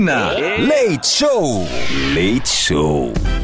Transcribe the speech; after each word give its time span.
Cafeína. 0.00 0.34
Leite 0.66 1.06
Show. 1.06 1.66
Leite 2.14 2.48
Show. 2.48 3.39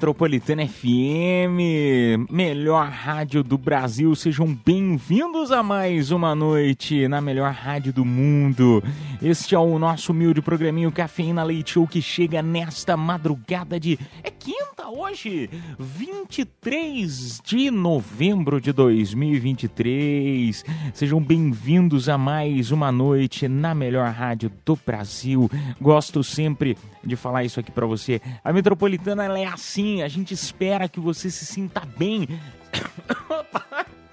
Metropolitana 0.00 0.66
FM, 0.66 2.26
melhor 2.30 2.88
rádio 2.88 3.42
do 3.44 3.58
Brasil. 3.58 4.16
Sejam 4.16 4.46
bem-vindos 4.64 5.52
a 5.52 5.62
mais 5.62 6.10
uma 6.10 6.34
noite 6.34 7.06
na 7.06 7.20
melhor 7.20 7.52
rádio 7.52 7.92
do 7.92 8.02
mundo. 8.02 8.82
Este 9.20 9.54
é 9.54 9.58
o 9.58 9.78
nosso 9.78 10.12
humilde 10.12 10.40
programinho 10.40 10.90
Cafeína 10.90 11.42
Leite 11.42 11.72
Show 11.72 11.86
que 11.86 12.00
chega 12.00 12.40
nesta 12.40 12.96
madrugada 12.96 13.78
de. 13.78 13.98
É 14.22 14.30
quinta 14.30 14.88
hoje, 14.88 15.50
23 15.78 17.42
de 17.44 17.70
novembro 17.70 18.58
de 18.58 18.72
2023. 18.72 20.64
Sejam 20.94 21.20
bem-vindos 21.20 22.08
a 22.08 22.16
mais 22.16 22.70
uma 22.70 22.90
noite 22.90 23.46
na 23.48 23.74
melhor 23.74 24.10
rádio 24.10 24.50
do 24.64 24.78
Brasil. 24.86 25.50
Gosto 25.78 26.24
sempre 26.24 26.74
de 27.04 27.16
falar 27.16 27.44
isso 27.44 27.60
aqui 27.60 27.70
pra 27.70 27.86
você. 27.86 28.20
A 28.42 28.52
Metropolitana 28.52 29.26
é 29.38 29.46
assim, 29.46 29.89
a 30.02 30.08
gente 30.08 30.32
espera 30.32 30.88
que 30.88 31.00
você 31.00 31.30
se 31.30 31.44
sinta 31.44 31.80
bem. 31.80 32.26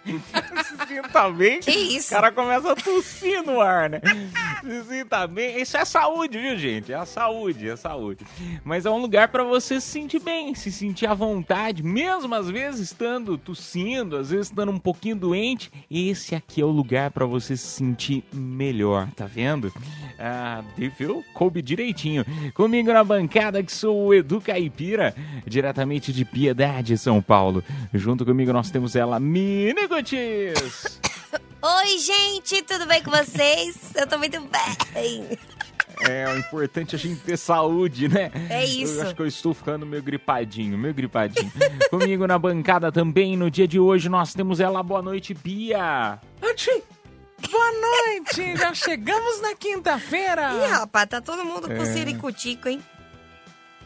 se 0.08 0.88
sinta 0.88 1.30
bem. 1.30 1.60
Que 1.60 1.72
isso? 1.72 2.08
O 2.08 2.16
cara 2.16 2.32
começa 2.32 2.72
a 2.72 2.76
tossir 2.76 3.44
no 3.44 3.60
ar, 3.62 3.90
né? 3.90 4.02
Se 4.62 4.84
sinta 4.84 5.28
bem. 5.28 5.62
Isso 5.62 5.78
é 5.78 5.86
saúde, 5.86 6.38
viu, 6.38 6.58
gente? 6.58 6.92
É 6.92 6.96
a 6.96 7.06
saúde, 7.06 7.68
é 7.70 7.74
a 7.74 7.78
saúde. 7.78 8.26
Mas 8.64 8.86
é 8.86 8.90
um 8.90 8.98
lugar 8.98 9.28
pra 9.28 9.44
você 9.44 9.80
se 9.80 9.88
sentir 9.88 10.20
bem, 10.20 10.56
se 10.56 10.72
sentir 10.72 11.08
à 11.08 11.14
vontade, 11.14 11.84
mesmo 11.84 12.34
às 12.34 12.50
vezes 12.50 12.80
estando 12.80 13.38
tossindo, 13.38 14.18
às 14.18 14.30
vezes 14.30 14.48
estando 14.48 14.72
um 14.72 14.80
pouquinho 14.80 15.16
doente. 15.16 15.72
Esse 15.90 16.36
aqui 16.36 16.62
é 16.62 16.66
o 16.66 16.70
lugar 16.70 17.12
pra 17.12 17.26
você 17.26 17.56
se 17.56 17.68
sentir 17.68 18.24
melhor, 18.34 19.10
tá 19.16 19.26
vendo? 19.26 19.72
Ah, 20.20 20.64
viu? 20.76 21.24
Coube 21.34 21.62
direitinho. 21.62 22.26
Comigo 22.54 22.92
na 22.92 23.04
bancada 23.04 23.62
que 23.62 23.72
sou 23.72 24.08
o 24.08 24.14
Edu 24.14 24.42
Caipira, 24.42 25.16
diretamente 25.46 26.12
de 26.12 26.26
Piedade, 26.26 26.98
São 26.98 27.22
Paulo. 27.22 27.64
Junto 27.94 28.26
comigo 28.26 28.52
nós 28.52 28.72
temos 28.72 28.96
ela, 28.96 29.20
Mini 29.20 29.88
Gutis. 29.88 31.00
Oi, 31.62 31.98
gente, 31.98 32.62
tudo 32.64 32.86
bem 32.86 33.04
com 33.04 33.12
vocês? 33.12 33.92
Eu 33.96 34.08
tô 34.08 34.18
muito 34.18 34.40
bem. 34.42 35.38
É, 36.08 36.28
o 36.32 36.38
importante 36.38 36.96
é 36.96 36.98
a 36.98 37.00
gente 37.00 37.22
ter 37.22 37.38
saúde, 37.38 38.08
né? 38.08 38.32
É 38.50 38.64
isso. 38.64 39.00
Eu 39.00 39.04
acho 39.04 39.16
que 39.16 39.22
eu 39.22 39.28
estou 39.28 39.54
ficando 39.54 39.86
meio 39.86 40.04
gripadinho, 40.04 40.78
meio 40.78 40.94
gripadinho. 40.94 41.52
Comigo 41.90 42.28
na 42.28 42.38
bancada 42.38 42.92
também, 42.92 43.36
no 43.36 43.50
dia 43.50 43.68
de 43.68 43.80
hoje, 43.80 44.08
nós 44.08 44.34
temos 44.34 44.60
ela. 44.60 44.84
Boa 44.84 45.02
noite, 45.02 45.34
Bia. 45.34 46.20
Oxi, 46.42 46.84
Boa 47.40 47.72
noite! 47.72 48.56
Já 48.58 48.74
chegamos 48.74 49.42
na 49.42 49.56
quinta-feira! 49.56 50.52
Ih, 50.54 50.72
rapaz, 50.72 51.08
tá 51.08 51.22
todo 51.22 51.46
mundo 51.46 51.68
com 51.68 51.74
É. 51.82 51.86
ciricutico, 51.86 52.68
hein? 52.68 52.82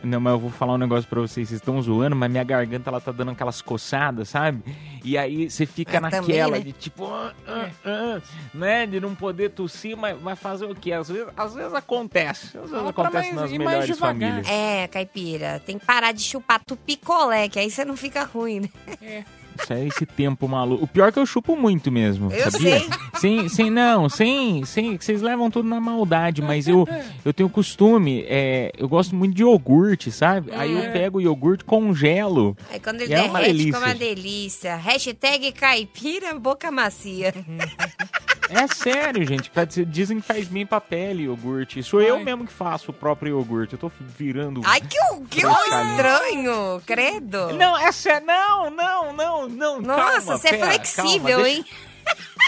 Não, 0.03 0.19
mas 0.19 0.34
eu 0.34 0.39
vou 0.39 0.50
falar 0.50 0.73
um 0.73 0.78
negócio 0.79 1.07
pra 1.07 1.22
vocês. 1.22 1.47
Vocês 1.50 1.59
estão 1.62 1.79
zoando, 1.79 2.16
mas 2.16 2.31
minha 2.31 2.44
garganta 2.44 2.89
ela 2.89 3.00
tá 3.00 3.12
dando 3.12 3.31
aquelas 3.31 3.62
coçadas, 3.62 4.29
sabe? 4.29 4.63
E 5.03 5.16
aí 5.16 5.47
você 5.47 5.63
fica 5.67 6.00
Ah, 6.00 6.09
também, 6.09 6.22
naquela 6.22 6.57
né? 6.57 6.59
de 6.63 6.72
tipo, 6.72 7.06
ah, 7.06 7.31
ah, 7.47 7.69
ah, 7.85 8.22
né? 8.51 8.88
De 8.88 9.00
não 9.00 9.13
poder 9.13 9.51
tossir, 9.51 9.95
mas 9.95 10.19
vai 10.19 10.35
fazer 10.35 10.66
o 10.66 10.73
quê? 10.73 10.91
Às 10.94 11.07
vezes, 11.09 11.28
às 11.38 11.53
vezes 11.53 11.73
acontece. 11.75 12.47
Às 12.47 12.53
vezes 12.63 12.72
Fala 12.72 12.89
acontece 12.89 13.13
mais- 13.13 13.35
nas 13.35 13.51
mais 13.51 13.57
melhores 13.59 13.85
devagar. 13.85 14.16
famílias. 14.31 14.47
É, 14.50 14.88
caipira, 14.88 15.62
tem 15.63 15.78
que 15.78 15.85
parar 15.85 16.13
de 16.13 16.23
chupar 16.23 16.59
tu 16.66 16.75
picolé, 16.75 17.47
que 17.47 17.59
aí 17.59 17.69
você 17.69 17.85
não 17.85 17.95
fica 17.95 18.23
ruim, 18.23 18.62
né? 18.62 19.23
Isso 19.62 19.74
é 19.74 19.86
esse 19.86 20.06
tempo 20.06 20.48
maluco. 20.48 20.84
O 20.84 20.88
pior 20.88 21.10
é 21.10 21.12
que 21.12 21.20
eu 21.20 21.26
chupo 21.26 21.56
muito 21.56 21.92
mesmo. 21.92 22.32
Eu 22.32 22.50
sabia? 22.52 22.80
sei. 22.80 22.90
Sem, 23.20 23.50
sem, 23.50 23.70
não, 23.70 24.10
sem, 24.10 24.66
sem. 24.66 24.98
Vocês 24.98 25.22
levam 25.22 25.52
tudo 25.52 25.68
na 25.70 25.80
maldade, 25.80 26.42
mas 26.42 26.68
eu, 26.68 26.88
eu 27.24 27.32
tenho 27.34 27.50
costume. 27.50 28.26
é, 28.28 28.72
eu 28.78 28.90
gosto 28.90 29.16
muito 29.16 29.36
de 29.36 29.44
iogurte, 29.44 30.12
sabe? 30.12 30.52
Aí 30.54 30.72
eu 30.72 30.92
pego 30.92 31.20
o 31.20 31.22
iogurte, 31.22 31.64
congelo. 31.64 32.58
Aí 32.72 32.80
quando 32.80 33.02
ele 33.02 33.14
É 33.14 33.22
uma 33.24 33.40
derrete, 33.40 33.48
delícia. 33.58 33.74
fica 33.74 33.86
uma 33.86 33.96
delícia. 33.96 34.76
Hashtag 34.76 35.52
caipira, 35.52 36.34
boca 36.40 36.72
macia. 36.72 37.34
É 38.53 38.67
sério, 38.67 39.25
gente. 39.25 39.50
Dizem 39.88 40.19
que 40.19 40.28
faz 40.28 40.47
bem 40.47 40.66
pra 40.66 40.81
pele 40.81 41.23
iogurte. 41.23 41.81
Sou 41.81 42.01
eu 42.01 42.16
Ai. 42.17 42.23
mesmo 42.23 42.45
que 42.45 42.51
faço 42.53 42.91
o 42.91 42.94
próprio 42.94 43.29
iogurte. 43.38 43.73
Eu 43.73 43.79
tô 43.79 43.91
virando. 44.17 44.62
Ai, 44.66 44.81
que, 44.81 44.97
que 45.29 45.45
estranho, 45.47 46.81
credo. 46.85 47.53
Não, 47.53 47.78
é 47.78 47.91
sério. 47.91 48.25
Não, 48.28 48.69
não, 48.69 49.13
não, 49.13 49.47
não. 49.50 49.81
Nossa, 49.81 50.01
calma, 50.03 50.22
você 50.38 50.47
é 50.47 50.51
pera, 50.51 50.66
flexível, 50.67 51.09
calma, 51.29 51.44
deixa- 51.44 51.50
hein? 51.59 51.66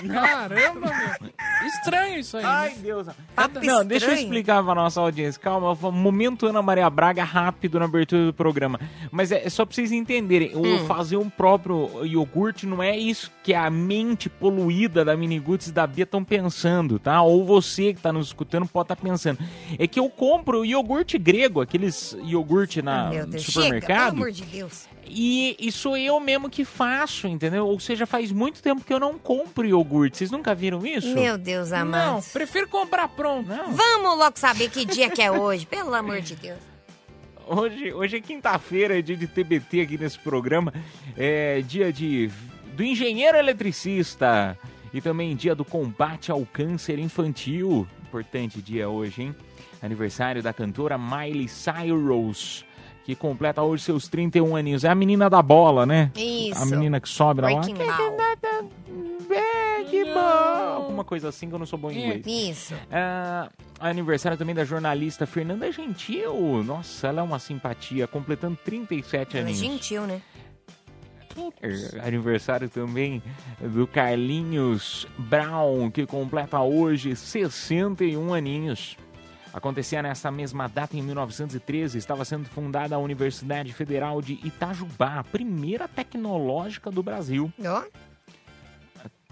Caramba, 0.07 0.79
meu. 1.19 1.29
Estranho 1.67 2.19
isso 2.19 2.35
aí. 2.37 2.43
Ai, 2.45 2.69
né? 2.71 2.75
Deus. 2.81 3.07
Papo 3.35 3.59
Não, 3.63 3.85
deixa 3.85 4.05
eu 4.07 4.09
estranho. 4.09 4.19
explicar 4.23 4.63
pra 4.63 4.75
nossa 4.75 4.99
audiência. 4.99 5.39
Calma, 5.39 5.73
momento 5.91 6.45
Ana 6.45 6.61
Maria 6.61 6.89
Braga 6.89 7.23
rápido 7.23 7.79
na 7.79 7.85
abertura 7.85 8.25
do 8.25 8.33
programa. 8.33 8.79
Mas 9.11 9.31
é 9.31 9.47
só 9.49 9.65
pra 9.65 9.73
vocês 9.73 9.91
entenderem. 9.91 10.55
O 10.55 10.63
Hum. 10.65 10.85
fazer 10.87 11.15
um 11.17 11.29
próprio 11.29 12.05
iogurte 12.05 12.65
não 12.65 12.81
é 12.83 12.97
isso 12.97 13.31
que 13.43 13.53
a 13.53 13.69
mente 13.69 14.29
poluída 14.29 15.05
da 15.05 15.15
Miniguts 15.15 15.67
e 15.67 15.71
da 15.71 15.87
Bia 15.87 16.03
estão 16.03 16.23
pensando, 16.23 16.99
tá? 16.99 17.21
Ou 17.21 17.45
você 17.45 17.93
que 17.93 18.01
tá 18.01 18.11
nos 18.11 18.27
escutando 18.27 18.65
pode 18.67 18.85
estar 18.85 18.95
pensando. 18.97 19.39
É 19.79 19.87
que 19.87 19.99
eu 19.99 20.09
compro 20.09 20.65
iogurte 20.65 21.17
grego, 21.17 21.61
aqueles 21.61 22.17
iogurte 22.23 22.81
na, 22.81 23.09
Meu 23.09 23.25
no 23.25 23.31
Deus, 23.33 23.43
chega, 23.43 23.53
pelo 23.53 23.63
supermercado. 23.81 24.13
amor 24.15 24.31
de 24.31 24.43
Deus. 24.43 24.85
E, 25.05 25.55
e 25.59 25.71
sou 25.71 25.97
eu 25.97 26.19
mesmo 26.19 26.49
que 26.49 26.63
faço, 26.65 27.27
entendeu? 27.27 27.67
Ou 27.67 27.79
seja, 27.79 28.05
faz 28.05 28.31
muito 28.31 28.61
tempo 28.61 28.83
que 28.83 28.93
eu 28.93 28.99
não 28.99 29.17
compro 29.17 29.67
iogurte. 29.67 30.17
Vocês 30.17 30.31
nunca 30.31 30.55
viram 30.55 30.85
isso? 30.85 31.13
Meu 31.13 31.37
Deus 31.37 31.71
amado. 31.71 32.13
Não, 32.13 32.21
prefiro 32.21 32.67
comprar 32.67 33.07
pronto. 33.09 33.47
Não. 33.47 33.71
Vamos 33.71 34.17
logo 34.17 34.39
saber 34.39 34.69
que 34.69 34.85
dia 34.85 35.09
que 35.09 35.21
é 35.21 35.31
hoje, 35.31 35.65
pelo 35.65 35.93
amor 35.93 36.21
de 36.21 36.35
Deus. 36.35 36.59
Hoje, 37.45 37.93
hoje 37.93 38.17
é 38.17 38.21
quinta-feira, 38.21 38.97
é 38.97 39.01
dia 39.01 39.17
de 39.17 39.27
TBT 39.27 39.81
aqui 39.81 39.97
nesse 39.97 40.17
programa. 40.17 40.73
É 41.17 41.61
dia 41.61 41.91
de 41.91 42.31
do 42.75 42.83
engenheiro 42.83 43.37
eletricista 43.37 44.57
e 44.93 45.01
também 45.01 45.35
dia 45.35 45.53
do 45.53 45.65
combate 45.65 46.31
ao 46.31 46.45
câncer 46.45 46.97
infantil. 46.99 47.87
Importante 48.03 48.61
dia 48.61 48.89
hoje, 48.89 49.23
hein? 49.23 49.35
Aniversário 49.81 50.41
da 50.41 50.53
cantora 50.53 50.97
Miley 50.97 51.47
Cyrus, 51.47 52.65
que 53.05 53.15
completa 53.15 53.61
hoje 53.61 53.83
seus 53.83 54.07
31 54.07 54.55
aninhos. 54.55 54.83
É 54.83 54.89
a 54.89 54.95
menina 54.95 55.29
da 55.29 55.41
bola, 55.41 55.85
né? 55.85 56.11
Isso. 56.15 56.61
A 56.61 56.65
menina 56.65 56.99
que 56.99 57.09
sobe 57.09 57.41
na 57.41 57.49
bola. 57.49 57.61
Breaking 57.61 57.85
Ball. 57.85 58.17
É, 59.35 59.83
que 59.85 60.05
bom. 60.05 60.19
Alguma 60.19 61.03
coisa 61.03 61.29
assim 61.29 61.49
que 61.49 61.55
eu 61.55 61.59
não 61.59 61.65
sou 61.65 61.77
bom 61.79 61.89
em 61.91 61.97
É. 62.03 62.17
inglês. 62.17 62.25
Isso. 62.27 62.73
Ah, 62.91 63.49
aniversário 63.79 64.37
também 64.37 64.53
da 64.55 64.63
jornalista 64.63 65.25
Fernanda 65.25 65.71
Gentil. 65.71 66.63
Nossa, 66.63 67.07
ela 67.07 67.19
é 67.21 67.23
uma 67.23 67.39
simpatia, 67.39 68.07
completando 68.07 68.57
37 68.63 69.37
Ela 69.37 69.47
é 69.47 69.51
aninhos. 69.51 69.59
gentil, 69.59 70.03
né? 70.03 70.21
É, 71.63 72.07
Aniversário 72.07 72.69
também 72.69 73.21
do 73.59 73.87
Carlinhos 73.87 75.07
Brown, 75.17 75.89
que 75.89 76.05
completa 76.05 76.59
hoje 76.61 77.15
61 77.15 78.33
aninhos. 78.35 78.95
Acontecia 79.53 80.01
nessa 80.01 80.31
mesma 80.31 80.67
data, 80.67 80.97
em 80.97 81.01
1913, 81.01 81.97
estava 81.97 82.25
sendo 82.25 82.49
fundada 82.49 82.95
a 82.95 82.99
Universidade 82.99 83.71
Federal 83.71 84.19
de 84.19 84.39
Itajubá, 84.43 85.19
a 85.19 85.23
primeira 85.23 85.87
tecnológica 85.87 86.89
do 86.89 87.03
Brasil. 87.03 87.53
Ó, 87.63 87.83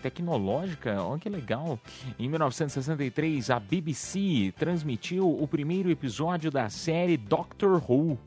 Tecnológica, 0.01 1.01
olha 1.01 1.19
que 1.19 1.29
legal. 1.29 1.79
Em 2.17 2.27
1963, 2.27 3.49
a 3.51 3.59
BBC 3.59 4.53
transmitiu 4.57 5.29
o 5.29 5.47
primeiro 5.47 5.89
episódio 5.89 6.49
da 6.49 6.69
série 6.69 7.17
Doctor 7.17 7.81
Who. 7.87 8.17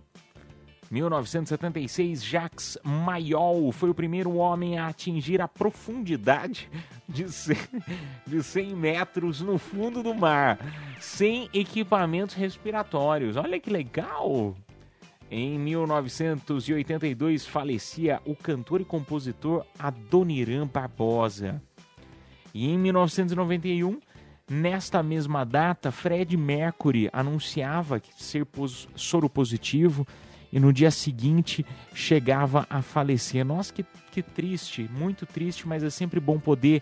1976, 0.90 2.24
Jacques 2.24 2.78
Mayol 2.84 3.72
foi 3.72 3.90
o 3.90 3.94
primeiro 3.94 4.36
homem 4.36 4.78
a 4.78 4.88
atingir 4.88 5.40
a 5.40 5.48
profundidade 5.48 6.68
de 7.08 7.28
100, 7.28 7.56
de 8.26 8.42
100 8.42 8.76
metros 8.76 9.40
no 9.40 9.58
fundo 9.58 10.02
do 10.02 10.14
mar, 10.14 10.58
sem 11.00 11.48
equipamentos 11.52 12.34
respiratórios. 12.34 13.36
Olha 13.36 13.58
que 13.58 13.70
legal! 13.70 14.54
Em 15.30 15.58
1982, 15.58 17.46
falecia 17.46 18.20
o 18.24 18.36
cantor 18.36 18.80
e 18.80 18.84
compositor 18.84 19.64
Adoniran 19.78 20.66
Barbosa. 20.66 21.60
E 22.52 22.70
em 22.70 22.78
1991, 22.78 24.00
nesta 24.48 25.02
mesma 25.02 25.44
data, 25.44 25.90
Fred 25.90 26.36
Mercury 26.36 27.08
anunciava 27.12 28.00
ser 28.16 28.46
soro 28.94 29.28
positivo 29.28 30.06
e 30.54 30.60
no 30.60 30.72
dia 30.72 30.88
seguinte 30.92 31.66
chegava 31.92 32.64
a 32.70 32.80
falecer. 32.80 33.44
Nossa, 33.44 33.72
que, 33.72 33.84
que 34.12 34.22
triste, 34.22 34.88
muito 34.88 35.26
triste, 35.26 35.66
mas 35.66 35.82
é 35.82 35.90
sempre 35.90 36.20
bom 36.20 36.38
poder. 36.38 36.80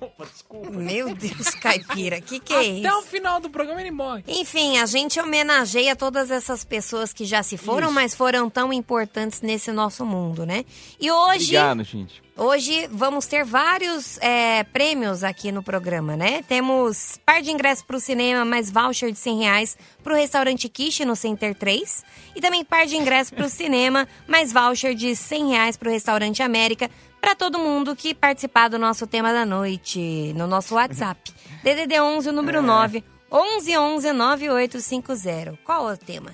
Opa, 0.00 0.24
Desculpa. 0.26 0.70
Meu 0.70 1.14
Deus, 1.14 1.50
caipira, 1.60 2.20
que 2.20 2.38
que 2.40 2.52
é 2.52 2.78
Até 2.78 2.94
o 2.94 3.00
isso? 3.00 3.08
final 3.08 3.40
do 3.40 3.48
programa 3.50 3.80
ele 3.80 3.90
morre. 3.90 4.22
Enfim, 4.26 4.78
a 4.78 4.86
gente 4.86 5.18
homenageia 5.20 5.94
todas 5.96 6.30
essas 6.30 6.64
pessoas 6.64 7.12
que 7.12 7.24
já 7.24 7.42
se 7.42 7.56
foram, 7.56 7.86
Isso. 7.86 7.94
mas 7.94 8.14
foram 8.14 8.48
tão 8.50 8.72
importantes 8.72 9.40
nesse 9.40 9.72
nosso 9.72 10.04
mundo, 10.04 10.44
né? 10.44 10.64
E 11.00 11.10
hoje, 11.10 11.56
Obrigado, 11.56 11.84
gente. 11.84 12.22
hoje 12.36 12.88
vamos 12.90 13.26
ter 13.26 13.44
vários 13.44 14.18
é, 14.18 14.64
prêmios 14.64 15.22
aqui 15.24 15.50
no 15.52 15.62
programa, 15.62 16.16
né? 16.16 16.42
Temos 16.42 17.18
par 17.24 17.40
de 17.42 17.50
ingressos 17.50 17.84
para 17.84 17.96
o 17.96 18.00
cinema, 18.00 18.44
mais 18.44 18.70
voucher 18.70 19.10
de 19.12 19.18
100 19.18 19.38
reais 19.40 19.78
para 20.02 20.12
o 20.12 20.16
restaurante 20.16 20.68
Quiche 20.68 21.04
no 21.04 21.16
Center 21.16 21.54
3. 21.54 22.04
E 22.34 22.40
também 22.40 22.64
par 22.64 22.86
de 22.86 22.96
ingressos 22.96 23.30
para 23.34 23.46
o 23.46 23.48
cinema, 23.48 24.06
mais 24.26 24.52
voucher 24.52 24.94
de 24.94 25.14
100 25.16 25.48
reais 25.50 25.76
para 25.76 25.88
o 25.88 25.92
restaurante 25.92 26.42
América. 26.42 26.90
Para 27.20 27.34
todo 27.34 27.58
mundo 27.58 27.96
que 27.96 28.14
participar 28.14 28.68
do 28.68 28.78
nosso 28.78 29.06
tema 29.06 29.32
da 29.32 29.44
noite 29.44 30.32
no 30.34 30.46
nosso 30.46 30.74
WhatsApp. 30.74 31.32
DDD 31.62 32.00
11, 32.00 32.28
o 32.28 32.32
número 32.32 32.62
9, 32.62 33.02
11 33.30 33.76
11 33.76 34.12
9850. 34.12 35.58
Qual 35.64 35.90
é 35.90 35.94
o 35.94 35.96
tema? 35.96 36.30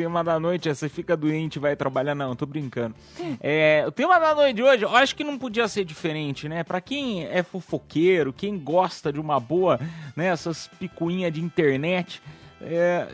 tema 0.00 0.24
da 0.24 0.40
noite 0.40 0.68
é 0.68 0.72
você 0.72 0.88
fica 0.88 1.14
doente 1.14 1.56
e 1.56 1.58
vai 1.58 1.76
trabalhar. 1.76 2.14
Não, 2.14 2.34
tô 2.34 2.46
brincando. 2.46 2.94
É, 3.38 3.84
o 3.86 3.92
tema 3.92 4.18
da 4.18 4.34
noite 4.34 4.56
de 4.56 4.62
hoje, 4.62 4.82
eu 4.84 4.96
acho 4.96 5.14
que 5.14 5.22
não 5.22 5.36
podia 5.36 5.68
ser 5.68 5.84
diferente, 5.84 6.48
né? 6.48 6.64
Pra 6.64 6.80
quem 6.80 7.26
é 7.26 7.42
fofoqueiro, 7.42 8.32
quem 8.32 8.58
gosta 8.58 9.12
de 9.12 9.20
uma 9.20 9.38
boa, 9.38 9.78
né, 10.16 10.26
essas 10.26 10.68
picuinhas 10.78 11.32
de 11.32 11.42
internet, 11.42 12.22
é, 12.62 13.06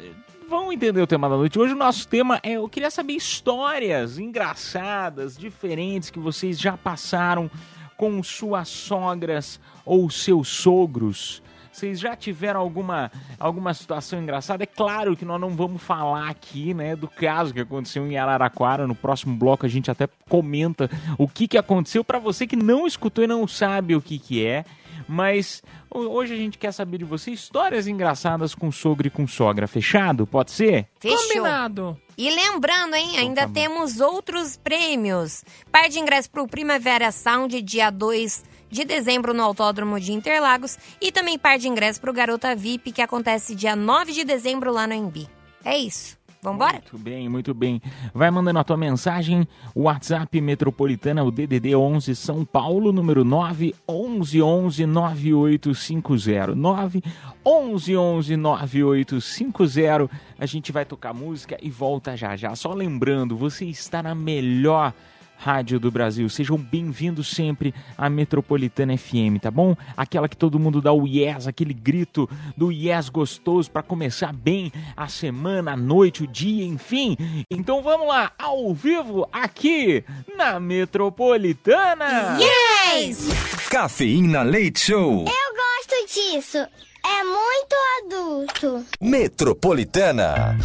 vão 0.49 0.73
entender 0.73 1.01
o 1.01 1.07
tema 1.07 1.29
da 1.29 1.37
noite. 1.37 1.59
Hoje 1.59 1.75
o 1.75 1.77
nosso 1.77 2.07
tema 2.07 2.39
é, 2.43 2.53
eu 2.53 2.69
queria 2.69 2.91
saber 2.91 3.15
histórias 3.15 4.19
engraçadas, 4.19 5.37
diferentes 5.37 6.11
que 6.11 6.19
vocês 6.19 6.59
já 6.59 6.77
passaram 6.77 7.51
com 7.97 8.23
suas 8.23 8.69
sogras 8.69 9.61
ou 9.85 10.09
seus 10.09 10.49
sogros. 10.49 11.43
Vocês 11.73 12.01
já 12.01 12.17
tiveram 12.17 12.61
alguma, 12.61 13.11
alguma 13.39 13.75
situação 13.75 14.23
engraçada? 14.23 14.63
É 14.63 14.67
claro 14.67 15.15
que 15.15 15.27
nós 15.27 15.39
não 15.39 15.51
vamos 15.51 15.83
falar 15.83 16.31
aqui, 16.31 16.73
né, 16.73 16.97
do 16.97 17.07
caso 17.07 17.53
que 17.53 17.61
aconteceu 17.61 18.07
em 18.07 18.17
Araraquara. 18.17 18.87
No 18.87 18.95
próximo 18.95 19.37
bloco 19.37 19.67
a 19.67 19.69
gente 19.69 19.91
até 19.91 20.09
comenta 20.29 20.89
o 21.19 21.29
que, 21.29 21.47
que 21.47 21.59
aconteceu 21.59 22.03
para 22.03 22.19
você 22.19 22.47
que 22.47 22.57
não 22.57 22.87
escutou 22.87 23.25
e 23.25 23.27
não 23.27 23.47
sabe 23.47 23.95
o 23.95 24.01
que, 24.01 24.19
que 24.19 24.47
é. 24.47 24.65
Mas 25.09 25.63
ho- 25.91 26.09
hoje 26.09 26.35
a 26.35 26.37
gente 26.37 26.59
quer 26.59 26.73
saber 26.73 26.99
de 26.99 27.05
você 27.05 27.31
histórias 27.31 27.87
engraçadas 27.87 28.55
com 28.55 28.71
sogro 28.73 29.07
e 29.07 29.11
com 29.11 29.27
sogra. 29.27 29.67
Fechado? 29.69 30.27
Pode 30.27 30.51
ser? 30.51 30.89
Fechou. 30.99 31.19
Combinado. 31.19 32.01
E 32.19 32.31
lembrando, 32.31 32.95
hein, 32.95 33.19
ainda 33.19 33.43
tá 33.47 33.53
temos 33.53 34.01
outros 34.01 34.57
prêmios. 34.57 35.45
Par 35.71 35.89
de 35.89 35.99
ingresso 35.99 36.31
para 36.31 36.43
o 36.43 36.49
Primavera 36.49 37.13
Sound, 37.13 37.61
dia 37.63 37.91
2 37.91 38.43
de 38.71 38.85
dezembro 38.85 39.33
no 39.35 39.43
Autódromo 39.43 40.01
de 40.01 40.13
Interlagos. 40.13 40.79
E 41.01 41.13
também 41.13 41.39
par 41.39 41.59
de 41.59 41.69
ingresso 41.69 42.01
para 42.01 42.11
o 42.11 42.15
Garota 42.15 42.55
VIP, 42.57 42.91
que 42.93 43.03
acontece 43.03 43.55
dia 43.55 43.77
9 43.77 44.13
de 44.13 44.25
dezembro 44.25 44.73
lá 44.73 44.87
no 44.87 44.95
Embi. 44.95 45.29
É 45.65 45.77
isso. 45.77 46.17
Vambora? 46.47 46.75
Muito 46.75 46.97
bem, 46.97 47.29
muito 47.29 47.53
bem. 47.53 47.83
Vai 48.15 48.31
mandando 48.31 48.61
a 48.61 48.65
tua 48.65 48.77
mensagem. 48.77 49.49
WhatsApp 49.75 50.41
Metropolitana, 50.41 51.25
o 51.25 51.33
DDD 51.33 51.75
11 51.75 52.15
São 52.15 52.45
Paulo, 52.45 52.93
número 52.93 53.25
9 53.25 53.75
11 53.89 54.41
11 54.41 54.87
9850. 54.87 56.55
9 56.55 57.03
11 57.45 57.97
11 57.97 58.37
9850. 58.37 60.09
A 60.39 60.47
gente 60.47 60.71
vai 60.71 60.85
tocar 60.85 61.13
música 61.13 61.59
e 61.61 61.69
volta 61.69 62.17
já 62.17 62.37
já. 62.37 62.55
Só 62.55 62.73
lembrando, 62.73 63.37
você 63.37 63.65
está 63.65 64.01
na 64.01 64.15
melhor 64.15 64.95
rádio 65.37 65.79
do 65.79 65.91
Brasil. 65.91 66.29
Sejam 66.29 66.57
bem-vindos 66.57 67.29
sempre 67.29 67.75
à 67.97 68.09
Metropolitana 68.09 68.97
FM, 68.97 69.41
tá 69.41 69.51
bom? 69.51 69.77
Aquela 69.97 70.29
que 70.29 70.37
todo 70.37 70.59
mundo 70.59 70.81
dá 70.81 70.93
o 70.93 71.07
yes, 71.07 71.47
aquele 71.47 71.75
grito 71.75 72.29
do 72.57 72.73
yes 72.73 73.09
gostoso 73.09 73.71
para 73.71 73.83
começar 73.83 74.33
bem 74.33 74.73
a 74.97 75.09
semana, 75.09 75.73
a 75.73 75.77
noite, 75.77 76.25
o 76.25 76.27
dia, 76.27 76.65
enfim. 76.65 77.17
Então 77.51 77.83
vamos 77.83 78.09
lá, 78.09 78.33
ao 78.39 78.75
vivo 78.75 79.29
aqui 79.33 80.05
na 80.37 80.59
Metropolitana. 80.59 82.39
Yes! 82.41 83.29
Cafeína 83.71 84.43
Leite 84.43 84.81
Show. 84.81 85.25
Eu 85.27 85.55
gosto 85.57 86.15
disso. 86.15 86.59
É 86.59 87.25
muito 87.25 87.77
adulto. 88.05 88.87
Metropolitana. 89.01 90.59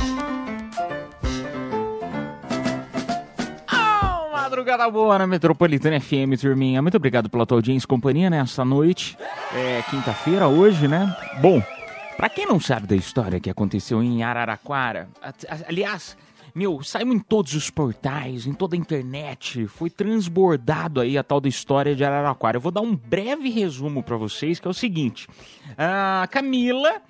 Madrugada 4.62 4.92
boa 4.92 5.18
na 5.18 5.26
Metropolitana 5.26 6.00
FM, 6.00 6.40
turminha. 6.40 6.84
Muito 6.84 6.96
obrigado 6.96 7.28
pela 7.28 7.48
tua 7.48 7.58
audiência 7.58 7.84
e 7.84 7.88
companhia 7.88 8.30
nessa 8.30 8.64
noite. 8.64 9.18
É 9.56 9.82
quinta-feira 9.90 10.48
hoje, 10.48 10.88
né? 10.88 11.18
Bom, 11.42 11.64
pra 12.16 12.30
quem 12.30 12.46
não 12.46 12.60
sabe 12.60 12.86
da 12.86 12.96
história 12.96 13.40
que 13.40 13.50
aconteceu 13.50 14.04
em 14.04 14.22
Araraquara, 14.22 15.10
aliás, 15.68 16.16
meu, 16.54 16.84
saiu 16.84 17.12
em 17.12 17.18
todos 17.18 17.56
os 17.56 17.72
portais, 17.72 18.46
em 18.46 18.54
toda 18.54 18.76
a 18.76 18.78
internet, 18.78 19.66
foi 19.66 19.90
transbordado 19.90 21.02
aí 21.02 21.18
a 21.18 21.24
tal 21.24 21.42
da 21.42 21.50
história 21.50 21.96
de 21.96 22.06
Araraquara. 22.06 22.58
Eu 22.58 22.62
vou 22.62 22.72
dar 22.72 22.82
um 22.82 22.96
breve 22.96 23.50
resumo 23.50 24.04
pra 24.04 24.16
vocês, 24.16 24.60
que 24.60 24.68
é 24.68 24.70
o 24.70 24.76
seguinte. 24.76 25.28
A 25.76 26.28
Camila 26.30 27.02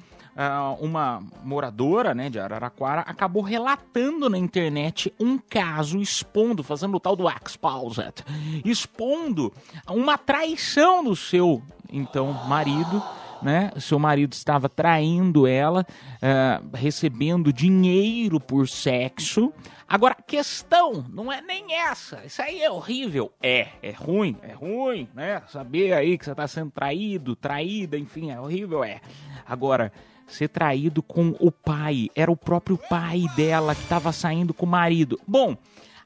uma 0.79 1.21
moradora 1.43 2.13
né, 2.13 2.29
de 2.29 2.39
Araraquara 2.39 3.01
acabou 3.01 3.41
relatando 3.41 4.29
na 4.29 4.37
internet 4.37 5.13
um 5.19 5.37
caso 5.37 5.99
expondo, 5.99 6.63
fazendo 6.63 6.95
o 6.95 6.99
tal 6.99 7.15
do 7.15 7.29
exposed, 7.29 8.23
expondo 8.63 9.53
uma 9.89 10.17
traição 10.17 11.03
do 11.03 11.15
seu 11.15 11.61
então 11.91 12.33
marido. 12.47 13.01
Né? 13.41 13.71
Seu 13.79 13.97
marido 13.97 14.33
estava 14.33 14.69
traindo 14.69 15.47
ela, 15.47 15.83
ah, 16.21 16.61
recebendo 16.75 17.51
dinheiro 17.51 18.39
por 18.39 18.67
sexo. 18.67 19.51
Agora, 19.87 20.15
a 20.17 20.21
questão 20.21 21.03
não 21.09 21.29
é 21.29 21.41
nem 21.41 21.73
essa. 21.73 22.23
Isso 22.23 22.39
aí 22.39 22.61
é 22.61 22.69
horrível. 22.69 23.33
É, 23.41 23.67
é 23.81 23.91
ruim, 23.91 24.37
é 24.43 24.53
ruim, 24.53 25.09
né? 25.13 25.41
Saber 25.49 25.91
aí 25.91 26.19
que 26.19 26.23
você 26.23 26.31
está 26.31 26.47
sendo 26.47 26.69
traído, 26.69 27.35
traída, 27.35 27.97
enfim, 27.97 28.29
é 28.29 28.39
horrível, 28.39 28.83
é. 28.83 29.01
Agora, 29.45 29.91
ser 30.33 30.47
traído 30.49 31.01
com 31.03 31.35
o 31.39 31.51
pai. 31.51 32.09
Era 32.15 32.31
o 32.31 32.37
próprio 32.37 32.77
pai 32.77 33.25
dela 33.35 33.75
que 33.75 33.81
estava 33.83 34.11
saindo 34.11 34.53
com 34.53 34.65
o 34.65 34.69
marido. 34.69 35.19
Bom, 35.27 35.57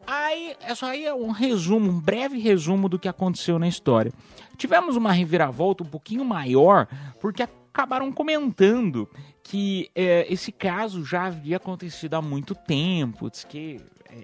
aí, 0.05 0.55
isso 0.70 0.86
aí 0.86 1.05
é 1.05 1.13
um 1.13 1.32
resumo, 1.32 1.89
um 1.91 2.00
breve 2.00 2.39
resumo 2.39 2.89
do 2.89 3.00
que 3.00 3.08
aconteceu 3.08 3.58
na 3.60 3.67
história. 3.67 4.12
Tivemos 4.58 4.96
uma 4.96 5.12
reviravolta 5.12 5.84
um 5.84 5.88
pouquinho 5.88 6.24
maior, 6.25 6.88
porque 7.20 7.44
acabaram 7.44 8.12
comentando 8.12 9.10
que 9.44 9.89
é, 9.94 10.25
esse 10.32 10.51
caso 10.51 11.03
já 11.05 11.25
havia 11.25 11.58
acontecido 11.58 12.13
há 12.15 12.22
muito 12.22 12.55
tempo. 12.55 13.29
Diz 13.29 13.44
que, 13.44 13.79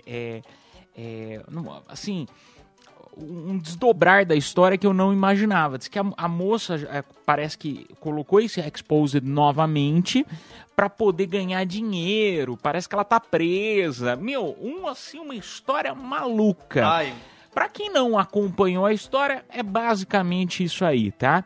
é, 0.07 0.41
é, 0.95 1.43
não- 1.51 1.83
assim, 1.87 2.25
um 3.17 3.57
desdobrar 3.57 4.25
da 4.25 4.35
história 4.35 4.77
que 4.77 4.87
eu 4.87 4.93
não 4.93 5.11
imaginava. 5.11 5.77
Diz 5.77 5.87
que 5.87 5.99
a, 5.99 6.03
a 6.17 6.27
moça 6.27 6.75
é, 6.91 7.03
parece 7.25 7.57
que 7.57 7.87
colocou 7.99 8.39
esse 8.39 8.59
exposed 8.59 9.23
novamente 9.23 10.25
para 10.75 10.89
poder 10.89 11.27
ganhar 11.27 11.63
dinheiro. 11.65 12.57
Parece 12.57 12.87
que 12.87 12.95
ela 12.95 13.03
tá 13.03 13.19
presa. 13.19 14.15
Meu, 14.15 14.57
um 14.61 14.87
assim 14.87 15.19
uma 15.19 15.35
história 15.35 15.93
maluca. 15.93 16.87
Ai, 16.87 17.13
Pra 17.53 17.67
quem 17.67 17.91
não 17.91 18.17
acompanhou 18.17 18.85
a 18.85 18.93
história, 18.93 19.43
é 19.49 19.61
basicamente 19.61 20.63
isso 20.63 20.85
aí, 20.85 21.11
tá? 21.11 21.43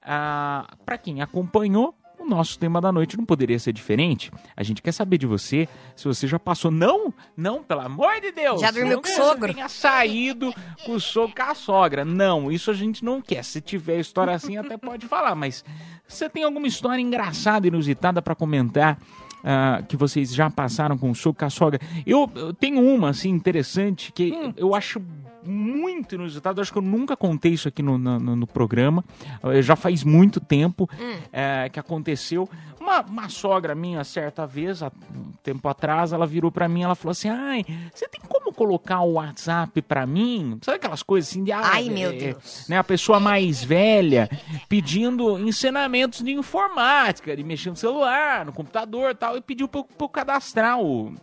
Ah, 0.00 0.72
para 0.86 0.96
quem 0.96 1.20
acompanhou, 1.20 1.94
nosso 2.28 2.58
tema 2.58 2.80
da 2.80 2.92
noite 2.92 3.16
não 3.16 3.24
poderia 3.24 3.58
ser 3.58 3.72
diferente. 3.72 4.30
A 4.56 4.62
gente 4.62 4.82
quer 4.82 4.92
saber 4.92 5.18
de 5.18 5.26
você 5.26 5.68
se 5.96 6.04
você 6.04 6.26
já 6.26 6.38
passou. 6.38 6.70
Não, 6.70 7.12
não, 7.36 7.62
pelo 7.62 7.80
amor 7.80 8.20
de 8.20 8.30
Deus. 8.32 8.60
Já 8.60 8.70
dormiu 8.70 8.96
não 8.96 9.02
com 9.02 9.08
o 9.08 9.12
sogro? 9.12 9.54
tenha 9.54 9.68
saído 9.68 10.52
com 10.84 10.92
o 10.92 11.00
sogro 11.00 11.34
com 11.34 11.42
a 11.42 11.54
sogra. 11.54 12.04
Não, 12.04 12.50
isso 12.50 12.70
a 12.70 12.74
gente 12.74 13.04
não 13.04 13.20
quer. 13.20 13.44
Se 13.44 13.60
tiver 13.60 13.98
história 13.98 14.34
assim, 14.34 14.56
até 14.56 14.76
pode 14.76 15.06
falar, 15.06 15.34
mas 15.34 15.64
você 16.06 16.28
tem 16.28 16.44
alguma 16.44 16.66
história 16.66 17.00
engraçada, 17.00 17.66
inusitada 17.66 18.22
pra 18.22 18.34
comentar 18.34 18.98
ah, 19.44 19.82
que 19.88 19.96
vocês 19.96 20.34
já 20.34 20.50
passaram 20.50 20.98
com 20.98 21.10
o 21.10 21.14
sogro, 21.14 21.38
com 21.38 21.44
a 21.44 21.50
sogra. 21.50 21.80
Eu, 22.06 22.30
eu 22.34 22.52
tenho 22.52 22.80
uma, 22.80 23.10
assim, 23.10 23.30
interessante, 23.30 24.12
que 24.12 24.32
Hum. 24.32 24.52
eu 24.56 24.74
acho 24.74 25.00
muito 25.48 26.14
inusitado. 26.14 26.60
Eu 26.60 26.62
acho 26.62 26.72
que 26.72 26.78
eu 26.78 26.82
nunca 26.82 27.16
contei 27.16 27.52
isso 27.52 27.68
aqui 27.68 27.82
no, 27.82 27.96
no, 27.98 28.18
no- 28.36 28.46
programa. 28.46 29.04
Eh, 29.44 29.62
Já 29.62 29.74
faz 29.76 30.04
muito 30.04 30.40
tempo 30.40 30.88
eh, 31.32 31.68
que 31.72 31.80
aconteceu. 31.80 32.48
Uma, 32.80 33.00
uma 33.02 33.28
sogra 33.28 33.74
minha, 33.74 34.02
certa 34.04 34.46
vez, 34.46 34.82
há 34.82 34.90
um 35.14 35.32
tempo 35.42 35.68
atrás, 35.68 36.12
ela 36.12 36.26
virou 36.26 36.50
pra 36.50 36.68
mim 36.68 36.82
ela 36.82 36.94
falou 36.94 37.10
assim: 37.12 37.28
Ai, 37.28 37.64
você 37.92 38.08
tem 38.08 38.20
como 38.28 38.52
colocar 38.52 39.00
o 39.00 39.14
WhatsApp 39.14 39.82
pra 39.82 40.06
mim? 40.06 40.58
Sabe 40.62 40.76
aquelas 40.76 41.02
coisas 41.02 41.30
assim 41.30 41.44
de. 41.44 41.52
ah, 41.52 41.60
Ai, 41.62 41.88
meu 41.90 42.10
eh, 42.10 42.16
Deus. 42.16 42.66
Né, 42.68 42.78
a 42.78 42.84
pessoa 42.84 43.18
mais 43.20 43.62
velha 43.62 44.28
pedindo 44.68 45.38
ensinamentos 45.38 46.22
de 46.22 46.32
informática, 46.32 47.36
de 47.36 47.42
mexer 47.42 47.70
no 47.70 47.76
celular, 47.76 48.44
no 48.44 48.52
computador 48.52 49.14
tal, 49.14 49.36
e 49.36 49.40
pediu 49.40 49.68
pra 49.68 49.82
eu 50.00 50.08
cadastrar 50.08 50.80
o, 50.80 51.14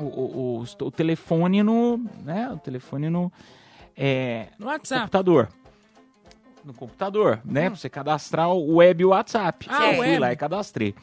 o, 0.00 0.04
o, 0.04 0.58
o- 0.62 0.86
o 0.86 0.90
telefone 0.90 1.62
no. 1.62 1.98
Né, 2.24 2.50
o 2.52 2.56
telefone 2.58 3.08
no. 3.10 3.32
É, 3.96 4.48
No 4.58 4.66
WhatsApp. 4.66 5.00
computador. 5.02 5.48
No 6.64 6.74
computador, 6.74 7.40
né? 7.44 7.68
Pra 7.70 7.76
você 7.78 7.88
cadastrar 7.88 8.50
o 8.50 8.76
web 8.76 9.02
e 9.02 9.04
o 9.04 9.08
WhatsApp. 9.10 9.66
Ah, 9.70 9.92
eu 9.92 9.96
fui 9.96 10.18
lá 10.18 10.32
e 10.32 10.36
cadastrei. 10.36 10.94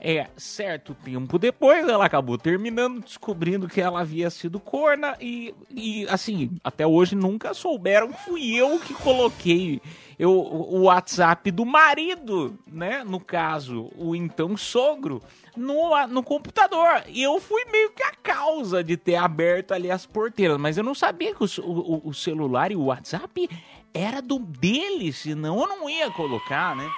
É, 0.00 0.28
certo 0.36 0.94
tempo 0.94 1.38
depois, 1.38 1.86
ela 1.88 2.04
acabou 2.06 2.38
terminando, 2.38 3.00
descobrindo 3.00 3.68
que 3.68 3.80
ela 3.80 4.00
havia 4.00 4.30
sido 4.30 4.58
corna 4.60 5.16
e, 5.20 5.54
e 5.70 6.06
assim, 6.08 6.50
até 6.64 6.86
hoje 6.86 7.14
nunca 7.14 7.52
souberam 7.52 8.08
que 8.12 8.20
fui 8.24 8.54
eu 8.54 8.78
que 8.78 8.94
coloquei 8.94 9.80
eu, 10.18 10.30
o 10.32 10.82
WhatsApp 10.82 11.50
do 11.50 11.64
marido, 11.66 12.58
né? 12.66 13.02
No 13.04 13.18
caso, 13.20 13.90
o 13.96 14.14
então 14.14 14.56
sogro, 14.56 15.22
no, 15.56 16.06
no 16.08 16.22
computador. 16.22 17.02
E 17.08 17.22
eu 17.22 17.40
fui 17.40 17.64
meio 17.72 17.90
que 17.90 18.02
a 18.02 18.12
causa 18.22 18.84
de 18.84 18.96
ter 18.96 19.16
aberto 19.16 19.72
ali 19.72 19.90
as 19.90 20.06
porteiras, 20.06 20.56
mas 20.58 20.76
eu 20.78 20.84
não 20.84 20.94
sabia 20.94 21.34
que 21.34 21.42
o, 21.42 21.48
o- 21.62 22.08
o 22.08 22.14
celular 22.14 22.70
e 22.70 22.76
o 22.76 22.84
WhatsApp 22.84 23.48
era 23.92 24.20
do 24.22 24.38
dele, 24.38 25.12
senão 25.12 25.60
eu 25.60 25.66
não 25.68 25.88
ia 25.90 26.10
colocar, 26.10 26.74
né? 26.76 26.88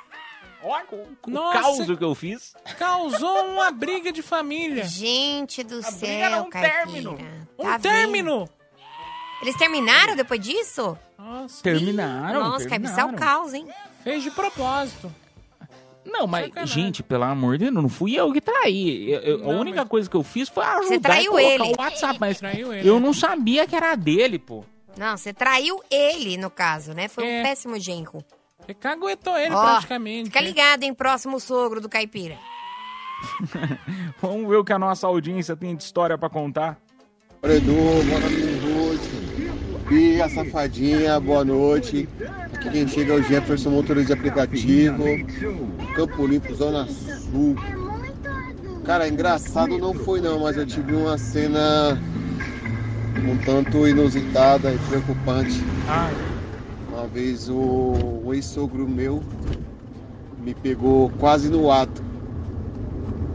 Olha 0.65 0.85
o, 0.93 0.97
o 1.27 1.31
Nossa. 1.31 1.59
caos 1.61 1.99
que 1.99 2.05
eu 2.05 2.15
fiz. 2.15 2.55
Causou 2.79 3.47
uma 3.47 3.71
briga 3.73 4.13
de 4.13 4.23
família. 4.23 4.85
Gente 4.85 5.63
do 5.65 5.81
briga 5.81 6.07
era 6.07 6.31
céu, 6.37 6.43
um 6.45 6.51
Caipira. 6.51 6.73
término. 6.85 7.19
Um 7.59 7.63
Tá 7.65 7.71
vendo? 7.73 7.83
término. 7.83 8.49
Eles 9.41 9.57
terminaram 9.57 10.15
depois 10.15 10.41
disso? 10.41 10.97
Nossa, 11.19 11.63
Terminaram. 11.65 12.41
Nossa, 12.41 12.69
Caipira, 12.69 12.91
isso 12.93 13.01
é 13.01 13.05
o 13.05 13.09
terminaram. 13.09 13.37
caos, 13.39 13.55
hein? 13.55 13.67
fez 14.05 14.23
de 14.23 14.31
propósito. 14.31 15.13
Não, 16.05 16.27
mas, 16.27 16.47
Sacanagem. 16.49 16.85
gente, 16.85 17.03
pelo 17.03 17.23
amor 17.25 17.59
de 17.59 17.65
Deus, 17.71 17.75
não 17.75 17.89
fui 17.89 18.15
eu 18.19 18.33
que 18.33 18.41
traí. 18.41 19.11
Eu- 19.13 19.21
eu- 19.21 19.51
a 19.51 19.53
Não, 19.53 19.61
única 19.61 19.81
mas- 19.83 19.89
coisa 19.89 20.11
que 20.11 20.17
eu 20.17 20.23
fiz 20.25 20.49
foi 20.49 20.65
ajudar 20.65 20.87
Você 20.89 20.99
traiu 21.01 21.39
e 21.39 21.43
colocar 21.43 21.65
ele. 21.65 21.75
o 21.77 21.81
WhatsApp, 21.81 22.19
mas 22.21 22.39
Traiu 22.39 22.73
ele, 22.73 22.89
eu 22.89 22.99
não 23.01 23.13
sabia 23.13 23.67
que 23.69 23.75
era 23.77 23.95
dele, 23.95 24.37
pô. 24.39 24.65
Não, 24.97 25.17
você 25.17 25.33
traiu 25.33 25.81
ele, 25.91 26.37
no 26.37 26.51
caso, 26.51 26.93
né? 26.93 27.09
Foi 27.09 27.27
É. 27.27 27.41
um 27.41 27.43
péssimo 27.45 27.79
genro. 27.79 28.23
Você 28.61 28.75
caguetou 28.75 29.37
ele 29.39 29.55
Ó, 29.55 29.61
praticamente. 29.63 30.27
Fica 30.27 30.41
né? 30.41 30.47
ligado, 30.47 30.83
hein? 30.85 30.95
Próximo 30.95 31.41
sogro 31.41 31.81
do 31.81 31.89
Caipira. 31.89 32.37
Vamos 34.21 34.49
ver 34.49 34.57
o 34.57 34.65
que 34.65 34.73
a 34.73 34.79
nossa 34.79 35.07
audiência 35.07 35.57
tem 35.57 35.75
de 35.75 35.83
história 35.83 36.17
pra 36.19 36.29
contar. 36.29 36.79
Edu, 37.43 37.73
boa 37.73 38.21
noite. 38.21 39.13
E 39.91 40.23
a 40.23 40.29
safadinha, 40.29 41.19
boa 41.21 41.45
noite. 41.45 42.09
Aqui 42.55 42.71
quem 42.71 42.87
chega 42.87 43.15
é 43.15 43.17
o 43.17 43.23
Jefferson, 43.23 43.71
motorista 43.71 44.15
de 44.15 44.21
aplicativo. 44.21 45.05
Campo 45.95 46.27
Limpo, 46.27 46.55
Zona 46.55 46.87
Sul. 46.87 47.57
Cara, 48.85 49.09
engraçado 49.09 49.77
não 49.79 49.93
foi 49.93 50.21
não, 50.21 50.41
mas 50.41 50.57
eu 50.57 50.65
tive 50.67 50.95
uma 50.95 51.19
cena 51.19 52.01
um 53.19 53.37
tanto 53.37 53.87
inusitada 53.87 54.73
e 54.73 54.79
preocupante. 54.79 55.61
Uma 56.89 57.07
vez 57.07 57.49
o, 57.49 58.23
o 58.25 58.35
ex-sogro 58.35 58.87
meu 58.89 59.23
me 60.45 60.55
pegou 60.55 61.11
quase 61.19 61.49
no 61.49 61.71
ato 61.71 62.03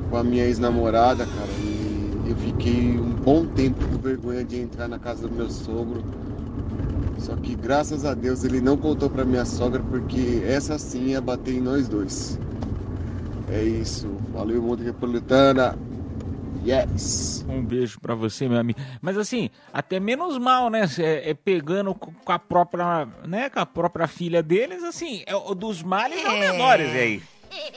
com 0.10 0.18
a 0.18 0.24
minha 0.24 0.46
ex-namorada, 0.46 1.26
cara. 1.26 1.50
E 1.62 2.30
eu 2.30 2.36
fiquei 2.36 3.00
um 3.00 3.14
bom 3.14 3.46
tempo 3.46 3.80
com 3.88 3.98
vergonha 3.98 4.44
de 4.44 4.60
entrar 4.60 4.88
na 4.88 5.00
casa 5.00 5.28
do 5.28 5.34
meu 5.34 5.50
sogro. 5.50 6.04
Só 7.20 7.36
que 7.36 7.56
graças 7.56 8.06
a 8.06 8.14
Deus 8.14 8.44
ele 8.44 8.62
não 8.62 8.78
contou 8.78 9.10
pra 9.10 9.26
minha 9.26 9.46
sogra 9.46 9.82
porque 9.90 10.42
essa 10.46 10.78
sim 10.78 11.08
ia 11.08 11.22
bater 11.22 11.56
em 11.56 11.62
nós 11.62 11.88
dois. 11.88 12.40
É 13.52 13.64
isso. 13.64 14.08
Valeu, 14.34 14.62
Mundo 14.62 14.84
Republicana. 14.84 15.76
Yes. 16.68 17.46
Um 17.48 17.64
beijo 17.64 18.00
pra 18.02 18.14
você, 18.14 18.48
meu 18.50 18.60
amigo. 18.60 18.80
Mas 19.02 19.18
assim, 19.18 19.50
até 19.72 20.00
menos 20.00 20.38
mal, 20.38 20.70
né? 20.70 20.82
É, 21.00 21.30
é 21.30 21.34
pegando 21.34 21.96
co- 21.96 22.12
com 22.26 22.32
a 22.32 22.38
própria, 22.40 23.08
né? 23.26 23.50
Com 23.50 23.60
a 23.60 23.66
própria 23.66 24.08
filha 24.08 24.44
deles, 24.44 24.84
assim, 24.84 25.24
é, 25.26 25.36
o 25.36 25.56
dos 25.56 25.82
males 25.82 26.20
É. 26.24 26.52
menores 26.52 26.90
aí. 26.94 27.22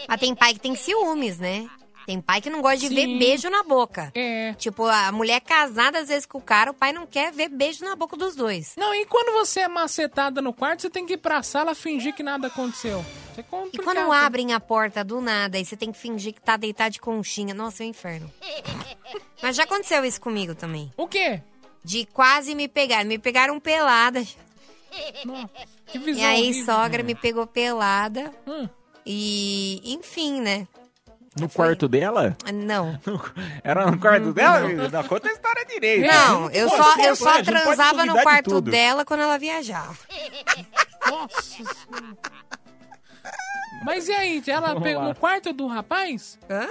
Mas 0.09 0.21
tem 0.21 0.35
pai 0.35 0.55
que 0.55 0.61
tem 0.61 0.75
ciúmes, 0.75 1.39
né? 1.39 1.69
Tem 2.11 2.21
pai 2.21 2.41
que 2.41 2.51
não 2.51 2.61
gosta 2.61 2.77
de 2.79 2.89
ver 2.93 3.05
Sim. 3.05 3.19
beijo 3.21 3.49
na 3.49 3.63
boca. 3.63 4.11
É. 4.17 4.53
Tipo, 4.55 4.85
a 4.85 5.13
mulher 5.13 5.41
casada 5.41 6.01
às 6.01 6.09
vezes 6.09 6.27
com 6.27 6.39
o 6.39 6.43
cara, 6.43 6.73
o 6.73 6.75
pai 6.75 6.93
não 6.93 7.07
quer 7.07 7.33
ver 7.33 7.49
beijo 7.49 7.85
na 7.85 7.95
boca 7.95 8.17
dos 8.17 8.35
dois. 8.35 8.75
Não, 8.77 8.93
e 8.93 9.07
quando 9.07 9.33
você 9.33 9.61
é 9.61 9.69
macetada 9.69 10.43
no 10.43 10.53
quarto, 10.53 10.83
você 10.83 10.91
tem 10.91 11.07
que 11.07 11.13
ir 11.13 11.19
pra 11.19 11.41
sala 11.45 11.73
fingir 11.73 12.13
que 12.13 12.25
nada 12.25 12.49
aconteceu. 12.49 13.05
É 13.39 13.45
E 13.73 13.79
quando 13.79 14.11
abrem 14.11 14.53
a 14.53 14.59
porta 14.59 15.05
do 15.05 15.21
nada 15.21 15.57
e 15.57 15.65
você 15.65 15.77
tem 15.77 15.93
que 15.93 15.99
fingir 16.01 16.35
que 16.35 16.41
tá 16.41 16.57
deitado 16.57 16.91
de 16.95 17.01
conchinha, 17.01 17.55
nossa, 17.55 17.85
é 17.85 17.87
um 17.87 17.91
inferno. 17.91 18.29
Mas 19.41 19.55
já 19.55 19.63
aconteceu 19.63 20.05
isso 20.05 20.21
comigo 20.21 20.53
também. 20.53 20.93
O 20.97 21.07
quê? 21.07 21.41
De 21.85 22.07
quase 22.07 22.57
me 22.57 22.67
pegar. 22.67 23.05
Me 23.05 23.21
pegaram 23.21 23.61
pelada. 23.61 24.27
Nossa, 25.25 25.49
que 25.87 25.97
visão 26.01 26.21
E 26.21 26.27
aí, 26.27 26.43
horrível. 26.43 26.65
sogra 26.65 27.05
me 27.05 27.15
pegou 27.15 27.47
pelada. 27.47 28.35
Hum. 28.49 28.69
E, 29.07 29.81
enfim, 29.95 30.41
né? 30.41 30.67
No 31.39 31.49
quarto 31.49 31.87
dela? 31.89 32.37
Não. 32.53 32.99
Era 33.63 33.89
no 33.91 33.99
quarto 33.99 34.33
dela? 34.33 34.61
Não, 34.91 35.05
conta 35.05 35.29
a 35.29 35.33
história 35.33 35.65
direito. 35.65 36.07
Não, 36.07 36.51
eu 36.51 36.69
Pô, 36.69 36.77
só, 36.77 36.97
eu 37.03 37.17
só 37.17 37.43
transava 37.43 38.05
no 38.05 38.15
de 38.15 38.23
quarto 38.23 38.51
tudo. 38.51 38.71
dela 38.71 39.05
quando 39.05 39.21
ela 39.21 39.39
viajava. 39.39 39.97
Nossa 41.09 41.43
Senhora. 41.43 42.17
Mas 43.85 44.09
e 44.09 44.13
aí, 44.13 44.43
ela 44.47 44.69
Vamos 44.69 44.83
pegou 44.83 45.03
lá. 45.03 45.09
no 45.09 45.15
quarto 45.15 45.53
do 45.53 45.67
rapaz? 45.67 46.39
Hã? 46.51 46.69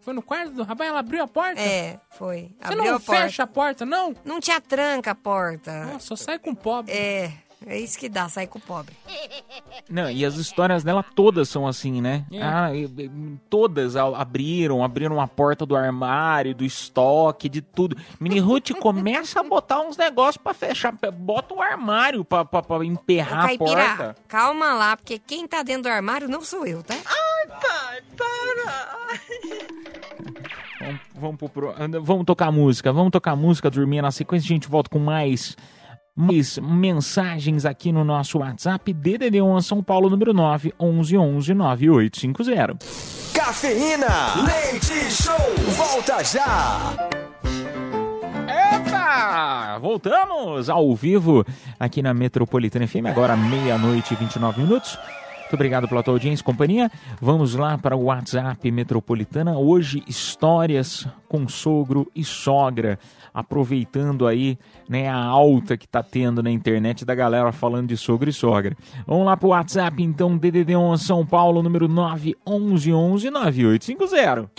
Foi 0.00 0.12
no 0.12 0.22
quarto 0.22 0.50
do 0.52 0.62
rapaz? 0.62 0.90
Ela 0.90 1.00
abriu 1.00 1.22
a 1.22 1.28
porta? 1.28 1.60
É, 1.60 1.98
foi. 2.10 2.50
Você 2.60 2.72
Abriu 2.72 2.84
não 2.84 2.96
a 2.96 3.00
porta. 3.00 3.22
fecha 3.22 3.42
a 3.42 3.46
porta, 3.46 3.86
não? 3.86 4.14
Não 4.24 4.40
tinha 4.40 4.60
tranca 4.60 5.12
a 5.12 5.14
porta. 5.14 5.84
Nossa, 5.86 6.06
só 6.06 6.16
sai 6.16 6.38
com 6.38 6.54
pobre. 6.54 6.92
É, 6.92 7.32
é 7.66 7.78
isso 7.78 7.98
que 7.98 8.08
dá, 8.08 8.28
sair 8.28 8.46
com 8.46 8.58
o 8.58 8.62
pobre. 8.62 8.94
Não, 9.88 10.10
e 10.10 10.24
as 10.24 10.34
histórias 10.36 10.82
dela 10.84 11.02
todas 11.02 11.48
são 11.48 11.66
assim, 11.66 12.00
né? 12.00 12.24
É. 12.32 12.42
Ah, 12.42 12.74
e- 12.74 12.84
e- 12.84 13.10
todas 13.50 13.96
a- 13.96 14.04
abriram, 14.20 14.82
abriram 14.84 15.20
a 15.20 15.26
porta 15.28 15.64
do 15.66 15.76
armário, 15.76 16.54
do 16.54 16.64
estoque, 16.64 17.48
de 17.48 17.60
tudo. 17.60 17.96
Mini 18.20 18.38
Ruth 18.38 18.70
começa 18.80 19.40
a 19.40 19.42
botar 19.42 19.80
uns 19.80 19.96
negócios 19.96 20.36
pra 20.42 20.54
fechar, 20.54 20.92
bota 21.12 21.54
o 21.54 21.60
armário 21.62 22.24
pra, 22.24 22.44
pra, 22.44 22.62
pra 22.62 22.76
Ô, 22.78 22.82
emperrar 22.82 23.44
a 23.44 23.46
Caipira, 23.48 23.66
porta. 23.66 24.16
calma 24.28 24.72
lá, 24.74 24.96
porque 24.96 25.18
quem 25.18 25.46
tá 25.46 25.62
dentro 25.62 25.82
do 25.84 25.88
armário 25.88 26.28
não 26.28 26.40
sou 26.42 26.66
eu, 26.66 26.82
tá? 26.82 26.94
Vamos, 30.80 31.00
vamos, 31.14 31.50
pro 31.52 31.74
vamos 32.02 32.24
tocar 32.24 32.50
música, 32.50 32.92
vamos 32.92 33.10
tocar 33.12 33.36
música, 33.36 33.70
dormir 33.70 34.02
na 34.02 34.10
sequência. 34.10 34.46
A 34.46 34.48
gente 34.48 34.68
volta 34.68 34.90
com 34.90 34.98
mais, 34.98 35.56
mais 36.14 36.58
mensagens 36.58 37.64
aqui 37.64 37.90
no 37.90 38.04
nosso 38.04 38.38
WhatsApp. 38.38 38.92
DDD1 38.92 39.62
São 39.62 39.82
Paulo, 39.82 40.10
número 40.10 40.32
9 40.32 40.74
11 40.78 41.16
11 41.16 41.54
9850. 41.54 42.78
Cafeína. 43.34 44.06
Leite 44.44 45.10
Show. 45.10 45.34
Volta 45.76 46.22
já. 46.22 46.92
Epa! 48.46 49.78
Voltamos 49.80 50.68
ao 50.68 50.94
vivo 50.94 51.44
aqui 51.80 52.02
na 52.02 52.12
Metropolitana 52.12 52.86
FM, 52.86 53.06
agora 53.08 53.36
meia-noite 53.36 54.14
e 54.14 54.16
29 54.16 54.62
minutos. 54.62 54.98
Muito 55.52 55.60
obrigado 55.60 55.86
pela 55.86 56.02
tua 56.02 56.14
audiência 56.14 56.40
e 56.40 56.46
companhia. 56.46 56.90
Vamos 57.20 57.54
lá 57.54 57.76
para 57.76 57.94
o 57.94 58.04
WhatsApp 58.04 58.70
Metropolitana. 58.70 59.58
Hoje, 59.58 60.02
histórias 60.08 61.06
com 61.28 61.46
sogro 61.46 62.10
e 62.16 62.24
sogra. 62.24 62.98
Aproveitando 63.34 64.26
aí 64.26 64.58
né, 64.88 65.10
a 65.10 65.16
alta 65.18 65.76
que 65.76 65.86
tá 65.86 66.02
tendo 66.02 66.42
na 66.42 66.50
internet 66.50 67.04
da 67.04 67.14
galera 67.14 67.52
falando 67.52 67.88
de 67.88 67.98
sogro 67.98 68.30
e 68.30 68.32
sogra. 68.32 68.74
Vamos 69.06 69.26
lá 69.26 69.36
para 69.36 69.46
o 69.46 69.50
WhatsApp, 69.50 70.02
então, 70.02 70.38
DDD1 70.38 70.96
São 70.96 71.26
Paulo, 71.26 71.62
número 71.62 71.86
911 71.86 73.30
9850. 73.30 74.50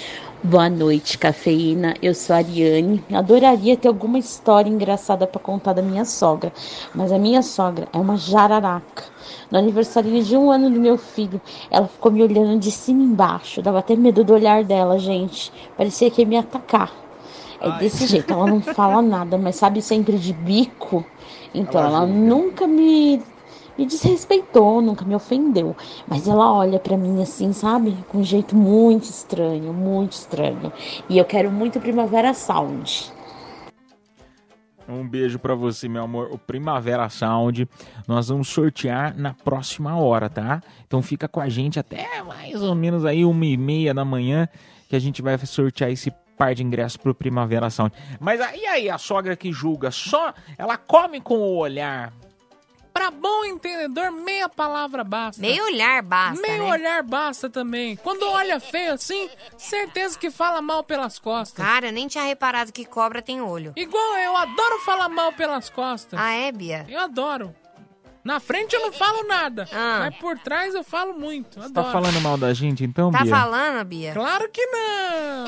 Boa 0.44 0.70
noite, 0.70 1.18
cafeína. 1.18 1.96
Eu 2.04 2.14
sou 2.14 2.36
a 2.36 2.40
Ariane. 2.40 3.04
Adoraria 3.12 3.76
ter 3.76 3.88
alguma 3.88 4.20
história 4.20 4.70
engraçada 4.70 5.26
para 5.26 5.42
contar 5.42 5.74
da 5.74 5.82
minha 5.82 6.06
sogra, 6.06 6.54
mas 6.94 7.12
a 7.12 7.18
minha 7.18 7.42
sogra 7.42 7.88
é 7.92 7.98
uma 7.98 8.16
jararaca. 8.16 9.06
No 9.52 9.58
aniversário 9.58 10.24
de 10.24 10.36
um 10.38 10.52
ano 10.52 10.70
do 10.70 10.80
meu 10.80 10.98
filho, 10.98 11.42
ela 11.70 11.88
ficou 11.88 12.12
me 12.12 12.22
olhando 12.24 12.60
de 12.60 12.72
cima 12.72 13.04
embaixo. 13.04 13.62
Dava 13.62 13.80
até 13.80 13.96
medo 13.96 14.24
do 14.24 14.34
olhar 14.34 14.64
dela, 14.64 14.98
gente. 15.00 15.52
Parecia 15.78 16.10
que 16.12 16.22
ia 16.22 16.28
me 16.28 16.38
atacar. 16.38 16.92
É 17.60 17.72
desse 17.72 18.06
jeito, 18.06 18.34
ela 18.34 18.48
não 18.48 18.62
fala 18.62 19.02
nada, 19.04 19.38
mas 19.38 19.56
sabe 19.56 19.82
sempre 19.82 20.18
de 20.18 20.34
bico. 20.34 21.06
Então 21.54 21.84
Ela 21.84 21.88
ela 21.88 22.06
nunca 22.06 22.68
me 22.68 23.22
me 23.78 23.86
desrespeitou, 23.88 24.82
nunca 24.82 25.04
me 25.04 25.16
ofendeu. 25.16 25.76
Mas 26.08 26.28
ela 26.28 26.52
olha 26.54 26.80
pra 26.80 26.96
mim 26.98 27.22
assim, 27.22 27.52
sabe? 27.54 28.06
Com 28.08 28.20
um 28.20 28.24
jeito 28.24 28.56
muito 28.56 29.06
estranho, 29.06 29.74
muito 29.74 30.12
estranho. 30.14 30.72
E 31.10 31.18
eu 31.18 31.26
quero 31.26 31.52
muito 31.52 31.80
Primavera 31.80 32.34
Sound. 32.34 33.12
Um 34.88 35.08
beijo 35.08 35.40
pra 35.40 35.56
você, 35.56 35.88
meu 35.88 36.04
amor. 36.04 36.30
O 36.32 36.38
Primavera 36.38 37.08
Sound. 37.10 37.68
Nós 38.08 38.30
vamos 38.30 38.50
sortear 38.50 39.16
na 39.18 39.34
próxima 39.34 39.98
hora, 39.98 40.30
tá? 40.30 40.62
Então 40.86 41.02
fica 41.02 41.28
com 41.28 41.40
a 41.40 41.50
gente 41.50 41.80
até 41.80 42.22
mais 42.24 42.62
ou 42.62 42.76
menos 42.76 43.06
aí 43.06 43.24
uma 43.24 43.46
e 43.46 43.58
meia 43.58 43.94
da 43.94 44.04
manhã 44.04 44.48
que 44.90 44.96
a 44.96 45.00
gente 45.00 45.22
vai 45.22 45.38
sortear 45.40 45.90
esse 45.90 46.12
par 46.38 46.54
de 46.54 46.64
ingressos 46.64 46.98
pro 46.98 47.16
Primavera 47.16 47.70
Sound. 47.70 47.94
Mas 48.20 48.42
aí 48.42 48.66
aí 48.66 48.90
a 48.90 48.98
sogra 48.98 49.36
que 49.36 49.52
julga 49.52 49.92
só, 49.92 50.34
ela 50.58 50.78
come 50.78 51.22
com 51.22 51.38
o 51.38 51.58
olhar. 51.58 52.12
Pra 52.94 53.10
bom 53.10 53.44
entendedor, 53.46 54.12
meia 54.12 54.48
palavra 54.48 55.04
basta. 55.04 55.42
Meio 55.42 55.64
olhar 55.66 56.04
basta, 56.04 56.40
Meio 56.42 56.64
né? 56.64 56.70
olhar 56.72 57.02
basta 57.02 57.50
também. 57.50 57.96
Quando 57.96 58.24
olha 58.30 58.60
feio 58.60 58.94
assim, 58.94 59.28
certeza 59.58 60.18
que 60.20 60.30
fala 60.30 60.62
mal 60.62 60.84
pelas 60.84 61.18
costas. 61.18 61.66
Cara, 61.66 61.88
eu 61.88 61.92
nem 61.92 62.08
tinha 62.08 62.24
reparado 62.24 62.72
que 62.72 62.86
cobra 62.86 63.20
tem 63.22 63.42
olho. 63.42 63.74
Igual 63.76 64.18
eu 64.18 64.38
adoro 64.38 64.80
falar 64.86 65.10
mal 65.10 65.34
pelas 65.34 65.70
costas. 65.72 66.20
Ah, 66.20 66.34
é, 66.34 66.52
Bia? 66.52 66.86
Eu 66.88 67.00
adoro. 67.00 67.56
Na 68.24 68.40
frente 68.40 68.74
eu 68.74 68.82
não 68.82 68.94
falo 68.94 69.24
nada, 69.28 69.68
Ah. 69.74 69.98
mas 70.02 70.16
por 70.16 70.40
trás 70.40 70.74
eu 70.74 70.84
falo 70.84 71.20
muito. 71.20 71.60
Tá 71.60 71.66
Adoro. 71.66 71.92
falando 71.92 72.22
mal 72.22 72.38
da 72.38 72.54
gente 72.54 72.82
então, 72.84 73.12
Tá 73.12 73.24
Bia? 73.24 73.36
falando, 73.36 73.84
Bia? 73.86 74.14
Claro 74.14 74.50
que 74.50 74.66
não. 74.68 75.46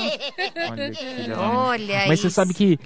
Olha. 0.72 1.40
Olha 1.40 2.08
Mas 2.08 2.20
você 2.20 2.28
isso. 2.28 2.36
sabe 2.36 2.54
que 2.54 2.78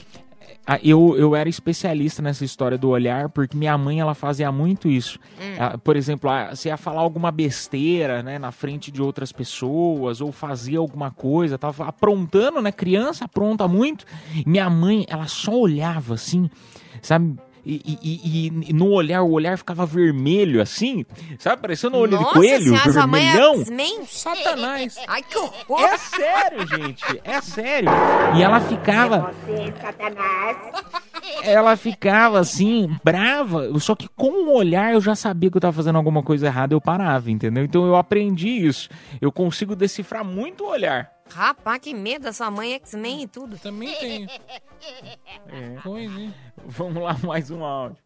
eu, 0.84 1.16
eu 1.18 1.36
era 1.36 1.50
especialista 1.50 2.22
nessa 2.22 2.46
história 2.46 2.78
do 2.78 2.90
olhar, 2.90 3.30
porque 3.30 3.58
minha 3.58 3.78
mãe 3.78 4.00
ela 4.00 4.14
fazia 4.14 4.52
muito 4.52 4.88
isso. 4.88 5.18
Hum. 5.42 5.56
Ah, 5.58 5.78
por 5.78 5.96
exemplo, 5.96 6.30
ah, 6.30 6.56
você 6.56 6.70
ia 6.70 6.78
falar 6.78 7.02
alguma 7.02 7.32
besteira, 7.32 8.22
né, 8.22 8.38
na 8.38 8.52
frente 8.52 8.92
de 8.92 9.02
outras 9.02 9.32
pessoas, 9.32 10.22
ou 10.22 10.32
fazia 10.32 10.78
alguma 10.78 11.10
coisa, 11.10 11.58
tava 11.58 11.86
aprontando, 11.88 12.62
né? 12.62 12.72
Criança 12.72 13.26
apronta 13.26 13.68
muito. 13.68 14.06
Minha 14.46 14.70
mãe, 14.70 15.06
ela 15.10 15.28
só 15.28 15.58
olhava 15.58 16.14
assim, 16.14 16.50
sabe? 17.02 17.36
E, 17.66 17.82
e- 17.86 18.00
e- 18.04 18.70
e 18.70 18.74
no 18.74 18.90
olhar, 18.90 19.22
o 19.22 19.32
olhar 19.32 19.58
ficava 19.58 19.86
vermelho 19.86 20.62
assim, 20.62 21.06
sabe? 21.38 21.62
Parecendo 21.62 21.98
um 21.98 22.00
olho 22.02 22.14
Nossa 22.14 22.28
de 22.28 22.34
coelho, 22.34 22.64
senhora, 22.78 23.08
mãe 23.08 23.22
vermelhão. 23.24 23.54
é 23.56 23.60
X-Men? 23.60 24.06
Satanás. 24.08 24.98
Ai, 25.08 25.22
que 25.24 25.38
horror. 25.38 25.82
É 25.84 25.98
sério, 25.98 26.68
gente. 26.68 27.04
É 27.24 27.42
sério. 27.42 27.90
E 28.38 28.42
ela 28.42 28.60
ficava. 28.62 29.34
Ela 31.44 31.76
ficava 31.76 32.40
assim, 32.40 32.90
brava. 33.04 33.78
Só 33.80 33.96
que 33.96 34.08
com 34.16 34.48
o 34.48 34.56
olhar 34.56 34.94
eu 34.94 35.02
já 35.02 35.16
sabia 35.16 35.50
que 35.52 35.58
eu 35.58 35.62
tava 35.62 35.74
fazendo 35.74 35.96
alguma 35.98 36.24
coisa 36.24 36.48
errada, 36.48 36.74
eu 36.74 36.82
parava, 36.82 37.30
entendeu? 37.30 37.64
Então 37.64 37.86
eu 37.86 37.96
aprendi 37.96 38.50
isso. 38.50 38.90
Eu 39.22 39.32
consigo 39.32 39.76
decifrar 39.76 40.24
muito 40.24 40.64
o 40.64 40.70
olhar. 40.70 41.12
Rapaz, 41.34 41.80
que 41.80 41.94
medo 41.94 42.24
da 42.24 42.34
sua 42.34 42.50
mãe 42.52 42.74
X-Men 42.74 43.24
e 43.24 43.28
tudo. 43.28 43.58
Também 43.58 43.94
tenho. 43.96 44.28
É. 45.52 45.76
Coisa, 45.82 46.20
hein? 46.20 46.34
Vamos 46.66 47.04
lá, 47.04 47.16
mais 47.24 47.50
um 47.52 47.64
áudio. 47.64 47.98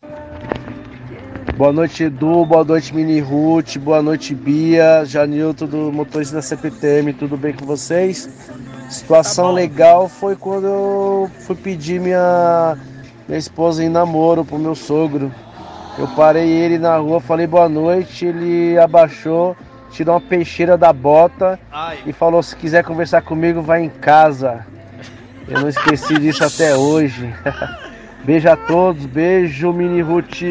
Boa 1.58 1.72
noite, 1.72 2.03
Edu. 2.03 2.46
Boa 2.46 2.63
noite, 2.63 2.94
Mini 2.96 3.20
Ruth. 3.20 3.77
Boa 3.77 4.01
noite, 4.01 4.34
Bia. 4.34 5.06
Janilton 5.06 5.68
do 5.68 5.92
Motorista 5.92 6.36
da 6.36 6.42
CPTM. 6.42 7.13
Tudo 7.13 7.38
bem 7.38 7.53
com 7.53 7.65
vocês? 7.65 8.27
Situação 8.89 9.51
legal 9.51 10.10
foi 10.10 10.36
quando 10.36 10.68
eu 10.68 11.32
fui 11.42 11.56
pedir 11.56 12.00
minha, 12.00 12.77
minha 13.27 13.38
esposa 13.38 13.84
em 13.84 13.89
namoro 13.89 14.44
pro 14.44 14.58
meu 14.58 14.75
sogro. 14.75 15.32
Eu 15.98 16.08
parei 16.10 16.50
ele 16.50 16.80
na 16.80 16.98
rua, 16.98 17.20
falei 17.20 17.46
boa 17.46 17.70
noite. 17.70 18.25
Ele 18.25 18.77
abaixou, 18.77 19.56
tirou 19.94 20.16
uma 20.16 20.22
peixeira 20.22 20.78
da 20.78 20.92
bota 20.92 21.60
e 22.06 22.12
falou: 22.12 22.42
se 22.44 22.56
quiser 22.56 22.84
conversar 22.84 23.22
comigo, 23.22 23.62
vai 23.62 23.84
em 23.84 23.90
casa. 23.90 24.66
Eu 25.48 25.62
não 25.62 25.70
esqueci 25.70 26.17
disso 26.20 26.44
até 26.44 26.76
hoje. 26.76 27.34
Beijo 28.26 28.50
a 28.50 28.56
todos. 28.56 29.06
Beijo, 29.06 29.72
Mini 29.72 30.02
Ruth. 30.02 30.41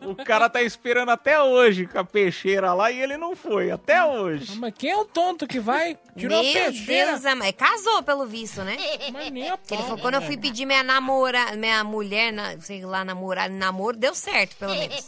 O 0.00 0.14
cara 0.16 0.48
tá 0.48 0.62
esperando 0.62 1.10
até 1.10 1.40
hoje 1.40 1.86
com 1.86 1.98
a 1.98 2.04
peixeira 2.04 2.72
lá 2.72 2.90
e 2.90 3.00
ele 3.00 3.16
não 3.16 3.34
foi, 3.36 3.70
até 3.70 4.04
hoje. 4.04 4.56
Mas 4.58 4.72
quem 4.76 4.90
é 4.90 4.96
o 4.96 5.04
tonto 5.04 5.46
que 5.46 5.58
vai? 5.60 5.98
Tirou 6.16 6.38
a 6.38 6.42
Meu 6.42 6.52
peixeira. 6.52 7.10
Deus, 7.12 7.24
amado. 7.26 7.52
Casou 7.54 8.02
pelo 8.02 8.26
visto, 8.26 8.62
né? 8.62 8.76
Mas 9.12 9.30
nem 9.30 9.48
a 9.50 9.58
ele 9.70 9.82
falou, 9.82 9.98
quando 9.98 10.14
eu 10.14 10.22
fui 10.22 10.36
pedir 10.36 10.66
minha 10.66 10.82
namora, 10.82 11.56
minha 11.56 11.82
mulher, 11.84 12.32
na- 12.32 12.58
sei 12.60 12.84
lá, 12.84 13.04
namorar, 13.04 13.48
namoro, 13.50 13.96
deu 13.96 14.14
certo, 14.14 14.56
pelo 14.56 14.74
menos. 14.74 15.06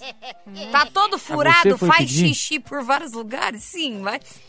Tá 0.72 0.86
todo 0.86 1.18
furado, 1.18 1.76
foi 1.78 1.88
faz 1.88 2.00
pedir? 2.00 2.28
xixi 2.34 2.58
por 2.60 2.82
vários 2.82 3.12
lugares, 3.12 3.62
sim, 3.62 3.98
mas... 3.98 4.40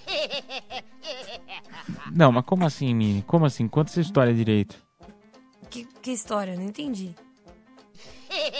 Não, 2.13 2.32
mas 2.32 2.45
como 2.45 2.65
assim, 2.65 2.93
Mini? 2.93 3.24
Como 3.24 3.45
assim? 3.45 3.67
Conta 3.67 3.91
essa 3.91 4.02
história 4.02 4.34
direito. 4.34 4.76
Que, 5.69 5.86
que 6.02 6.12
história, 6.12 6.56
não 6.56 6.63
entendi. 6.63 7.13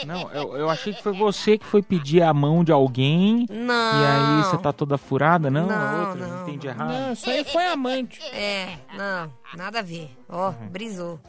Não, 0.06 0.30
eu, 0.32 0.56
eu 0.56 0.70
achei 0.70 0.92
que 0.92 1.02
foi 1.02 1.12
você 1.12 1.58
que 1.58 1.66
foi 1.66 1.82
pedir 1.82 2.22
a 2.22 2.32
mão 2.32 2.62
de 2.64 2.72
alguém. 2.72 3.46
Não. 3.50 3.74
E 3.74 4.06
aí 4.06 4.42
você 4.44 4.58
tá 4.58 4.72
toda 4.72 4.96
furada? 4.98 5.50
Não, 5.50 5.66
Não, 5.66 6.08
outra, 6.08 6.26
não. 6.26 6.42
entendi 6.48 6.66
errado. 6.68 6.92
Não, 6.92 7.12
isso 7.12 7.28
aí 7.30 7.44
foi 7.44 7.66
amante. 7.66 8.20
É, 8.32 8.68
não, 8.96 9.30
nada 9.56 9.78
a 9.80 9.82
ver. 9.82 10.10
Ó, 10.28 10.48
Uhum. 10.48 10.54
brisou. 10.70 11.20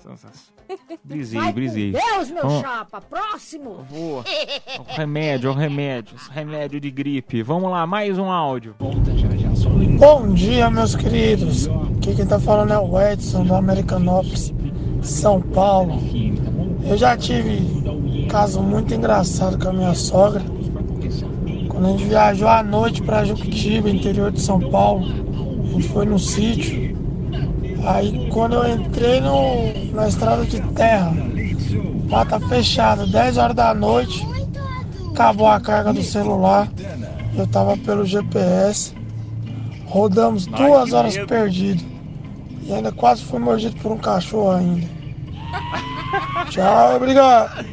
Brisei, 1.04 1.52
brisei. 1.54 1.92
Deus, 1.94 2.30
meu 2.30 2.46
Ó, 2.46 2.62
chapa, 2.62 3.00
próximo. 3.00 3.86
Boa. 3.90 4.24
O 4.80 4.94
remédio, 4.96 5.50
o 5.50 5.54
remédio. 5.54 6.16
esse 6.16 6.30
Remédio 6.30 6.80
de 6.80 6.92
gripe. 6.92 7.42
Vamos 7.42 7.72
lá, 7.72 7.88
mais 7.88 8.20
um 8.20 8.30
áudio. 8.30 8.76
Bom 9.98 10.34
dia, 10.34 10.70
meus 10.70 10.96
queridos. 10.96 11.68
Aqui 11.98 12.16
quem 12.16 12.26
tá 12.26 12.40
falando 12.40 12.74
é 12.74 12.80
o 12.80 13.00
Edson 13.02 13.44
do 13.46 13.56
Americanópolis, 13.56 14.54
São 15.02 15.42
Paulo. 15.42 15.98
Eu 16.90 16.98
já 16.98 17.18
tive 17.18 17.60
um 17.86 18.28
caso 18.30 18.62
muito 18.62 18.94
engraçado 18.94 19.60
com 19.62 19.70
a 19.70 19.74
minha 19.74 19.94
sogra. 19.94 20.42
Quando 21.68 21.86
a 21.86 21.90
gente 21.90 22.06
viajou 22.06 22.48
à 22.48 22.64
noite 22.64 23.02
para 23.02 23.26
Juquitiba, 23.26 23.90
interior 23.90 24.32
de 24.32 24.40
São 24.40 24.58
Paulo, 24.60 25.06
a 25.06 25.68
gente 25.74 25.90
foi 25.90 26.06
no 26.06 26.18
sítio. 26.18 26.96
Aí 27.86 28.30
quando 28.32 28.56
eu 28.56 28.74
entrei 28.74 29.20
no, 29.20 29.94
na 29.94 30.08
estrada 30.08 30.46
de 30.46 30.62
terra, 30.74 31.14
lá 32.10 32.24
tá 32.24 32.40
fechado, 32.40 33.06
10 33.06 33.38
horas 33.38 33.56
da 33.56 33.74
noite, 33.74 34.26
acabou 35.12 35.48
a 35.48 35.60
carga 35.60 35.92
do 35.92 36.02
celular. 36.02 36.72
Eu 37.38 37.46
tava 37.48 37.76
pelo 37.76 38.06
GPS. 38.06 38.96
Rodamos 39.86 40.46
duas 40.48 40.94
horas 40.94 41.18
perdido. 41.18 41.84
E 42.64 42.74
ainda 42.74 42.92
quase 42.94 43.24
fui 43.24 43.40
mordido 43.40 43.76
por 43.82 43.92
um 43.92 43.98
cachorro 43.98 44.52
ainda. 44.52 44.88
Tchau, 46.50 46.96
obrigado. 46.96 47.66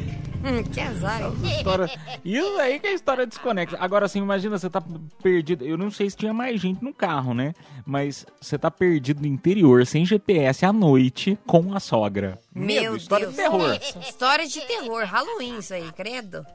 Hum, 0.45 0.63
que 0.63 0.79
azar. 0.79 1.21
História... 1.43 1.89
Isso 2.23 2.57
aí 2.59 2.79
que 2.79 2.87
é 2.87 2.93
história 2.93 3.25
desconexa. 3.25 3.77
Agora, 3.79 4.05
assim, 4.05 4.19
imagina, 4.19 4.57
você 4.59 4.69
tá 4.69 4.81
perdido. 5.23 5.65
Eu 5.65 5.75
não 5.75 5.89
sei 5.89 6.07
se 6.07 6.15
tinha 6.15 6.33
mais 6.33 6.61
gente 6.61 6.83
no 6.83 6.93
carro, 6.93 7.33
né? 7.33 7.53
Mas 7.83 8.25
você 8.39 8.57
tá 8.57 8.69
perdido 8.69 9.21
no 9.21 9.27
interior, 9.27 9.85
sem 9.87 10.05
GPS, 10.05 10.63
à 10.63 10.71
noite, 10.71 11.37
com 11.47 11.73
a 11.73 11.79
sogra. 11.79 12.39
Meu 12.53 12.83
Medo, 12.83 12.97
história 12.97 13.25
Deus. 13.25 13.35
de 13.35 13.41
terror. 13.41 13.79
História 14.01 14.47
de 14.47 14.61
terror, 14.61 15.03
Halloween 15.03 15.57
isso 15.57 15.73
aí, 15.73 15.91
credo. 15.93 16.45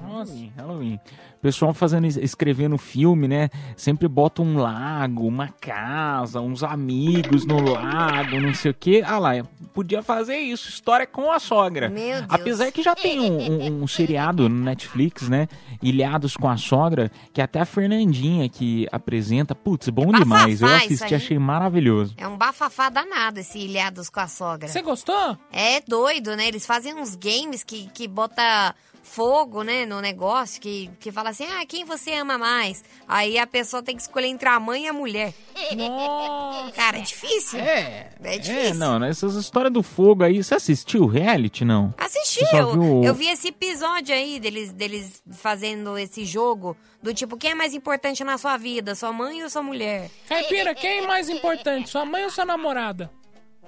Halloween, 0.00 0.52
Halloween. 0.56 1.00
O 1.42 1.48
pessoal 1.52 1.74
fazendo, 1.74 2.06
escrevendo 2.06 2.78
filme, 2.78 3.26
né? 3.26 3.50
Sempre 3.76 4.06
bota 4.06 4.40
um 4.42 4.58
lago, 4.58 5.26
uma 5.26 5.48
casa, 5.48 6.40
uns 6.40 6.62
amigos 6.62 7.44
no 7.44 7.60
lago, 7.60 8.38
não 8.40 8.54
sei 8.54 8.70
o 8.70 8.74
quê. 8.74 9.02
Ah 9.04 9.18
lá, 9.18 9.32
podia 9.74 10.04
fazer 10.04 10.36
isso. 10.36 10.68
História 10.68 11.04
com 11.04 11.32
a 11.32 11.40
sogra. 11.40 11.88
Meu 11.88 12.18
Deus. 12.20 12.26
Apesar 12.28 12.70
que 12.70 12.80
já 12.80 12.94
tem 12.94 13.18
um, 13.28 13.40
um- 13.40 13.82
um 13.82 13.86
seriado 13.88 14.48
no 14.48 14.54
Netflix, 14.64 15.28
né? 15.28 15.48
Ilhados 15.82 16.36
com 16.36 16.48
a 16.48 16.56
sogra, 16.56 17.10
que 17.32 17.42
até 17.42 17.58
a 17.60 17.64
Fernandinha 17.64 18.48
que 18.48 18.86
apresenta. 18.92 19.52
Putz, 19.52 19.88
bom 19.88 20.12
demais. 20.12 20.62
Eu 20.62 20.68
assisti, 20.68 21.12
achei 21.12 21.40
maravilhoso. 21.40 22.14
É 22.18 22.28
um 22.28 22.36
bafafá 22.38 22.88
danado 22.88 23.40
esse 23.40 23.58
Ilhados 23.58 24.08
com 24.08 24.20
a 24.20 24.28
sogra. 24.28 24.68
Você 24.68 24.80
gostou? 24.80 25.36
É 25.52 25.80
doido, 25.88 26.36
né? 26.36 26.46
Eles 26.46 26.64
fazem 26.64 26.94
uns 26.94 27.16
games 27.16 27.64
que, 27.64 27.88
que 27.92 28.06
bota 28.06 28.76
fogo, 29.14 29.62
né, 29.62 29.84
no 29.84 30.00
negócio, 30.00 30.58
que, 30.60 30.88
que 30.98 31.12
fala 31.12 31.28
assim, 31.30 31.44
ah, 31.44 31.66
quem 31.66 31.84
você 31.84 32.12
ama 32.14 32.38
mais? 32.38 32.82
Aí 33.06 33.38
a 33.38 33.46
pessoa 33.46 33.82
tem 33.82 33.94
que 33.94 34.00
escolher 34.00 34.28
entre 34.28 34.48
a 34.48 34.58
mãe 34.58 34.84
e 34.84 34.88
a 34.88 34.92
mulher. 34.92 35.34
Nossa. 35.76 36.72
Cara, 36.72 36.96
é 36.98 37.00
difícil. 37.02 37.58
É. 37.58 38.08
É 38.22 38.34
É, 38.36 38.38
difícil. 38.38 38.74
não, 38.76 38.98
nessas 38.98 39.34
histórias 39.34 39.72
do 39.72 39.82
fogo 39.82 40.24
aí. 40.24 40.42
Você 40.42 40.54
assistiu 40.54 41.02
o 41.02 41.06
reality, 41.06 41.64
não? 41.64 41.92
Assisti, 41.98 42.42
eu, 42.54 42.72
viu- 42.72 43.04
eu 43.04 43.14
vi 43.14 43.28
esse 43.28 43.48
episódio 43.48 44.14
aí 44.14 44.40
deles, 44.40 44.72
deles 44.72 45.22
fazendo 45.30 45.98
esse 45.98 46.24
jogo 46.24 46.74
do 47.02 47.12
tipo, 47.12 47.36
quem 47.36 47.50
é 47.50 47.54
mais 47.54 47.74
importante 47.74 48.24
na 48.24 48.38
sua 48.38 48.56
vida, 48.56 48.94
sua 48.94 49.12
mãe 49.12 49.42
ou 49.42 49.50
sua 49.50 49.62
mulher? 49.62 50.10
Caipira, 50.28 50.74
quem 50.74 51.00
é 51.00 51.06
mais 51.06 51.28
importante, 51.28 51.90
sua 51.90 52.04
mãe 52.06 52.24
ou 52.24 52.30
sua 52.30 52.44
namorada? 52.46 53.10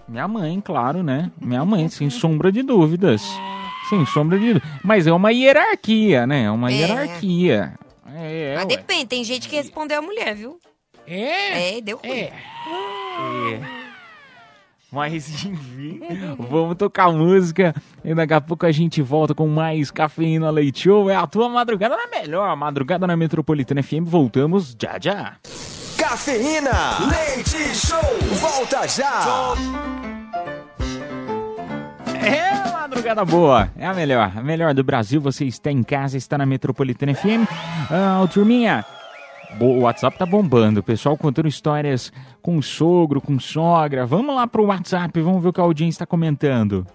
Minha 0.09 0.26
mãe, 0.28 0.61
claro, 0.61 1.02
né? 1.02 1.30
Minha 1.40 1.64
mãe, 1.64 1.88
sem 1.88 2.09
sombra 2.11 2.50
de 2.52 2.62
dúvidas. 2.62 3.22
Sem 3.88 4.04
sombra 4.06 4.38
de 4.38 4.54
dúvidas. 4.54 4.70
Mas 4.82 5.06
é 5.06 5.12
uma 5.12 5.30
hierarquia, 5.32 6.26
né? 6.26 6.44
É 6.44 6.50
uma 6.50 6.70
É. 6.70 6.74
hierarquia. 6.74 7.74
É, 8.16 8.54
Mas 8.56 8.64
ué. 8.64 8.76
depende, 8.76 9.06
tem 9.06 9.24
gente 9.24 9.48
que 9.48 9.56
respondeu 9.56 9.98
a 9.98 10.02
mulher, 10.02 10.34
viu? 10.34 10.58
É? 11.06 11.76
É, 11.76 11.80
deu 11.80 11.98
ruim. 11.98 12.10
É. 12.12 12.32
Mas 14.90 15.28
enfim, 15.44 16.00
vamos 16.38 16.76
tocar 16.76 17.10
música 17.10 17.74
e 18.04 18.14
daqui 18.14 18.32
a 18.32 18.40
pouco 18.40 18.64
a 18.64 18.70
gente 18.70 19.02
volta 19.02 19.34
com 19.34 19.48
mais 19.48 19.90
Cafeína 19.90 20.50
Leite 20.50 20.84
Show. 20.84 21.10
É 21.10 21.16
a 21.16 21.26
tua 21.26 21.48
madrugada 21.48 21.96
na 21.96 22.06
melhor, 22.06 22.56
madrugada 22.56 23.06
na 23.06 23.16
Metropolitana 23.16 23.82
FM. 23.82 24.04
Voltamos 24.04 24.76
já 24.80 24.96
já. 25.00 25.36
Cafeína, 25.98 26.70
leite 27.10 27.74
show, 27.74 28.00
volta 28.40 28.86
já. 28.86 29.54
É 32.24 32.72
madrugada 32.72 33.24
boa, 33.24 33.68
é 33.76 33.87
a 33.87 33.92
melhor, 33.92 34.32
a 34.34 34.42
melhor 34.42 34.72
do 34.72 34.82
Brasil. 34.82 35.20
Você 35.20 35.44
está 35.44 35.70
em 35.70 35.82
casa, 35.82 36.16
está 36.16 36.38
na 36.38 36.46
Metropolitana 36.46 37.14
FM. 37.14 37.46
Ah, 37.90 38.26
turminha, 38.32 38.84
o 39.60 39.80
WhatsApp 39.80 40.18
tá 40.18 40.24
bombando. 40.24 40.80
O 40.80 40.82
pessoal 40.82 41.16
contando 41.16 41.48
histórias 41.48 42.12
com 42.40 42.60
sogro, 42.62 43.20
com 43.20 43.38
sogra. 43.38 44.06
Vamos 44.06 44.34
lá 44.34 44.46
pro 44.46 44.64
WhatsApp, 44.64 45.20
vamos 45.20 45.42
ver 45.42 45.50
o 45.50 45.52
que 45.52 45.60
a 45.60 45.64
audiência 45.64 45.96
está 45.96 46.06
comentando. 46.06 46.87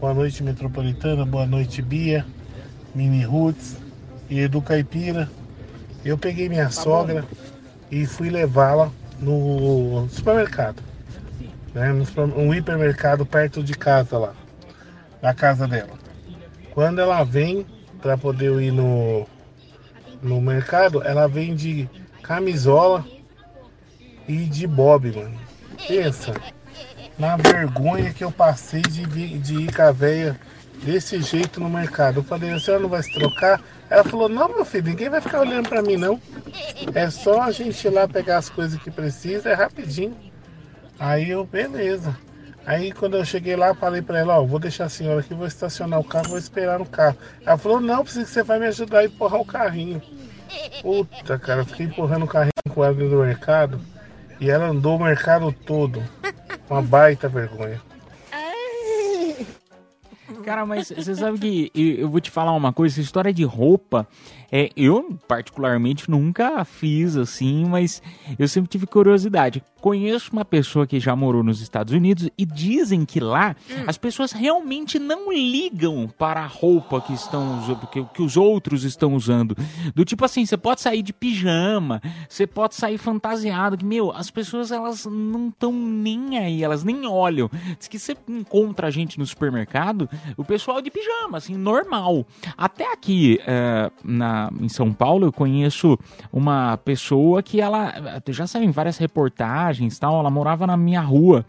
Boa 0.00 0.14
noite, 0.14 0.42
Metropolitana. 0.42 1.26
Boa 1.26 1.46
noite, 1.46 1.82
Bia, 1.82 2.24
Mini 2.94 3.24
Roots 3.24 3.76
e 4.30 4.40
Edu 4.40 4.62
Caipira. 4.62 5.28
Eu 6.04 6.16
peguei 6.16 6.48
minha 6.48 6.70
sogra 6.70 7.24
e 7.90 8.06
fui 8.06 8.30
levá-la 8.30 8.90
no 9.20 10.08
supermercado. 10.08 10.87
Né, 11.78 11.92
um 12.36 12.52
hipermercado 12.52 13.24
perto 13.24 13.62
de 13.62 13.72
casa 13.72 14.18
lá, 14.18 14.34
da 15.22 15.32
casa 15.32 15.64
dela. 15.68 15.92
Quando 16.72 17.00
ela 17.00 17.22
vem 17.22 17.64
para 18.02 18.18
poder 18.18 18.50
ir 18.60 18.72
no, 18.72 19.24
no 20.20 20.40
mercado, 20.40 21.00
ela 21.04 21.28
vem 21.28 21.54
de 21.54 21.88
camisola 22.20 23.06
e 24.26 24.38
de 24.38 24.66
bob, 24.66 25.12
mano. 25.14 25.38
Pensa 25.86 26.34
na 27.16 27.36
vergonha 27.36 28.12
que 28.12 28.24
eu 28.24 28.32
passei 28.32 28.82
de, 28.82 29.38
de 29.38 29.54
ir 29.62 29.72
com 29.72 29.82
a 29.82 29.92
véia 29.92 30.36
desse 30.82 31.22
jeito 31.22 31.60
no 31.60 31.70
mercado. 31.70 32.18
Eu 32.18 32.24
falei, 32.24 32.50
a 32.50 32.58
senhora 32.58 32.82
não 32.82 32.88
vai 32.88 33.04
se 33.04 33.12
trocar? 33.12 33.62
Ela 33.88 34.02
falou, 34.02 34.28
não, 34.28 34.48
meu 34.48 34.64
filho, 34.64 34.88
ninguém 34.88 35.08
vai 35.08 35.20
ficar 35.20 35.42
olhando 35.42 35.68
pra 35.68 35.80
mim, 35.80 35.96
não. 35.96 36.20
É 36.92 37.08
só 37.08 37.42
a 37.42 37.52
gente 37.52 37.86
ir 37.86 37.90
lá 37.90 38.08
pegar 38.08 38.38
as 38.38 38.50
coisas 38.50 38.82
que 38.82 38.90
precisa, 38.90 39.50
é 39.50 39.54
rapidinho. 39.54 40.27
Aí 40.98 41.30
eu, 41.30 41.44
beleza. 41.44 42.16
Aí 42.66 42.92
quando 42.92 43.16
eu 43.16 43.24
cheguei 43.24 43.56
lá, 43.56 43.74
falei 43.74 44.02
pra 44.02 44.18
ela, 44.18 44.38
ó, 44.38 44.44
vou 44.44 44.58
deixar 44.58 44.84
a 44.84 44.88
senhora 44.90 45.20
aqui, 45.20 45.32
vou 45.32 45.46
estacionar 45.46 45.98
o 45.98 46.04
carro, 46.04 46.28
vou 46.28 46.38
esperar 46.38 46.78
no 46.78 46.86
carro. 46.86 47.16
Ela 47.44 47.56
falou, 47.56 47.80
não, 47.80 48.02
precisa 48.02 48.24
que 48.26 48.30
você 48.30 48.42
vai 48.42 48.58
me 48.58 48.66
ajudar 48.66 48.98
a 48.98 49.04
empurrar 49.06 49.40
o 49.40 49.44
carrinho. 49.44 50.02
Puta, 50.82 51.38
cara, 51.38 51.64
fiquei 51.64 51.86
empurrando 51.86 52.24
o 52.24 52.28
carrinho 52.28 52.52
com 52.68 52.84
ela 52.84 52.94
dentro 52.94 53.16
do 53.16 53.22
mercado. 53.24 53.80
E 54.40 54.50
ela 54.50 54.66
andou 54.66 54.96
o 54.96 55.02
mercado 55.02 55.50
todo. 55.50 56.02
Uma 56.68 56.82
baita 56.82 57.28
vergonha. 57.28 57.80
Cara, 60.44 60.66
mas 60.66 60.88
você 60.88 61.14
sabe 61.14 61.38
que 61.38 61.72
eu 61.74 62.08
vou 62.08 62.20
te 62.20 62.30
falar 62.30 62.52
uma 62.52 62.72
coisa, 62.72 62.94
essa 62.94 63.00
história 63.00 63.32
de 63.32 63.44
roupa, 63.44 64.06
é, 64.50 64.70
eu 64.76 65.18
particularmente 65.26 66.10
nunca 66.10 66.64
fiz 66.64 67.16
assim, 67.16 67.64
mas 67.66 68.02
eu 68.38 68.48
sempre 68.48 68.70
tive 68.70 68.86
curiosidade. 68.86 69.62
Conheço 69.80 70.32
uma 70.32 70.44
pessoa 70.44 70.86
que 70.86 70.98
já 70.98 71.14
morou 71.14 71.44
nos 71.44 71.60
Estados 71.60 71.92
Unidos 71.92 72.28
e 72.36 72.44
dizem 72.44 73.04
que 73.04 73.20
lá 73.20 73.54
as 73.86 73.96
pessoas 73.96 74.32
realmente 74.32 74.98
não 74.98 75.32
ligam 75.32 76.08
para 76.18 76.40
a 76.40 76.46
roupa 76.46 77.00
que 77.00 77.12
estão 77.12 77.60
usando, 77.60 77.86
que, 77.86 78.04
que 78.04 78.22
os 78.22 78.36
outros 78.36 78.84
estão 78.84 79.14
usando. 79.14 79.56
Do 79.94 80.04
tipo 80.04 80.24
assim, 80.24 80.44
você 80.44 80.56
pode 80.56 80.80
sair 80.80 81.02
de 81.02 81.12
pijama, 81.12 82.02
você 82.28 82.46
pode 82.46 82.74
sair 82.74 82.98
fantasiado, 82.98 83.76
que 83.76 83.84
meu, 83.84 84.10
as 84.10 84.30
pessoas 84.30 84.72
elas 84.72 85.06
não 85.06 85.48
estão 85.48 85.72
nem 85.72 86.38
aí, 86.38 86.64
elas 86.64 86.82
nem 86.82 87.06
olham. 87.06 87.50
Diz 87.78 87.86
que 87.86 87.98
você 87.98 88.16
encontra 88.26 88.88
a 88.88 88.90
gente 88.90 89.18
no 89.18 89.26
supermercado, 89.26 90.08
o 90.36 90.44
pessoal 90.44 90.80
de 90.82 90.90
pijama, 90.90 91.38
assim, 91.38 91.56
normal. 91.56 92.26
Até 92.56 92.92
aqui 92.92 93.38
eh, 93.46 93.90
na, 94.02 94.37
em 94.60 94.68
São 94.68 94.92
Paulo 94.92 95.26
eu 95.26 95.32
conheço 95.32 95.98
uma 96.32 96.76
pessoa 96.78 97.42
que 97.42 97.60
ela, 97.60 97.94
já 98.28 98.46
saiu 98.46 98.64
em 98.64 98.70
várias 98.70 98.96
reportagens 98.98 99.96
e 99.96 100.00
tal, 100.00 100.18
ela 100.20 100.30
morava 100.30 100.66
na 100.66 100.76
minha 100.76 101.00
rua, 101.00 101.44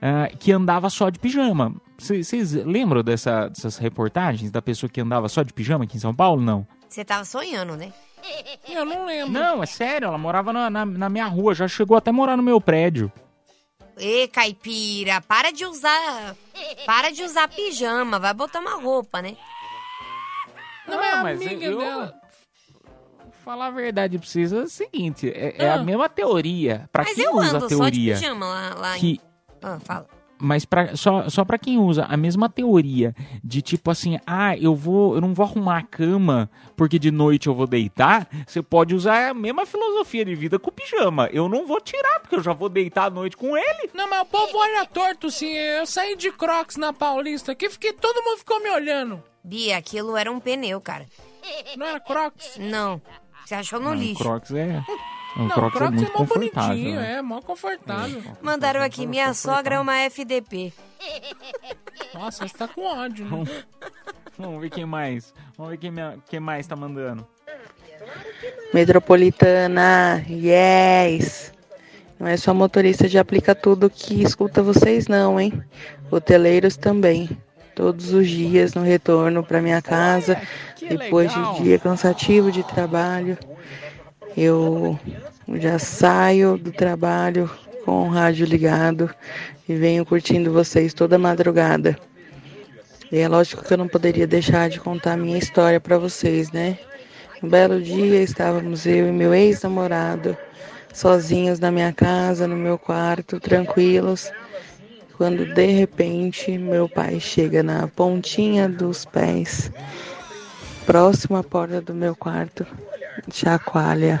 eh, 0.00 0.32
que 0.38 0.52
andava 0.52 0.88
só 0.90 1.10
de 1.10 1.18
pijama. 1.18 1.74
Vocês 1.98 2.52
lembram 2.52 3.02
dessa- 3.02 3.48
dessas 3.48 3.76
reportagens 3.76 4.50
da 4.50 4.62
pessoa 4.62 4.88
que 4.88 5.00
andava 5.00 5.28
só 5.28 5.42
de 5.42 5.52
pijama 5.52 5.84
aqui 5.84 5.96
em 5.96 6.00
São 6.00 6.14
Paulo? 6.14 6.40
Não. 6.40 6.66
Você 6.88 7.04
tava 7.04 7.24
sonhando, 7.24 7.76
né? 7.76 7.92
Eu 8.68 8.84
não 8.84 9.04
lembro. 9.06 9.32
Não, 9.32 9.62
é 9.62 9.66
sério, 9.66 10.06
ela 10.06 10.18
morava 10.18 10.52
na, 10.52 10.68
na, 10.70 10.84
na 10.86 11.08
minha 11.08 11.26
rua, 11.26 11.54
já 11.54 11.68
chegou 11.68 11.96
até 11.96 12.10
a 12.10 12.12
morar 12.12 12.36
no 12.36 12.42
meu 12.42 12.60
prédio. 12.60 13.10
Ê, 13.98 14.26
caipira, 14.28 15.20
para 15.20 15.50
de 15.52 15.64
usar. 15.66 16.34
Para 16.86 17.10
de 17.10 17.22
usar 17.22 17.48
pijama, 17.48 18.18
vai 18.18 18.32
botar 18.32 18.60
uma 18.60 18.76
roupa, 18.80 19.20
né? 19.20 19.36
Não 20.88 21.02
é 21.02 21.12
Ah, 21.12 21.22
mas 21.22 21.40
amiga 21.40 21.66
eu- 21.66 21.78
dela. 21.78 22.19
Falar 23.50 23.66
a 23.66 23.70
verdade 23.72 24.16
pra 24.16 24.28
vocês 24.28 24.52
é 24.52 24.60
o 24.60 24.68
seguinte, 24.68 25.28
é, 25.28 25.56
é 25.58 25.68
a 25.70 25.74
Ah. 25.74 25.82
mesma 25.82 26.08
teoria. 26.08 26.88
Pra 26.92 27.02
Mas 27.02 27.14
quem 27.16 27.24
eu 27.24 27.32
usa 27.34 27.56
ando 27.56 27.64
a 27.64 27.68
teoria, 27.68 28.14
só 28.14 28.20
de 28.20 28.20
pijama 28.26 28.46
lá, 28.46 28.74
lá 28.78 28.96
em... 28.96 29.00
que 29.00 29.20
Ah, 29.60 29.80
fala. 29.80 30.06
mas 30.38 30.64
pra, 30.64 30.94
só, 30.94 31.28
só 31.28 31.44
pra 31.44 31.58
quem 31.58 31.76
usa 31.76 32.04
a 32.04 32.16
mesma 32.16 32.48
teoria 32.48 33.12
de 33.42 33.60
tipo 33.60 33.90
assim, 33.90 34.20
ah, 34.24 34.56
eu 34.56 34.72
vou, 34.72 35.16
eu 35.16 35.20
não 35.20 35.34
vou 35.34 35.44
arrumar 35.44 35.78
a 35.78 35.82
cama 35.82 36.48
porque 36.76 36.96
de 36.96 37.10
noite 37.10 37.48
eu 37.48 37.54
vou 37.56 37.66
deitar, 37.66 38.28
você 38.46 38.62
pode 38.62 38.94
usar 38.94 39.30
a 39.30 39.34
mesma 39.34 39.66
filosofia 39.66 40.24
de 40.24 40.36
vida 40.36 40.56
com 40.56 40.70
o 40.70 40.72
pijama. 40.72 41.28
Eu 41.32 41.48
não 41.48 41.66
vou 41.66 41.80
tirar 41.80 42.20
porque 42.20 42.36
eu 42.36 42.42
já 42.44 42.52
vou 42.52 42.68
deitar 42.68 43.06
à 43.06 43.10
noite 43.10 43.36
com 43.36 43.56
ele. 43.56 43.90
Não, 43.92 44.08
mas 44.08 44.22
o 44.22 44.26
povo 44.26 44.56
olha 44.58 44.86
torto, 44.86 45.28
sim. 45.28 45.50
Eu 45.52 45.86
saí 45.86 46.14
de 46.16 46.30
crocs 46.30 46.76
na 46.76 46.92
Paulista 46.92 47.50
aqui, 47.50 47.68
fiquei, 47.68 47.92
todo 47.94 48.22
mundo 48.22 48.38
ficou 48.38 48.62
me 48.62 48.70
olhando. 48.70 49.20
Bia, 49.42 49.76
aquilo 49.76 50.16
era 50.16 50.30
um 50.30 50.38
pneu, 50.38 50.80
cara. 50.80 51.04
Não 51.76 51.84
era 51.86 51.98
crocs? 51.98 52.56
Não. 52.58 53.00
Você 53.50 53.56
achou 53.56 53.80
no 53.80 53.86
Não, 53.86 53.94
lixo. 53.96 54.22
Crocs 54.22 54.52
é, 54.52 54.80
o 55.36 55.40
Não, 55.40 55.48
Crocs, 55.48 55.76
crocs 55.76 55.80
é 55.80 55.90
muito 55.90 56.12
mó 56.12 56.18
confortável. 56.18 56.68
bonitinho, 56.68 57.00
né? 57.00 57.14
é, 57.14 57.22
mó 57.22 57.42
confortável. 57.42 58.22
Mandaram 58.40 58.80
aqui, 58.80 59.08
minha 59.08 59.34
sogra 59.34 59.74
é 59.74 59.80
uma 59.80 59.98
FDP. 60.02 60.72
Nossa, 62.14 62.46
você 62.46 62.56
tá 62.56 62.68
com 62.68 62.82
ódio, 62.82 63.24
né? 63.24 63.64
Vamos 64.38 64.60
ver 64.60 64.70
quem 64.70 64.86
mais. 64.86 65.34
Vamos 65.58 65.72
ver 65.72 65.78
quem, 65.78 65.92
quem 66.28 66.38
mais 66.38 66.64
tá 66.64 66.76
mandando. 66.76 67.26
Metropolitana, 68.72 70.24
yes! 70.28 71.52
Não 72.20 72.28
é 72.28 72.36
só 72.36 72.54
motorista 72.54 73.08
de 73.08 73.18
aplica 73.18 73.52
tudo 73.52 73.90
que 73.90 74.22
escuta 74.22 74.62
vocês 74.62 75.08
não, 75.08 75.40
hein? 75.40 75.60
Hoteleiros 76.08 76.76
também. 76.76 77.28
Todos 77.80 78.12
os 78.12 78.28
dias 78.28 78.74
no 78.74 78.82
retorno 78.82 79.42
para 79.42 79.62
minha 79.62 79.80
casa, 79.80 80.36
depois 80.86 81.32
de 81.32 81.38
um 81.38 81.62
dia 81.62 81.78
cansativo 81.78 82.52
de 82.52 82.62
trabalho, 82.62 83.38
eu 84.36 85.00
já 85.54 85.78
saio 85.78 86.58
do 86.58 86.70
trabalho 86.72 87.50
com 87.86 88.06
o 88.06 88.10
rádio 88.10 88.44
ligado 88.44 89.08
e 89.66 89.74
venho 89.74 90.04
curtindo 90.04 90.52
vocês 90.52 90.92
toda 90.92 91.18
madrugada. 91.18 91.98
E 93.10 93.16
é 93.16 93.26
lógico 93.26 93.64
que 93.64 93.72
eu 93.72 93.78
não 93.78 93.88
poderia 93.88 94.26
deixar 94.26 94.68
de 94.68 94.78
contar 94.78 95.14
a 95.14 95.16
minha 95.16 95.38
história 95.38 95.80
para 95.80 95.96
vocês, 95.96 96.52
né? 96.52 96.76
Um 97.42 97.48
belo 97.48 97.80
dia 97.80 98.22
estávamos 98.22 98.84
eu 98.84 99.08
e 99.08 99.10
meu 99.10 99.32
ex-namorado 99.32 100.36
sozinhos 100.92 101.58
na 101.58 101.70
minha 101.70 101.94
casa, 101.94 102.46
no 102.46 102.56
meu 102.56 102.76
quarto, 102.76 103.40
tranquilos, 103.40 104.30
quando 105.20 105.44
de 105.44 105.66
repente 105.66 106.56
meu 106.56 106.88
pai 106.88 107.20
chega 107.20 107.62
na 107.62 107.86
pontinha 107.86 108.66
dos 108.66 109.04
pés, 109.04 109.70
próximo 110.86 111.36
à 111.36 111.44
porta 111.44 111.78
do 111.78 111.92
meu 111.92 112.16
quarto, 112.16 112.66
chacoalha 113.30 114.18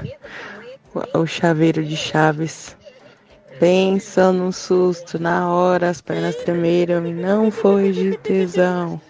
o- 1.14 1.24
chaveiro 1.24 1.82
de 1.82 1.96
chaves. 1.96 2.76
Pensa 3.58 4.30
num 4.30 4.52
susto, 4.52 5.18
na 5.18 5.48
hora 5.48 5.88
as 5.88 6.02
pernas 6.02 6.36
tremeram 6.36 7.06
e 7.06 7.14
não 7.14 7.50
foi 7.50 7.92
de 7.92 8.18
tesão. 8.18 9.00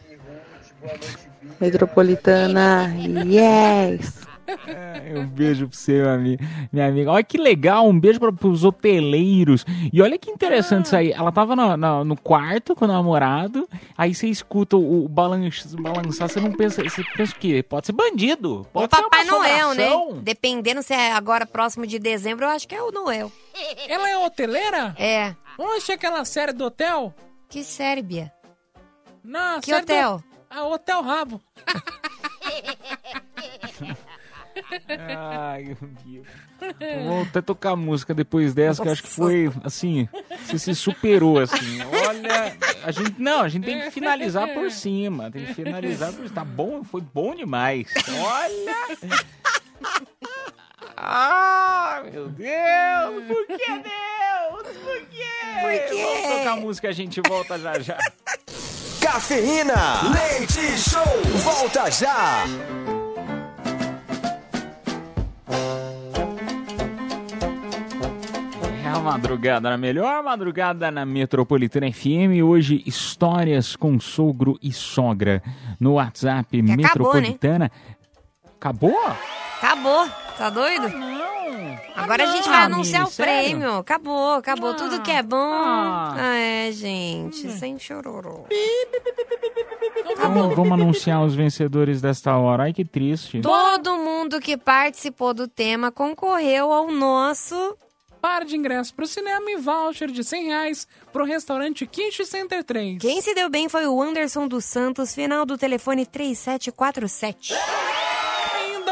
metropolitana. 1.60 2.94
Yes! 3.26 4.29
É, 4.66 5.18
um 5.18 5.26
beijo 5.26 5.68
pra 5.68 5.76
você, 5.76 5.92
minha 5.92 6.14
amiga. 6.14 6.44
Minha 6.72 6.86
amiga. 6.88 7.10
Olha 7.12 7.24
que 7.24 7.38
legal, 7.38 7.88
um 7.88 7.98
beijo 7.98 8.18
para 8.20 8.48
os 8.48 8.64
hoteleiros. 8.64 9.64
E 9.92 10.00
olha 10.02 10.18
que 10.18 10.30
interessante 10.30 10.86
isso 10.86 10.96
aí. 10.96 11.12
Ela 11.12 11.30
tava 11.32 11.54
no, 11.56 11.76
no, 11.76 12.04
no 12.04 12.16
quarto 12.16 12.74
com 12.74 12.84
o 12.84 12.88
namorado, 12.88 13.68
aí 13.96 14.14
você 14.14 14.26
escuta 14.28 14.76
o, 14.76 15.04
o 15.04 15.08
balançar, 15.08 15.80
balançar, 15.80 16.28
você 16.28 16.40
não 16.40 16.52
pensa. 16.52 16.82
Você 16.82 17.02
pensa 17.16 17.32
o 17.34 17.38
quê? 17.38 17.62
Pode 17.62 17.86
ser 17.86 17.92
bandido. 17.92 18.66
Pode 18.72 18.92
o 18.92 18.96
ser 18.96 19.02
Papai 19.02 19.24
Noel, 19.24 19.74
né? 19.74 19.88
Dependendo 20.22 20.82
se 20.82 20.92
é 20.94 21.12
agora 21.12 21.46
próximo 21.46 21.86
de 21.86 21.98
dezembro, 21.98 22.44
eu 22.44 22.50
acho 22.50 22.66
que 22.66 22.74
é 22.74 22.82
o 22.82 22.90
Noel. 22.90 23.30
Ela 23.88 24.08
é 24.10 24.18
hoteleira? 24.18 24.94
É. 24.98 25.34
Oxe, 25.58 25.92
aquela 25.92 26.24
série 26.24 26.52
do 26.52 26.64
hotel? 26.64 27.14
Que 27.48 27.62
série, 27.64 28.00
Bia? 28.02 28.32
Não, 29.22 29.60
Que 29.60 29.66
série 29.66 29.84
do- 29.84 29.92
hotel? 29.92 30.24
Ah, 30.48 30.64
Hotel 30.64 31.02
Rabo. 31.02 31.40
Ai, 35.18 35.64
meu 35.64 35.90
Deus. 36.04 36.26
Vou 37.06 37.22
até 37.22 37.40
tocar 37.40 37.74
música 37.76 38.12
depois 38.14 38.52
dessa, 38.52 38.82
que 38.82 38.88
eu 38.88 38.92
acho 38.92 39.02
que 39.02 39.08
foi, 39.08 39.50
assim, 39.64 40.08
você 40.46 40.58
se 40.58 40.74
superou, 40.74 41.38
assim. 41.38 41.80
Olha, 42.06 42.56
a 42.82 42.90
gente, 42.90 43.14
não, 43.18 43.40
a 43.40 43.48
gente 43.48 43.64
tem 43.64 43.80
que 43.80 43.90
finalizar 43.90 44.48
por 44.52 44.70
cima, 44.70 45.30
tem 45.30 45.46
que 45.46 45.54
finalizar 45.54 46.12
por 46.12 46.28
Tá 46.30 46.44
bom, 46.44 46.84
foi 46.84 47.00
bom 47.00 47.34
demais. 47.34 47.92
Olha! 48.08 48.76
Ah, 50.96 52.02
meu 52.12 52.28
Deus! 52.28 53.24
Por 53.26 53.46
que 53.46 53.66
Deus? 53.66 54.76
Por 54.84 55.00
quê? 55.08 55.24
Por 55.60 55.96
quê? 55.96 56.02
Vamos 56.02 56.38
tocar 56.38 56.56
música, 56.56 56.88
a 56.88 56.92
gente 56.92 57.20
volta 57.26 57.58
já 57.58 57.78
já. 57.80 57.98
Cafeína, 59.00 60.02
leite 60.12 60.78
show, 60.78 61.02
volta 61.42 61.90
já. 61.90 62.44
É 68.84 68.88
a 68.88 68.98
madrugada, 69.00 69.70
na 69.70 69.76
melhor 69.76 70.22
madrugada 70.22 70.90
na 70.90 71.04
Metropolitana 71.04 71.90
FM. 71.92 72.42
Hoje, 72.44 72.82
histórias 72.86 73.76
com 73.76 73.98
sogro 73.98 74.58
e 74.62 74.72
sogra 74.72 75.42
no 75.78 75.94
WhatsApp 75.94 76.60
acabou, 76.84 77.14
né? 77.58 77.70
Acabou? 78.60 79.00
Acabou. 79.56 80.06
Tá 80.36 80.50
doido? 80.50 80.88
não. 80.90 81.20
Agora 81.96 82.24
Ah, 82.24 82.30
a 82.30 82.36
gente 82.36 82.48
vai 82.48 82.62
anunciar 82.62 83.04
o 83.06 83.10
sério? 83.10 83.32
prêmio. 83.50 83.76
Acabou, 83.78 84.32
acabou. 84.34 84.74
Tudo 84.74 85.00
que 85.02 85.10
é 85.10 85.22
bom. 85.22 85.36
Ah. 85.36 86.14
Ah, 86.16 86.34
é, 86.36 86.72
gente. 86.72 87.50
Sem 87.52 87.78
chororô. 87.78 88.44
Então, 90.06 90.50
vamos 90.54 90.72
anunciar 90.72 91.22
os 91.22 91.34
vencedores 91.34 92.00
desta 92.00 92.36
hora. 92.36 92.64
Ai, 92.64 92.72
que 92.72 92.84
triste. 92.84 93.40
Todo 93.40 93.96
mundo 93.98 94.40
que 94.40 94.56
participou 94.56 95.32
do 95.34 95.46
tema 95.48 95.90
concorreu 95.90 96.72
ao 96.72 96.90
nosso. 96.90 97.76
Par 98.20 98.44
de 98.44 98.54
ingressos 98.54 98.92
pro 98.92 99.06
cinema 99.06 99.50
e 99.50 99.56
voucher 99.56 100.10
de 100.10 100.22
100 100.22 100.44
reais 100.48 100.86
pro 101.10 101.24
restaurante 101.24 101.86
Quiche 101.86 102.26
Center 102.26 102.62
3. 102.62 102.98
Quem 103.00 103.22
se 103.22 103.34
deu 103.34 103.48
bem 103.48 103.66
foi 103.66 103.86
o 103.86 104.00
Anderson 104.02 104.46
dos 104.46 104.66
Santos, 104.66 105.14
final 105.14 105.46
do 105.46 105.56
telefone 105.56 106.04
3747. 106.04 107.54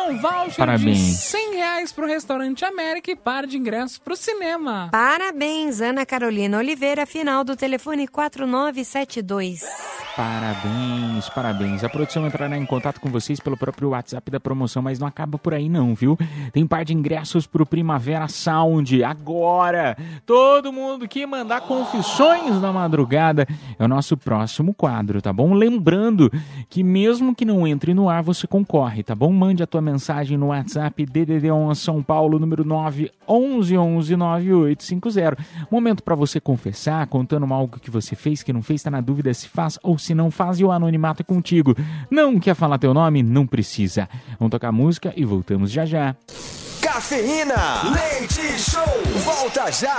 Um 0.09 0.17
voucher 0.17 0.57
Parabéns. 0.57 0.97
de 0.97 1.05
100 1.17 1.55
reais 1.57 1.93
pro 1.93 2.07
restaurante 2.07 2.65
América 2.65 3.11
e 3.11 3.17
par 3.17 3.47
de 3.47 3.59
ingressos 3.59 3.99
pro 3.99 4.17
cinema. 4.17 4.89
Parabéns, 4.91 5.83
Ana 5.83 6.07
Carolina 6.07 6.57
Oliveira, 6.57 7.05
final 7.05 7.45
do 7.45 7.55
telefone 7.55 8.09
4972. 8.09 9.61
Parabéns, 10.17 11.29
parabéns. 11.29 11.85
A 11.85 11.89
produção 11.89 12.27
entrará 12.27 12.57
em 12.57 12.65
contato 12.65 13.01
com 13.01 13.11
vocês 13.11 13.39
pelo 13.39 13.57
próprio 13.57 13.91
WhatsApp 13.91 14.31
da 14.31 14.41
promoção, 14.41 14.83
mas 14.83 14.99
não 14.99 15.07
acaba 15.07 15.39
por 15.39 15.53
aí 15.55 15.69
não, 15.69 15.95
viu? 15.95 16.19
Tem 16.53 16.67
par 16.67 16.85
de 16.85 16.95
ingressos 16.95 17.47
pro 17.47 17.67
Primavera 17.67 18.27
Sound 18.29 19.05
agora. 19.05 19.97
Todo 20.25 20.73
mundo 20.73 21.07
que 21.07 21.25
mandar 21.27 21.61
confissões 21.61 22.61
na 22.61 22.73
madrugada 22.73 23.47
é 23.79 23.85
o 23.85 23.89
nosso 23.89 24.17
próximo 24.17 24.73
quadro, 24.73 25.21
tá 25.21 25.33
bom? 25.33 25.53
Lembrando 25.53 26.33
que 26.69 26.83
mesmo 26.83 27.35
que 27.35 27.45
não 27.45 27.67
entre 27.67 27.93
no 27.95 28.09
ar, 28.09 28.23
você 28.23 28.47
concorre, 28.47 29.03
tá 29.05 29.15
bom? 29.15 29.31
Mande 29.31 29.63
a 29.63 29.67
tua 29.67 29.83
mensagem 29.83 29.98
no 30.37 30.47
WhatsApp 30.47 31.07
DDD11 31.07 31.75
São 31.75 32.03
Paulo, 32.03 32.39
número 32.39 32.65
9 32.65 33.11
11 33.27 33.77
9850. 34.17 35.37
Momento 35.71 36.03
para 36.03 36.15
você 36.15 36.41
confessar, 36.41 37.07
contando 37.07 37.53
algo 37.53 37.79
que 37.79 37.91
você 37.91 38.15
fez, 38.15 38.43
que 38.43 38.53
não 38.53 38.63
fez, 38.63 38.83
tá 38.83 38.91
na 38.91 39.01
dúvida 39.01 39.33
se 39.35 39.49
faz 39.49 39.79
ou 39.83 39.99
se 39.99 40.15
não 40.15 40.31
faz 40.31 40.61
e 40.61 40.65
o 40.65 40.73
anonimato 40.73 41.23
é 41.23 41.25
contigo. 41.25 41.75
Não 42.11 42.39
quer 42.39 42.55
falar 42.55 42.79
teu 42.79 42.95
nome? 42.95 43.23
Não 43.23 43.47
precisa. 43.47 44.09
Vamos 44.39 44.51
tocar 44.51 44.73
música 44.73 45.13
e 45.17 45.25
voltamos 45.25 45.71
já 45.71 45.85
já. 45.85 46.15
Cafeína, 46.81 47.83
leite 47.93 48.59
show, 48.59 48.83
volta 49.25 49.71
já. 49.71 49.97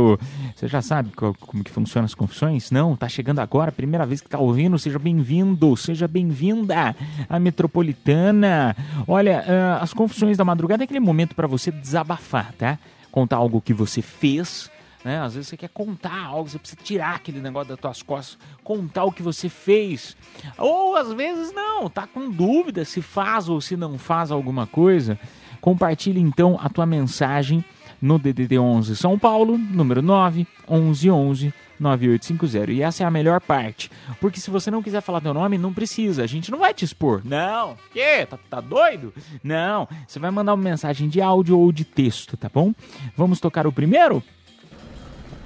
Você 0.56 0.65
já 0.70 0.82
sabe 0.82 1.10
co- 1.13 1.36
como 1.41 1.62
que 1.62 1.70
funcionam 1.70 2.06
as 2.06 2.15
confissões? 2.15 2.72
Não? 2.72 2.96
Tá 2.96 3.10
chegando 3.10 3.39
agora, 3.39 3.70
primeira 3.70 4.06
vez 4.06 4.22
que 4.22 4.30
tá 4.30 4.39
ouvindo, 4.39 4.80
seja 4.80 4.98
bem-vindo, 4.98 5.76
seja 5.76 6.08
bem-vinda 6.08 6.96
à 7.30 7.38
Metropolitana. 7.38 8.78
Olha, 9.06 9.43
ah, 9.46 9.80
as 9.84 9.91
confissões 9.93 10.38
da 10.38 10.46
madrugada 10.46 10.84
é 10.84 10.86
aquele 10.86 11.02
momento 11.02 11.36
para 11.36 11.48
você 11.48 11.70
desabafar, 11.70 12.54
tá? 12.58 12.80
Contar 13.12 13.36
algo 13.36 13.60
que 13.60 13.74
você 13.74 14.02
fez 14.02 14.72
né? 15.04 15.20
Às 15.22 15.36
vezes 15.36 15.50
você 15.50 15.58
quer 15.58 15.70
contar 15.70 16.26
algo, 16.26 16.50
você 16.50 16.60
precisa 16.60 16.82
tirar 16.82 17.16
aquele 17.16 17.40
negócio 17.40 17.70
das 17.70 17.80
tuas 17.80 18.02
costas, 18.02 18.38
contar 18.64 19.04
o 19.06 19.12
que 19.12 19.22
você 19.22 19.50
fez. 19.50 20.16
Ou 20.58 20.96
às 20.96 21.14
vezes 21.14 21.54
não, 21.54 21.90
tá 21.90 22.08
com 22.08 22.30
dúvida 22.30 22.84
se 22.86 23.02
faz 23.02 23.50
ou 23.50 23.62
se 23.62 23.76
não 23.76 23.98
faz 23.98 24.32
alguma 24.32 24.68
coisa. 24.68 25.20
Compartilhe 25.62 26.20
então 26.20 26.60
a 26.62 26.70
tua 26.70 26.86
mensagem 26.86 27.64
no 28.02 28.20
DDD 28.20 28.60
11 28.60 28.96
São 28.96 29.18
Paulo, 29.18 29.58
número 29.58 30.02
9 30.02 30.48
11 30.68 31.10
11 31.10 31.54
9850. 31.80 32.72
E 32.72 32.82
essa 32.82 33.04
é 33.04 33.06
a 33.06 33.12
melhor 33.12 33.40
parte, 33.40 33.92
porque 34.20 34.40
se 34.40 34.50
você 34.50 34.72
não 34.72 34.82
quiser 34.82 35.02
falar 35.02 35.22
teu 35.22 35.34
nome, 35.34 35.58
não 35.58 35.74
precisa, 35.74 36.24
a 36.24 36.28
gente 36.28 36.52
não 36.52 36.60
vai 36.60 36.74
te 36.74 36.84
expor. 36.84 37.22
Não. 37.24 37.76
Que? 37.94 38.26
Tá, 38.26 38.38
tá 38.50 38.62
doido? 38.62 39.14
Não. 39.44 39.88
Você 40.08 40.20
vai 40.20 40.32
mandar 40.32 40.54
uma 40.54 40.64
mensagem 40.64 41.08
de 41.08 41.22
áudio 41.22 41.58
ou 41.58 41.72
de 41.72 41.86
texto, 41.86 42.36
tá 42.36 42.50
bom? 42.52 42.74
Vamos 43.16 43.40
tocar 43.40 43.68
o 43.68 43.72
primeiro? 43.72 44.24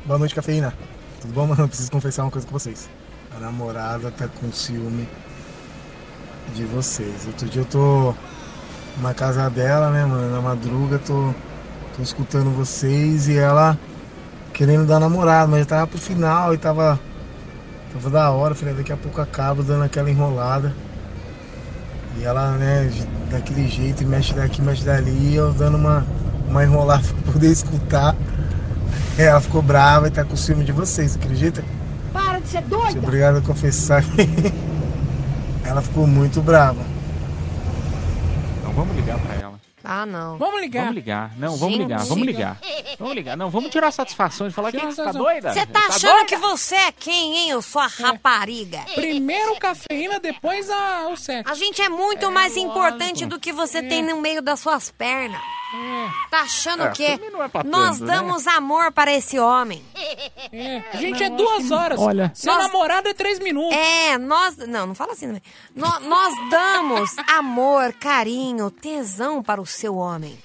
Boa 0.03 0.17
noite, 0.17 0.33
cafeína. 0.33 0.73
Tudo 1.21 1.31
bom, 1.31 1.45
mano? 1.47 1.67
Preciso 1.67 1.91
confessar 1.91 2.23
uma 2.23 2.31
coisa 2.31 2.47
com 2.47 2.53
vocês. 2.53 2.89
A 3.35 3.39
namorada 3.39 4.09
tá 4.09 4.27
com 4.27 4.51
ciúme 4.51 5.07
de 6.55 6.65
vocês. 6.65 7.27
Outro 7.27 7.47
dia 7.47 7.61
eu 7.61 7.65
tô 7.65 8.15
na 8.99 9.13
casa 9.13 9.47
dela, 9.47 9.91
né, 9.91 10.03
mano? 10.03 10.31
Na 10.31 10.41
madruga, 10.41 10.97
tô, 10.97 11.31
tô 11.95 12.01
escutando 12.01 12.49
vocês 12.49 13.27
e 13.27 13.37
ela 13.37 13.77
querendo 14.51 14.87
dar 14.87 14.99
namorado, 14.99 15.51
mas 15.51 15.59
já 15.61 15.65
tava 15.67 15.87
pro 15.87 15.99
final 15.99 16.51
e 16.55 16.57
tava. 16.57 16.99
Tava 17.93 18.09
da 18.09 18.31
hora, 18.31 18.55
falei, 18.55 18.73
daqui 18.73 18.91
a 18.91 18.97
pouco 18.97 19.21
acaba 19.21 19.61
dando 19.61 19.83
aquela 19.83 20.09
enrolada. 20.09 20.73
E 22.17 22.23
ela, 22.23 22.53
né, 22.53 22.89
daquele 23.29 23.67
jeito, 23.67 24.03
mexe 24.03 24.33
daqui, 24.33 24.63
mexe 24.63 24.83
dali, 24.83 25.35
eu 25.35 25.53
dando 25.53 25.77
uma, 25.77 26.03
uma 26.47 26.63
enrolada 26.63 27.03
pra 27.23 27.33
poder 27.33 27.51
escutar. 27.51 28.15
É, 29.17 29.23
Ela 29.25 29.41
ficou 29.41 29.61
brava 29.61 30.07
e 30.07 30.11
tá 30.11 30.23
com 30.23 30.35
ciúme 30.35 30.63
de 30.63 30.71
vocês, 30.71 31.15
acredita? 31.15 31.63
Para 32.13 32.39
de 32.39 32.47
ser 32.47 32.61
doida! 32.63 32.99
obrigado 32.99 33.37
a 33.37 33.41
confessar 33.41 34.03
que 34.03 34.27
ela 35.63 35.81
ficou 35.81 36.07
muito 36.07 36.41
brava. 36.41 36.81
Então 38.59 38.73
vamos 38.73 38.95
ligar 38.95 39.19
pra 39.19 39.35
ela. 39.35 39.51
Ah, 39.83 40.05
não. 40.05 40.37
Vamos 40.37 40.61
ligar. 40.61 40.81
Vamos 40.81 40.95
ligar. 40.95 41.31
Não, 41.37 41.57
vamos 41.57 41.77
Gente. 41.77 41.87
ligar, 41.87 42.05
vamos 42.05 42.25
ligar. 42.25 42.57
Vamos 42.99 43.15
ligar. 43.15 43.35
Não, 43.35 43.49
vamos 43.49 43.71
tirar 43.71 43.91
satisfação 43.91 44.47
de 44.47 44.53
falar 44.53 44.71
que 44.71 44.77
Tirar 44.77 44.91
você 44.91 45.03
tá 45.03 45.11
doida? 45.11 45.53
Você 45.53 45.65
tá 45.65 45.79
achando 45.87 46.25
que 46.25 46.37
você 46.37 46.75
é 46.75 46.91
quem, 46.91 47.35
hein? 47.37 47.49
Eu 47.49 47.61
sou 47.63 47.81
a 47.81 47.87
rapariga. 47.87 48.79
Primeiro 48.93 49.55
cafeína, 49.55 50.19
depois 50.19 50.69
a, 50.69 51.07
o 51.11 51.17
sexo. 51.17 51.51
A 51.51 51.55
gente 51.55 51.81
é 51.81 51.89
muito 51.89 52.31
mais 52.31 52.55
importante 52.55 53.25
do 53.25 53.39
que 53.39 53.51
você 53.51 53.81
tem 53.81 54.03
no 54.03 54.21
meio 54.21 54.41
das 54.41 54.59
suas 54.59 54.91
pernas. 54.91 55.41
Tá 56.29 56.41
achando 56.41 56.83
É, 56.83 56.89
o 56.89 56.91
quê? 56.91 57.19
não 57.31 57.41
é 57.43 57.47
pra 57.47 57.63
Nós 57.63 57.99
né? 57.99 58.07
damos 58.07 58.45
amor 58.47 58.91
para 58.91 59.11
esse 59.13 59.39
homem. 59.39 59.81
É, 60.51 60.83
gente 60.97 61.23
é 61.23 61.29
duas 61.29 61.71
horas. 61.71 61.99
Olha. 61.99 62.31
Seu 62.33 62.53
Nós- 62.53 62.67
namorado 62.67 63.07
é 63.07 63.13
três 63.13 63.39
minutos. 63.39 63.75
É, 63.77 64.17
nós. 64.17 64.57
Não, 64.57 64.87
não 64.87 64.95
fala 64.95 65.13
assim 65.13 65.27
também. 65.27 65.41
Nó- 65.75 65.99
nós 66.01 66.33
damos 66.49 67.11
amor, 67.29 67.93
carinho, 67.93 68.69
tesão 68.69 69.41
para 69.41 69.61
o 69.61 69.65
seu 69.65 69.95
homem. 69.95 70.37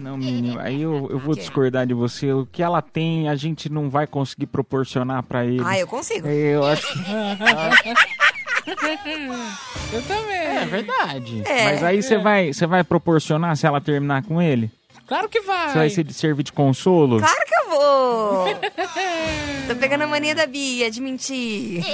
Não, 0.00 0.16
menino, 0.18 0.60
aí 0.60 0.82
eu, 0.82 1.08
eu 1.10 1.18
vou 1.18 1.34
discordar 1.34 1.86
de 1.86 1.94
você. 1.94 2.32
O 2.32 2.44
que 2.46 2.62
ela 2.62 2.82
tem, 2.82 3.28
a 3.28 3.34
gente 3.36 3.68
não 3.70 3.88
vai 3.88 4.06
conseguir 4.06 4.46
proporcionar 4.46 5.22
pra 5.22 5.44
ele. 5.44 5.62
Ah, 5.64 5.78
eu 5.78 5.86
consigo. 5.86 6.26
É, 6.26 6.32
Eu 6.54 6.64
acho 6.66 6.86
que... 6.92 6.98
Eu 9.92 10.02
também. 10.02 10.36
É 10.36 10.66
verdade. 10.66 11.42
É. 11.44 11.64
Mas 11.64 11.82
aí 11.82 12.02
você 12.02 12.18
vai, 12.18 12.52
você 12.52 12.66
vai 12.66 12.84
proporcionar 12.84 13.56
se 13.56 13.66
ela 13.66 13.80
terminar 13.80 14.22
com 14.22 14.40
ele? 14.40 14.70
Claro 15.06 15.28
que 15.28 15.40
vai. 15.40 15.68
Você 15.68 15.78
vai 15.78 15.90
ser 15.90 16.04
de 16.04 16.14
servir 16.14 16.42
de 16.42 16.52
consolo? 16.52 17.18
Claro 17.18 17.46
que 17.46 17.54
eu 17.54 17.70
vou. 17.70 18.46
Tô 19.68 19.76
pegando 19.76 20.02
a 20.02 20.06
mania 20.06 20.34
da 20.34 20.46
Bia 20.46 20.90
de 20.90 21.00
mentir. 21.00 21.82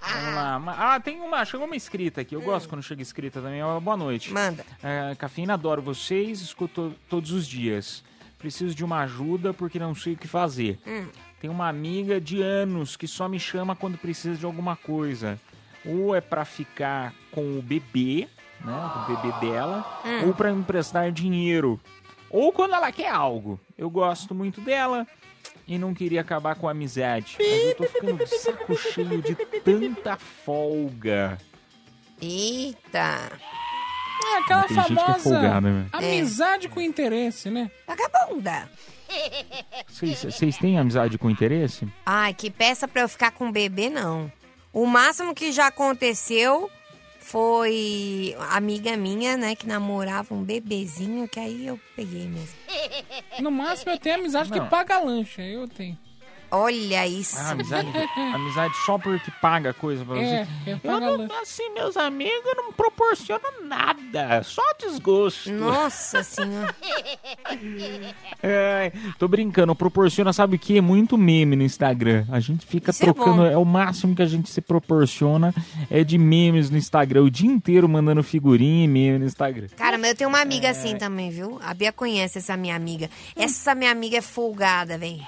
Vamos 0.00 0.34
lá. 0.34 0.62
Ah, 0.78 1.00
tem 1.00 1.20
uma. 1.20 1.44
Chegou 1.44 1.66
uma 1.66 1.76
escrita 1.76 2.20
aqui. 2.20 2.34
Eu 2.34 2.42
gosto 2.42 2.68
quando 2.68 2.82
chega 2.82 3.02
escrita 3.02 3.40
também. 3.40 3.60
Boa 3.80 3.96
noite. 3.96 4.32
Manda. 4.32 4.64
É, 4.82 5.14
cafeína, 5.16 5.54
adoro 5.54 5.80
vocês. 5.82 6.40
Escuto 6.40 6.94
todos 7.08 7.30
os 7.30 7.46
dias. 7.46 8.02
Preciso 8.42 8.74
de 8.74 8.84
uma 8.84 9.02
ajuda 9.02 9.54
porque 9.54 9.78
não 9.78 9.94
sei 9.94 10.14
o 10.14 10.16
que 10.16 10.26
fazer. 10.28 10.78
Hum. 10.86 11.06
Tem 11.40 11.48
uma 11.48 11.68
amiga 11.68 12.20
de 12.20 12.42
anos 12.42 12.96
que 12.96 13.06
só 13.06 13.28
me 13.28 13.38
chama 13.38 13.74
quando 13.76 13.96
precisa 13.96 14.36
de 14.36 14.44
alguma 14.44 14.74
coisa. 14.76 15.40
Ou 15.86 16.14
é 16.14 16.20
pra 16.20 16.44
ficar 16.44 17.14
com 17.30 17.56
o 17.58 17.62
bebê, 17.62 18.28
né? 18.60 18.72
O 18.72 19.16
bebê 19.16 19.32
dela, 19.40 20.02
Hum. 20.04 20.26
ou 20.26 20.34
pra 20.34 20.52
me 20.52 20.60
emprestar 20.60 21.10
dinheiro. 21.12 21.80
Ou 22.28 22.52
quando 22.52 22.74
ela 22.74 22.90
quer 22.90 23.08
algo. 23.10 23.60
Eu 23.78 23.88
gosto 23.88 24.34
muito 24.34 24.60
dela 24.60 25.06
e 25.66 25.78
não 25.78 25.94
queria 25.94 26.20
acabar 26.20 26.56
com 26.56 26.66
a 26.66 26.72
amizade. 26.72 27.36
Mas 27.38 27.48
eu 27.64 27.74
tô 27.76 27.84
ficando 27.84 28.24
de 28.24 28.26
saco 28.38 28.76
cheio 28.76 29.22
de 29.22 29.34
tanta 29.60 30.16
folga. 30.16 31.38
Eita. 32.20 33.32
É 34.24 34.38
aquela 34.38 34.64
Tem 34.64 34.78
é 34.78 34.82
famosa 34.82 35.18
folgada, 35.18 35.60
né? 35.60 35.86
amizade 35.92 36.68
com 36.68 36.80
interesse, 36.80 37.50
né? 37.50 37.70
Vagabunda. 37.86 38.68
Vocês 39.88 40.22
vocês 40.24 40.56
têm 40.56 40.78
amizade 40.78 41.18
com 41.18 41.28
interesse? 41.28 41.86
Ai, 42.06 42.32
que 42.32 42.50
peça 42.50 42.88
pra 42.88 43.02
eu 43.02 43.08
ficar 43.08 43.30
com 43.32 43.48
o 43.48 43.52
bebê, 43.52 43.90
não. 43.90 44.32
O 44.72 44.86
máximo 44.86 45.34
que 45.34 45.52
já 45.52 45.66
aconteceu 45.66 46.70
foi 47.20 48.34
amiga 48.50 48.96
minha, 48.96 49.36
né, 49.36 49.54
que 49.54 49.66
namorava 49.66 50.34
um 50.34 50.42
bebezinho, 50.42 51.28
que 51.28 51.38
aí 51.38 51.66
eu 51.66 51.78
peguei 51.94 52.26
mesmo. 52.26 52.56
No 53.40 53.50
máximo 53.50 53.92
eu 53.92 53.98
tenho 53.98 54.16
amizade 54.16 54.50
Não. 54.50 54.58
que 54.58 54.70
paga 54.70 54.98
lancha. 54.98 55.40
Eu 55.42 55.68
tenho. 55.68 55.98
Olha 56.54 57.06
isso. 57.06 57.36
Ah, 57.38 57.52
amizade, 57.52 57.88
amizade 58.34 58.74
só 58.84 58.98
porque 58.98 59.30
paga 59.40 59.72
coisa 59.72 60.04
pra 60.04 60.18
É, 60.18 60.44
você. 60.44 60.70
é 60.70 60.78
Eu 60.84 61.00
não, 61.00 61.40
assim, 61.40 61.70
meus 61.72 61.96
amigos 61.96 62.52
não 62.56 62.70
proporcionam 62.72 63.64
nada, 63.66 64.42
só 64.42 64.62
desgosto. 64.78 65.50
Nossa 65.50 66.22
senhora. 66.22 66.74
É, 68.44 68.92
tô 69.18 69.28
brincando, 69.28 69.74
proporciona, 69.74 70.32
sabe 70.32 70.56
o 70.56 70.58
que? 70.58 70.80
Muito 70.80 71.16
meme 71.16 71.54
no 71.54 71.62
Instagram. 71.62 72.24
A 72.30 72.40
gente 72.40 72.66
fica 72.66 72.90
Isso 72.90 73.02
é 73.02 73.06
trocando, 73.06 73.36
bom. 73.42 73.46
é, 73.46 73.56
o 73.56 73.64
máximo 73.64 74.14
que 74.16 74.22
a 74.22 74.26
gente 74.26 74.50
se 74.50 74.60
proporciona 74.60 75.54
é 75.90 76.02
de 76.02 76.18
memes 76.18 76.68
no 76.68 76.76
Instagram, 76.76 77.22
o 77.22 77.30
dia 77.30 77.48
inteiro 77.50 77.88
mandando 77.88 78.22
figurinha 78.22 78.84
e 78.84 78.88
meme 78.88 79.18
no 79.20 79.26
Instagram. 79.26 79.68
Cara, 79.76 79.96
mas 79.96 80.10
eu 80.10 80.16
tenho 80.16 80.28
uma 80.30 80.40
amiga 80.40 80.66
É. 80.68 80.70
assim 80.70 80.96
também, 80.96 81.30
viu? 81.30 81.60
A 81.62 81.72
Bia 81.72 81.92
conhece 81.92 82.38
essa 82.38 82.56
minha 82.56 82.74
amiga. 82.74 83.08
Essa 83.36 83.74
minha 83.74 83.90
amiga 83.92 84.16
é 84.18 84.22
folgada, 84.22 84.98
velho. 84.98 85.22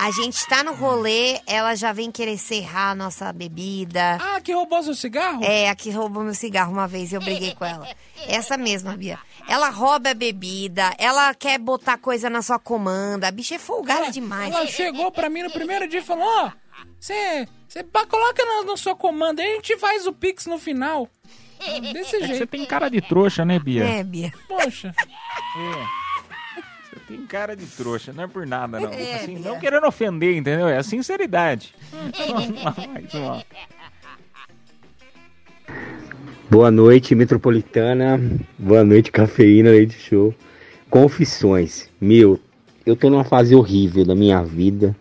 A 0.00 0.12
gente 0.12 0.46
tá 0.46 0.62
no 0.62 0.74
rolê, 0.74 1.40
ela 1.44 1.74
já 1.74 1.92
vem 1.92 2.08
querer 2.12 2.38
serrar 2.38 2.90
a 2.90 2.94
nossa 2.94 3.32
bebida. 3.32 4.16
Ah, 4.20 4.40
que 4.40 4.52
roubou 4.52 4.80
seu 4.80 4.94
cigarro? 4.94 5.42
É, 5.42 5.68
a 5.68 5.74
que 5.74 5.90
roubou 5.90 6.22
meu 6.22 6.34
cigarro 6.34 6.72
uma 6.72 6.86
vez 6.86 7.10
e 7.10 7.16
eu 7.16 7.20
briguei 7.20 7.52
com 7.52 7.64
ela. 7.64 7.88
Essa 8.28 8.56
mesma, 8.56 8.96
Bia. 8.96 9.18
Ela 9.48 9.70
rouba 9.70 10.10
a 10.10 10.14
bebida, 10.14 10.94
ela 10.98 11.34
quer 11.34 11.58
botar 11.58 11.98
coisa 11.98 12.30
na 12.30 12.42
sua 12.42 12.60
comanda. 12.60 13.26
A 13.26 13.30
bicha 13.32 13.56
é 13.56 13.58
folgada 13.58 14.08
demais. 14.12 14.54
Ela 14.54 14.68
chegou 14.68 15.10
pra 15.10 15.28
mim 15.28 15.42
no 15.42 15.50
primeiro 15.50 15.88
dia 15.88 15.98
e 15.98 16.04
falou: 16.04 16.24
Ó, 16.24 16.52
você 17.00 17.48
coloca 18.08 18.44
na, 18.44 18.64
na 18.70 18.76
sua 18.76 18.94
comanda, 18.94 19.42
aí 19.42 19.52
a 19.52 19.54
gente 19.56 19.76
faz 19.78 20.06
o 20.06 20.12
Pix 20.12 20.46
no 20.46 20.60
final. 20.60 21.08
Desse 21.92 22.16
É 22.16 22.20
jeito. 22.20 22.36
você 22.38 22.46
tem 22.46 22.64
cara 22.64 22.88
de 22.88 23.00
trouxa, 23.00 23.44
né, 23.44 23.58
Bia? 23.58 23.84
É, 23.84 24.04
Bia. 24.04 24.32
Poxa. 24.46 24.94
É. 24.96 26.07
Tem 27.08 27.24
cara 27.26 27.56
de 27.56 27.64
trouxa, 27.64 28.12
não 28.12 28.24
é 28.24 28.26
por 28.26 28.46
nada, 28.46 28.78
não. 28.78 28.92
É, 28.92 29.14
Assim, 29.14 29.38
não 29.38 29.58
querendo 29.58 29.86
ofender, 29.86 30.36
entendeu? 30.36 30.68
É 30.68 30.76
a 30.76 30.82
sinceridade. 30.82 31.74
Mais 32.92 33.14
uma. 33.14 33.42
Boa 36.50 36.70
noite, 36.70 37.14
Metropolitana. 37.14 38.20
Boa 38.58 38.84
noite, 38.84 39.10
Cafeína 39.10 39.70
Leite 39.70 39.98
Show. 39.98 40.34
Confissões. 40.90 41.88
Meu, 41.98 42.38
eu 42.84 42.94
tô 42.94 43.08
numa 43.08 43.24
fase 43.24 43.54
horrível 43.54 44.04
da 44.04 44.14
minha 44.14 44.42
vida. 44.42 44.94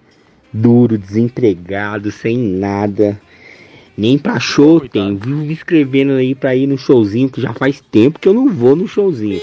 Duro, 0.54 0.98
desempregado, 0.98 2.10
sem 2.10 2.38
nada. 2.38 3.20
Nem 3.98 4.18
pra 4.18 4.40
show 4.40 4.80
tem. 4.80 5.18
Vivo 5.18 5.42
me 5.42 5.52
escrevendo 5.54 6.14
aí 6.14 6.34
pra 6.34 6.56
ir 6.56 6.68
no 6.68 6.78
showzinho, 6.78 7.30
que 7.30 7.42
já 7.42 7.54
faz 7.54 7.82
tempo 7.82 8.20
que 8.20 8.28
eu 8.30 8.34
não 8.34 8.48
vou 8.50 8.76
no 8.78 8.88
showzinho. 8.88 9.42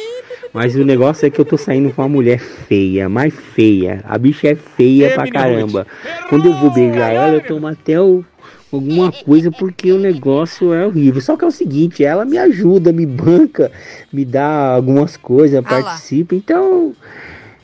Mas 0.55 0.77
o 0.77 0.85
negócio 0.85 1.27
é 1.27 1.31
que 1.31 1.41
eu 1.41 1.45
tô 1.45 1.59
saindo 1.59 1.93
com 1.93 2.01
uma 2.01 2.09
mulher 2.09 2.39
feia, 2.39 3.09
mais 3.09 3.35
feia. 3.35 4.01
A 4.05 4.17
bicha 4.17 4.47
é 4.47 4.55
feia 4.55 5.11
pra 5.13 5.29
caramba. 5.29 5.85
Quando 6.29 6.47
eu 6.47 6.55
vou 6.55 6.71
beijar 6.71 7.13
ela, 7.13 7.35
eu 7.35 7.41
tomo 7.41 7.67
até 7.67 8.01
o, 8.01 8.25
alguma 8.73 9.11
coisa 9.11 9.51
porque 9.51 9.91
o 9.91 9.99
negócio 9.99 10.73
é 10.73 10.87
horrível. 10.87 11.21
Só 11.21 11.37
que 11.37 11.45
é 11.45 11.49
o 11.49 11.51
seguinte, 11.51 12.05
ela 12.05 12.25
me 12.25 12.39
ajuda, 12.39 12.93
me 12.93 13.05
banca, 13.05 13.73
me 14.13 14.25
dá 14.25 14.75
algumas 14.77 15.17
coisas, 15.17 15.59
Ah 15.59 15.75
lá. 15.75 15.83
participa. 15.83 16.37
Então, 16.37 16.95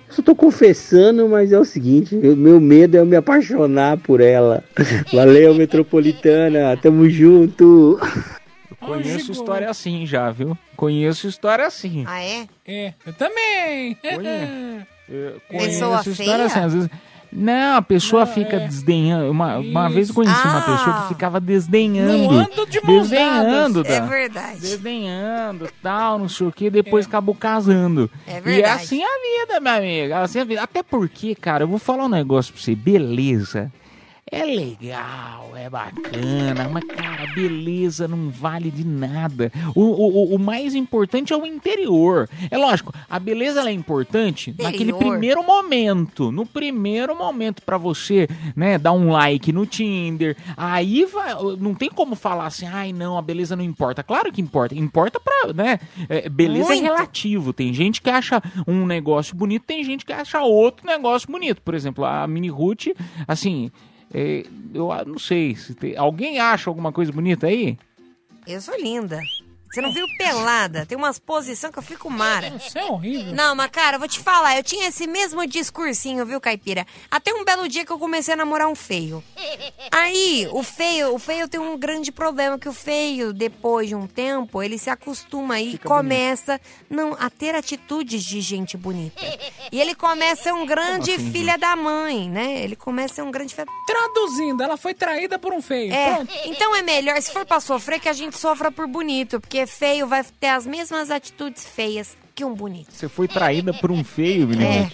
eu 0.08 0.12
só 0.14 0.20
tô 0.20 0.34
confessando, 0.34 1.28
mas 1.28 1.52
é 1.52 1.60
o 1.60 1.64
seguinte, 1.64 2.16
o 2.16 2.34
meu 2.36 2.60
medo 2.60 2.96
é 2.96 3.00
eu 3.00 3.06
me 3.06 3.14
apaixonar 3.14 3.98
por 3.98 4.20
ela. 4.20 4.64
Valeu, 5.12 5.54
Metropolitana, 5.54 6.76
tamo 6.76 7.08
junto. 7.08 8.00
Conheço 8.96 9.32
história 9.32 9.70
assim 9.70 10.06
já, 10.06 10.30
viu? 10.30 10.56
Conheço 10.76 11.26
história 11.28 11.66
assim. 11.66 12.04
Ah, 12.06 12.22
é? 12.22 12.46
É, 12.66 12.94
eu 13.06 13.12
também. 13.12 13.96
Eu 15.12 15.40
Pessoa 15.50 15.98
conheço 16.02 16.10
história 16.10 16.14
feia? 16.14 16.44
assim, 16.46 16.60
às 16.60 16.72
vezes. 16.74 16.90
Não, 17.32 17.76
a 17.76 17.82
pessoa 17.82 18.26
fica 18.26 18.58
desdenhando. 18.60 19.28
Uma, 19.30 19.58
uma 19.58 19.88
vez 19.88 20.08
eu 20.08 20.14
conheci 20.14 20.40
uma 20.46 20.58
Ah. 20.58 20.62
pessoa 20.62 21.02
que 21.02 21.08
ficava 21.08 21.40
desdenhando. 21.40 22.16
Não 22.32 22.40
ando 22.40 22.66
de 22.66 22.80
mãos 22.84 23.08
desdenhando, 23.08 23.82
dadas. 23.82 23.98
tá? 23.98 24.04
É 24.04 24.08
verdade. 24.08 24.60
Desdenhando, 24.60 25.68
tal, 25.82 26.18
não 26.18 26.28
sei 26.28 26.46
o 26.46 26.52
que, 26.52 26.70
depois 26.70 27.06
acabou 27.06 27.34
casando. 27.34 28.08
É 28.26 28.34
E 28.34 28.36
é 28.36 28.40
verdade. 28.40 28.84
assim 28.84 29.02
a 29.02 29.08
vida, 29.46 29.60
minha 29.60 29.74
amiga. 29.76 30.20
Assim 30.22 30.38
a 30.40 30.44
vida. 30.44 30.62
Até 30.62 30.82
porque, 30.82 31.34
cara, 31.36 31.64
eu 31.64 31.68
vou 31.68 31.78
falar 31.78 32.04
um 32.04 32.08
negócio 32.08 32.52
pra 32.52 32.62
você. 32.62 32.74
Beleza. 32.76 33.72
É 34.32 34.44
legal, 34.44 35.50
é 35.56 35.68
bacana, 35.68 36.68
mas, 36.72 36.84
cara, 36.84 37.26
beleza 37.34 38.06
não 38.06 38.30
vale 38.30 38.70
de 38.70 38.84
nada. 38.86 39.50
O, 39.74 39.80
o, 39.82 40.34
o- 40.36 40.38
mais 40.38 40.74
importante 40.76 41.32
é 41.32 41.36
o 41.36 41.44
interior. 41.44 42.28
É 42.48 42.56
lógico, 42.56 42.92
a 43.08 43.18
beleza 43.18 43.68
é 43.68 43.72
importante 43.72 44.54
naquele 44.56 44.92
Interior. 44.92 45.10
primeiro 45.12 45.42
momento. 45.44 46.30
No 46.30 46.46
primeiro 46.46 47.16
momento, 47.16 47.60
pra 47.62 47.76
você, 47.76 48.28
né, 48.54 48.78
dar 48.78 48.92
um 48.92 49.10
like 49.10 49.52
no 49.52 49.66
Tinder. 49.66 50.36
Aí 50.56 51.04
vai. 51.06 51.34
Não 51.58 51.74
tem 51.74 51.88
como 51.90 52.14
falar 52.14 52.46
assim, 52.46 52.66
ai 52.66 52.92
não, 52.92 53.18
a 53.18 53.22
beleza 53.22 53.56
não 53.56 53.64
importa. 53.64 54.02
Claro 54.04 54.30
que 54.32 54.40
importa. 54.40 54.76
Importa 54.76 55.18
pra, 55.18 55.52
né? 55.52 55.80
é, 56.08 56.28
beleza 56.28 56.66
é 56.72 56.76
Muito. 56.76 56.82
relativo. 56.84 57.52
Tem 57.52 57.74
gente 57.74 58.00
que 58.00 58.08
acha 58.10 58.40
um 58.66 58.86
negócio 58.86 59.34
bonito, 59.34 59.64
tem 59.66 59.82
gente 59.82 60.04
que 60.04 60.12
acha 60.12 60.40
outro 60.40 60.86
negócio 60.86 61.28
bonito. 61.30 61.60
Por 61.62 61.74
exemplo, 61.74 62.04
a 62.04 62.26
Mini 62.28 62.48
Ruth, 62.48 62.86
assim. 63.26 63.72
É, 64.12 64.44
eu 64.74 64.88
não 65.06 65.18
sei 65.18 65.54
se 65.54 65.74
tem, 65.74 65.96
alguém 65.96 66.38
acha 66.38 66.68
alguma 66.68 66.92
coisa 66.92 67.12
bonita 67.12 67.46
aí? 67.46 67.78
Eu 68.46 68.60
sou 68.60 68.76
linda. 68.80 69.20
Você 69.70 69.80
não 69.80 69.92
viu 69.92 70.04
pelada? 70.18 70.84
Tem 70.84 70.98
umas 70.98 71.18
posições 71.18 71.72
que 71.72 71.78
eu 71.78 71.82
fico 71.82 72.10
mara. 72.10 72.48
Isso 72.48 72.76
é 72.76 72.84
horrível. 72.84 73.32
Não, 73.32 73.54
mas 73.54 73.70
cara, 73.70 73.96
eu 73.96 74.00
vou 74.00 74.08
te 74.08 74.18
falar, 74.18 74.56
eu 74.56 74.64
tinha 74.64 74.88
esse 74.88 75.06
mesmo 75.06 75.46
discursinho, 75.46 76.26
viu, 76.26 76.40
Caipira? 76.40 76.84
Até 77.08 77.32
um 77.32 77.44
belo 77.44 77.68
dia 77.68 77.84
que 77.84 77.92
eu 77.92 77.98
comecei 77.98 78.34
a 78.34 78.36
namorar 78.36 78.66
um 78.66 78.74
feio. 78.74 79.22
Aí, 79.92 80.48
o 80.50 80.62
feio, 80.64 81.14
o 81.14 81.18
feio 81.20 81.46
tem 81.46 81.60
um 81.60 81.78
grande 81.78 82.10
problema, 82.10 82.58
que 82.58 82.68
o 82.68 82.72
feio, 82.72 83.32
depois 83.32 83.88
de 83.88 83.94
um 83.94 84.08
tempo, 84.08 84.60
ele 84.60 84.76
se 84.76 84.90
acostuma 84.90 85.60
e 85.60 85.78
começa 85.78 86.60
não, 86.88 87.16
a 87.18 87.30
ter 87.30 87.54
atitudes 87.54 88.24
de 88.24 88.40
gente 88.40 88.76
bonita. 88.76 89.22
E 89.70 89.80
ele 89.80 89.94
começa 89.94 90.40
a 90.40 90.44
ser 90.44 90.52
um 90.52 90.66
grande 90.66 91.12
assim, 91.12 91.30
filha 91.30 91.56
da 91.56 91.76
mãe, 91.76 92.28
né? 92.28 92.60
Ele 92.62 92.74
começa 92.74 93.14
a 93.14 93.16
ser 93.16 93.22
um 93.22 93.30
grande 93.30 93.54
filha... 93.54 93.66
Traduzindo, 93.86 94.62
ela 94.62 94.76
foi 94.76 94.94
traída 94.94 95.38
por 95.38 95.52
um 95.52 95.62
feio. 95.62 95.92
É, 95.92 96.14
Pronto. 96.14 96.32
então 96.44 96.74
é 96.74 96.82
melhor, 96.82 97.20
se 97.22 97.32
for 97.32 97.46
pra 97.46 97.60
sofrer, 97.60 98.00
que 98.00 98.08
a 98.08 98.12
gente 98.12 98.36
sofra 98.36 98.72
por 98.72 98.86
bonito, 98.88 99.40
porque 99.40 99.59
Porque 99.60 99.66
feio 99.66 100.06
vai 100.06 100.24
ter 100.38 100.48
as 100.48 100.66
mesmas 100.66 101.10
atitudes 101.10 101.64
feias 101.66 102.16
que 102.34 102.44
um 102.44 102.54
bonito. 102.54 102.92
Você 102.92 103.08
foi 103.08 103.28
traída 103.28 103.72
por 103.74 103.90
um 103.90 104.02
feio, 104.04 104.46
menino. 104.48 104.90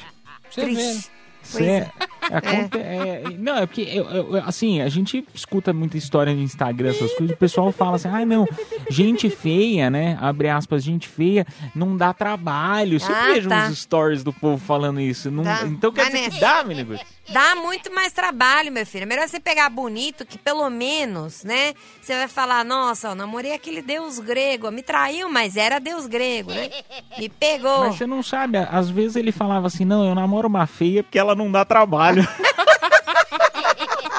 Você 0.50 0.64
vê. 0.66 0.72
né? 0.72 1.00
Você 1.42 1.64
é, 1.64 1.90
aconte- 2.22 2.76
é, 2.78 3.22
não, 3.38 3.56
é 3.58 3.66
porque, 3.66 3.82
eu- 3.82 4.04
eu- 4.10 4.36
assim, 4.44 4.80
a 4.80 4.88
gente 4.88 5.24
escuta 5.32 5.72
muita 5.72 5.96
história 5.96 6.34
no 6.34 6.42
Instagram, 6.42 6.90
essas 6.90 7.12
coisas, 7.14 7.36
o 7.36 7.38
pessoal 7.38 7.70
fala 7.70 7.94
assim, 7.94 8.08
ah, 8.08 8.26
não, 8.26 8.44
gente 8.90 9.30
feia, 9.30 9.88
né, 9.88 10.18
abre 10.20 10.48
aspas, 10.48 10.82
gente 10.82 11.06
feia, 11.06 11.46
não 11.72 11.96
dá 11.96 12.12
trabalho. 12.12 12.98
Você 12.98 13.12
Ah, 13.12 13.32
vejo 13.32 13.48
tá. 13.48 13.68
uns 13.68 13.78
stories 13.78 14.24
do 14.24 14.32
povo 14.32 14.58
falando 14.58 15.00
isso. 15.00 15.30
Não, 15.30 15.44
Tá. 15.44 15.62
Então 15.66 15.92
quer 15.92 16.06
dizer 16.06 16.18
que 16.18 16.24
nessa. 16.30 16.40
dá, 16.40 16.64
menino? 16.64 16.98
Dá 17.32 17.54
muito 17.56 17.92
mais 17.92 18.12
trabalho, 18.12 18.70
meu 18.72 18.86
filho. 18.86 19.02
É 19.02 19.06
melhor 19.06 19.28
você 19.28 19.40
pegar 19.40 19.68
bonito, 19.68 20.24
que 20.24 20.38
pelo 20.38 20.68
menos, 20.70 21.42
né? 21.44 21.74
Você 22.00 22.14
vai 22.14 22.28
falar, 22.28 22.64
nossa, 22.64 23.08
eu 23.08 23.14
namorei 23.14 23.52
aquele 23.52 23.82
deus 23.82 24.18
grego. 24.18 24.70
Me 24.70 24.82
traiu, 24.82 25.28
mas 25.28 25.56
era 25.56 25.78
deus 25.78 26.06
grego, 26.06 26.52
né? 26.52 26.70
Me 27.18 27.28
pegou. 27.28 27.80
Mas 27.80 27.96
você 27.96 28.06
não 28.06 28.22
sabe, 28.22 28.58
às 28.58 28.88
vezes 28.88 29.16
ele 29.16 29.32
falava 29.32 29.66
assim, 29.66 29.84
não, 29.84 30.06
eu 30.06 30.14
namoro 30.14 30.48
uma 30.48 30.66
feia 30.66 31.02
porque 31.02 31.18
ela 31.18 31.34
não 31.34 31.50
dá 31.50 31.64
trabalho. 31.64 32.26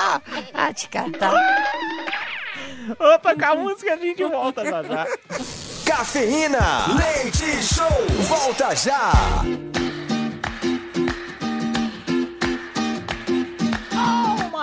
ah, 0.53 0.73
te 0.73 0.87
catar. 0.89 1.33
Vou 2.97 3.19
tocar 3.19 3.51
a 3.51 3.55
música 3.55 3.93
a 3.93 3.97
gente 3.97 4.23
volta 4.23 4.65
já 4.65 4.83
já. 4.83 5.07
Cafeína, 5.85 6.85
leite 6.95 7.63
show, 7.63 7.85
volta 8.27 8.75
já. 8.75 9.11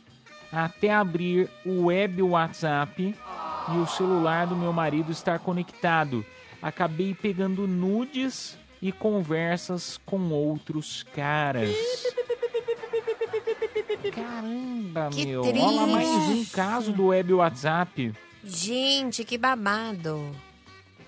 até 0.52 0.94
abrir 0.94 1.50
o 1.66 1.86
web 1.86 2.22
WhatsApp 2.22 3.16
e 3.74 3.78
o 3.78 3.88
celular 3.88 4.48
do 4.48 4.56
meu 4.56 4.74
marido 4.74 5.12
estar 5.12 5.40
conectado. 5.40 6.26
Acabei 6.64 7.14
pegando 7.14 7.68
nudes 7.68 8.58
e 8.82 8.90
conversas 8.92 10.00
com 10.06 10.30
outros 10.32 11.04
caras. 11.14 11.70
Caramba, 14.14 15.10
Que 15.12 15.26
meu. 15.26 15.42
Olha 15.44 15.66
lá 15.72 15.88
mais 15.88 16.08
um 16.08 16.26
triste. 16.32 16.52
caso 16.54 16.92
do 16.92 17.08
web 17.08 17.34
WhatsApp. 17.34 18.14
Gente, 18.44 19.24
que 19.24 19.38
babado. 19.38 20.32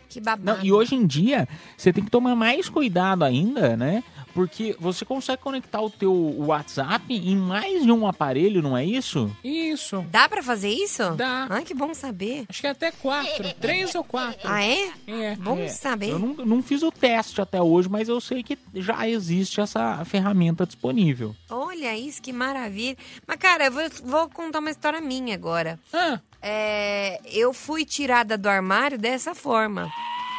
Que 0.10 0.22
babado. 0.22 0.60
Não, 0.60 0.66
e 0.66 0.72
hoje 0.72 0.96
em 0.96 1.06
dia, 1.06 1.48
você 1.78 1.92
tem 1.92 2.04
que 2.04 2.10
tomar 2.12 2.36
mais 2.36 2.70
cuidado 2.70 3.24
ainda, 3.24 3.76
né? 3.76 4.04
Porque 4.36 4.76
você 4.78 5.04
consegue 5.06 5.42
conectar 5.42 5.82
o 5.82 5.90
teu 5.90 6.14
WhatsApp 6.46 7.06
em 7.12 7.36
mais 7.38 7.84
de 7.84 7.92
um 7.92 8.06
aparelho, 8.06 8.62
não 8.62 8.78
é 8.78 8.84
isso? 8.86 9.36
Isso. 9.44 10.06
Dá 10.12 10.28
pra 10.28 10.44
fazer 10.44 10.70
isso? 10.70 11.12
Dá. 11.16 11.48
Ai, 11.50 11.64
que 11.64 11.74
bom 11.74 11.94
saber. 11.94 12.46
Acho 12.50 12.60
que 12.62 12.68
é 12.68 12.72
até 12.72 12.92
quatro. 12.92 13.54
Três 13.62 13.96
ou 13.96 14.04
quatro. 14.04 14.42
Ah, 14.44 14.62
é? 14.62 14.90
É. 15.08 15.36
Bom 15.38 15.58
É, 15.58 15.70
saber. 15.70 16.10
Eu 16.12 16.20
não, 16.20 16.34
não 16.46 16.62
fiz 16.62 16.84
o 16.84 16.92
teste 16.92 17.40
até 17.40 17.62
hoje, 17.62 17.88
mas 17.90 18.10
eu 18.10 18.20
sei 18.20 18.44
que 18.44 18.58
já 18.74 19.08
existe 19.08 19.62
essa 19.62 20.04
ferramenta 20.04 20.66
disponível. 20.66 21.34
Olha 21.50 21.98
isso, 21.98 22.22
que 22.22 22.34
maravilha. 22.34 22.98
Mas, 23.26 23.38
cara, 23.38 23.68
eu 23.68 23.72
vou, 23.72 23.84
vou 24.04 24.30
contar 24.30 24.60
uma 24.60 24.70
história 24.70 25.00
minha 25.00 25.34
agora. 25.34 25.80
Ah, 25.94 26.20
É, 26.42 27.22
eu 27.32 27.54
fui 27.54 27.86
tirada 27.86 28.38
do 28.38 28.50
armário 28.50 28.98
dessa 29.00 29.34
forma. 29.34 29.90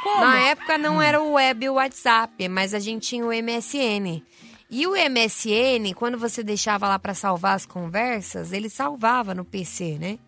Como? 0.07 0.21
Na 0.21 0.41
época 0.41 0.79
não 0.79 1.03
era 1.03 1.21
o 1.21 1.33
web 1.33 1.65
e 1.65 1.69
o 1.69 1.75
WhatsApp, 1.75 2.49
mas 2.49 2.73
a 2.73 2.79
gente 2.79 3.09
tinha 3.09 3.25
o 3.25 3.31
MSN. 3.31 4.23
E 4.71 4.87
o 4.87 4.93
MSN, 4.93 5.93
quando 5.95 6.17
você 6.17 6.45
deixava 6.45 6.87
lá 6.87 6.99
pra 6.99 7.13
salvar 7.13 7.57
as 7.57 7.67
conversas, 7.67 8.53
ele 8.53 8.71
salvava 8.71 9.35
no 9.35 9.45
PC, 9.45 9.99
né? 9.99 10.19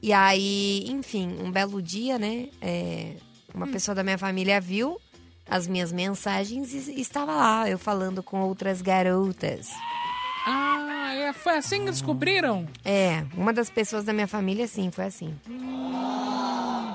E 0.00 0.12
aí, 0.12 0.84
enfim, 0.88 1.36
um 1.42 1.50
belo 1.50 1.82
dia, 1.82 2.16
né? 2.18 2.48
é, 2.62 3.14
uma 3.52 3.66
pessoa 3.66 3.94
da 3.94 4.04
minha 4.04 4.18
família 4.18 4.60
viu 4.60 5.00
as 5.50 5.66
minhas 5.66 5.90
mensagens 5.92 6.72
e 6.72 7.00
estava 7.00 7.34
lá, 7.34 7.68
eu 7.68 7.78
falando 7.78 8.22
com 8.22 8.40
outras 8.42 8.80
garotas. 8.80 9.70
ah 10.46 11.14
é, 11.14 11.32
foi 11.32 11.56
assim 11.56 11.80
que 11.80 11.90
descobriram? 11.90 12.68
É, 12.84 13.24
uma 13.34 13.52
das 13.52 13.68
pessoas 13.68 14.04
da 14.04 14.12
minha 14.12 14.28
família, 14.28 14.68
sim, 14.68 14.90
foi 14.90 15.06
assim. 15.06 15.34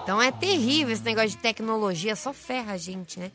Então 0.04 0.22
é 0.22 0.32
terrível 0.32 0.94
esse 0.94 1.04
negócio 1.04 1.30
de 1.30 1.38
tecnologia, 1.38 2.16
só 2.16 2.34
ferra 2.34 2.74
a 2.74 2.78
gente, 2.78 3.20
né? 3.20 3.32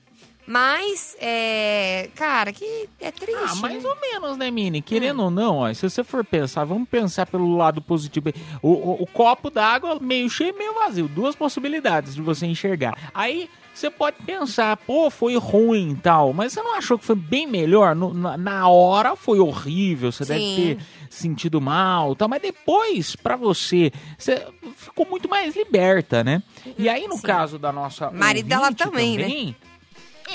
Mas, 0.46 1.14
é. 1.20 2.08
Cara, 2.14 2.52
que 2.54 2.88
é 2.98 3.10
triste. 3.10 3.36
Ah, 3.44 3.54
mais 3.56 3.82
né? 3.82 3.88
ou 3.90 3.96
menos, 4.00 4.36
né, 4.38 4.50
Mini? 4.50 4.80
Querendo 4.80 5.22
ou 5.24 5.30
não, 5.30 5.58
ó, 5.58 5.74
se 5.74 5.82
você 5.88 6.02
for 6.02 6.24
pensar, 6.24 6.64
vamos 6.64 6.88
pensar 6.88 7.26
pelo 7.26 7.54
lado 7.54 7.82
positivo. 7.82 8.30
O, 8.62 8.70
o- 8.70 9.02
o 9.02 9.06
copo 9.06 9.50
d'água 9.50 9.98
meio 10.00 10.28
cheio 10.30 10.54
e 10.54 10.58
meio 10.58 10.72
vazio. 10.74 11.06
Duas 11.06 11.36
possibilidades 11.36 12.14
de 12.14 12.22
você 12.22 12.46
enxergar. 12.46 13.10
Aí 13.12 13.50
você 13.78 13.90
pode 13.90 14.16
pensar, 14.24 14.76
pô, 14.76 15.08
foi 15.08 15.36
ruim 15.36 15.92
e 15.92 15.96
tal, 15.96 16.32
mas 16.32 16.52
você 16.52 16.62
não 16.62 16.74
achou 16.74 16.98
que 16.98 17.04
foi 17.04 17.14
bem 17.14 17.46
melhor? 17.46 17.94
No- 17.94 18.12
na, 18.12 18.36
na 18.36 18.68
hora 18.68 19.14
foi 19.14 19.38
horrível, 19.38 20.10
você 20.10 20.24
deve 20.24 20.40
Sim. 20.44 20.54
ter 20.56 20.78
sentido 21.08 21.60
mal 21.60 22.12
e 22.12 22.16
tal, 22.16 22.28
mas 22.28 22.42
depois, 22.42 23.14
pra 23.14 23.36
você, 23.36 23.92
você 24.18 24.44
ficou 24.76 25.06
muito 25.06 25.28
mais 25.28 25.54
liberta, 25.56 26.24
né? 26.24 26.42
E 26.76 26.88
aí, 26.88 27.06
no 27.06 27.20
caso 27.22 27.58
da 27.58 27.72
nossa. 27.72 28.10
Marido 28.10 28.48
dela 28.48 28.62
ouvinte 28.64 28.84
também, 28.84 29.16
né? 29.16 29.54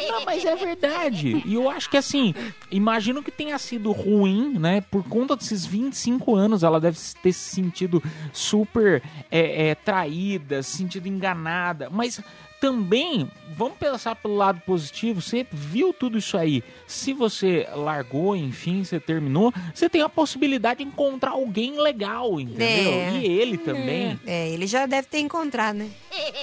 Não, 0.09 0.25
mas 0.25 0.43
é 0.43 0.55
verdade. 0.55 1.43
E 1.45 1.53
eu 1.53 1.69
acho 1.69 1.89
que 1.89 1.97
assim, 1.97 2.33
imagino 2.71 3.21
que 3.21 3.29
tenha 3.29 3.57
sido 3.59 3.91
ruim, 3.91 4.57
né? 4.57 4.81
Por 4.81 5.03
conta 5.03 5.35
desses 5.35 5.65
25 5.65 6.35
anos, 6.35 6.63
ela 6.63 6.79
deve 6.79 6.97
ter 7.21 7.31
se 7.31 7.55
sentido 7.55 8.01
super 8.31 9.03
é, 9.29 9.67
é, 9.69 9.75
traída, 9.75 10.63
se 10.63 10.77
sentido 10.77 11.07
enganada. 11.07 11.89
Mas 11.91 12.19
também, 12.63 13.29
vamos 13.57 13.77
pensar 13.77 14.15
pelo 14.15 14.37
lado 14.37 14.61
positivo, 14.61 15.21
você 15.21 15.45
viu 15.51 15.91
tudo 15.91 16.17
isso 16.17 16.37
aí. 16.37 16.63
Se 16.87 17.11
você 17.11 17.67
largou, 17.75 18.37
enfim, 18.37 18.85
você 18.85 19.01
terminou, 19.01 19.53
você 19.75 19.89
tem 19.89 20.01
a 20.01 20.07
possibilidade 20.07 20.77
de 20.81 20.85
encontrar 20.89 21.31
alguém 21.31 21.77
legal, 21.77 22.39
entendeu? 22.39 22.93
É. 22.93 23.17
E 23.17 23.25
ele 23.25 23.57
também. 23.57 24.17
É, 24.25 24.47
ele 24.47 24.65
já 24.65 24.85
deve 24.85 25.09
ter 25.09 25.19
encontrado, 25.19 25.75
né? 25.75 25.89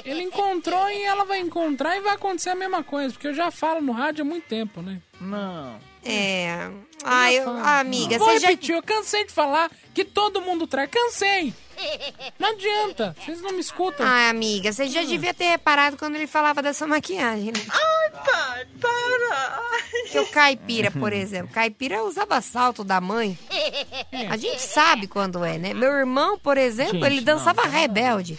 Ele 0.05 0.25
encontrou 0.25 0.91
e 0.91 1.03
ela 1.05 1.25
vai 1.25 1.41
encontrar 1.41 1.97
e 1.97 2.03
vai 2.03 2.17
acontecer 2.17 2.51
a 2.51 2.55
mesma 2.55 2.85
coisa, 2.85 3.15
porque 3.15 3.29
eu 3.29 3.35
já 3.35 3.51
falo 3.51 3.81
no 3.81 3.93
rádio 3.93 4.21
há 4.21 4.29
muito 4.29 4.45
tempo, 4.45 4.83
né? 4.83 5.01
Não. 5.19 5.79
É. 6.05 6.71
Ah, 7.03 7.33
eu, 7.33 7.49
amiga, 7.49 8.19
Vou 8.19 8.29
você 8.29 8.41
já. 8.41 8.49
repetir, 8.49 8.75
eu 8.75 8.83
cansei 8.83 9.25
de 9.25 9.33
falar 9.33 9.71
que 9.95 10.05
todo 10.05 10.43
mundo 10.43 10.67
trai. 10.67 10.87
Cansei! 10.87 11.55
Não 12.39 12.51
adianta, 12.51 13.15
vocês 13.25 13.41
não 13.43 13.53
me 13.53 13.61
escutam. 13.61 14.07
Ah, 14.07 14.29
amiga, 14.29 14.73
você 14.73 14.87
já 14.89 15.03
devia 15.03 15.33
ter 15.35 15.45
reparado 15.51 15.97
quando 15.97 16.17
ele 16.17 16.27
falava 16.27 16.61
da 16.63 16.73
sua 16.73 16.87
maquiagem, 16.87 17.47
né? 17.53 17.61
Ai, 17.69 18.11
pai, 18.25 18.67
para! 18.81 19.61
Que 20.11 20.19
o 20.19 20.27
caipira, 20.27 20.91
por 20.91 21.13
exemplo. 21.13 21.53
Caipira 21.53 22.03
usava 22.05 22.41
salto 22.41 22.83
da 22.85 23.01
mãe. 23.01 23.39
A 24.29 24.37
gente 24.37 24.61
sabe 24.61 25.07
quando 25.07 25.45
é, 25.45 25.59
né? 25.59 25.73
Meu 25.75 25.93
irmão, 25.93 26.39
por 26.39 26.57
exemplo, 26.59 26.95
Gente, 26.95 27.07
ele 27.07 27.21
dançava 27.21 27.63
não. 27.65 27.71
rebelde. 27.71 28.39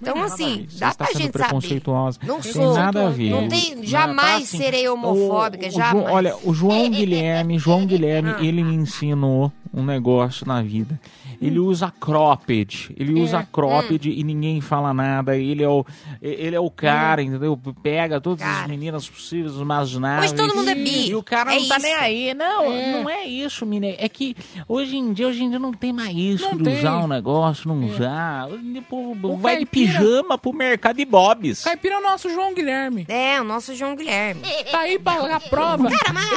Então, 0.00 0.22
assim, 0.22 0.66
Você 0.68 0.78
dá 0.78 0.94
pra 0.94 1.06
sendo 1.08 1.18
gente 1.18 1.38
saber. 1.38 1.82
Não 2.22 2.40
tem 2.40 2.52
sou. 2.52 2.74
nada 2.74 3.06
a 3.06 3.10
ver. 3.10 3.30
Não 3.30 3.48
tem, 3.48 3.74
Não, 3.74 3.84
jamais 3.84 4.30
tá 4.30 4.36
assim, 4.36 4.58
serei 4.58 4.88
homofóbica, 4.88 5.64
o- 5.66 5.68
o 5.68 5.72
João- 5.72 5.84
jamais. 5.86 6.08
olha, 6.14 6.36
o 6.44 6.54
João 6.54 6.90
Guilherme, 6.90 7.58
João 7.58 7.84
Guilherme, 7.86 8.34
Ah. 8.38 8.44
ele 8.44 8.62
me 8.62 8.74
ensinou 8.74 9.52
um 9.74 9.84
negócio 9.84 10.46
na 10.46 10.62
vida. 10.62 10.98
Ele 11.40 11.58
usa 11.60 11.90
cropped, 11.90 12.92
ele 12.96 13.18
É, 13.18 13.22
usa 13.22 13.46
cropped 13.52 14.10
e 14.10 14.24
ninguém 14.24 14.60
fala 14.60 14.92
nada. 14.92 15.36
Ele 15.36 15.62
é 15.62 15.68
o, 15.68 15.84
ele 16.20 16.56
é 16.56 16.60
o 16.60 16.70
cara, 16.70 17.22
entendeu? 17.22 17.56
Pega 17.82 18.20
todas 18.20 18.42
as 18.44 18.66
meninas 18.66 19.08
possíveis, 19.08 19.54
imagináveis. 19.54 20.32
Hoje 20.32 20.40
todo 20.42 20.56
mundo 20.56 20.68
é 20.70 20.74
bi. 20.74 21.10
E 21.10 21.14
o 21.14 21.22
cara 21.22 21.54
É 21.54 21.60
não 21.60 21.68
tá 21.68 21.76
isso. 21.76 21.86
nem 21.86 21.94
aí. 21.94 22.34
Não, 22.34 22.64
não 23.02 23.08
é 23.10 23.24
isso, 23.24 23.64
menina. 23.64 23.94
É 23.98 24.08
que 24.08 24.36
hoje 24.66 24.96
em 24.96 25.12
dia, 25.12 25.28
hoje 25.28 25.44
em 25.44 25.50
dia 25.50 25.58
não 25.60 25.72
tem 25.72 25.92
mais 25.92 26.16
isso 26.16 26.44
Não 26.44 26.56
de 26.56 26.64
tem. 26.64 26.78
usar 26.78 26.98
um 26.98 27.06
negócio, 27.06 27.68
não 27.68 27.84
usar. 27.86 28.48
Hoje 28.48 28.64
em 28.64 28.72
dia 28.72 28.80
O 28.80 28.84
povo 28.84 29.32
O 29.34 29.36
vai 29.36 29.58
de 29.58 29.66
caipira- 29.66 29.92
pijama 30.00 30.36
pro 30.38 30.52
mercado 30.52 30.96
de 30.96 31.04
bobs. 31.04 31.62
Caipira 31.62 31.94
é 31.94 31.98
o 31.98 32.02
nosso 32.02 32.28
João 32.30 32.52
Guilherme. 32.52 33.04
É, 33.08 33.40
o 33.40 33.44
nosso 33.44 33.74
João 33.76 33.94
Guilherme. 33.94 34.42
Tá 34.70 34.80
aí 34.80 34.98
pra 34.98 35.36
a 35.36 35.40
prova. 35.40 35.88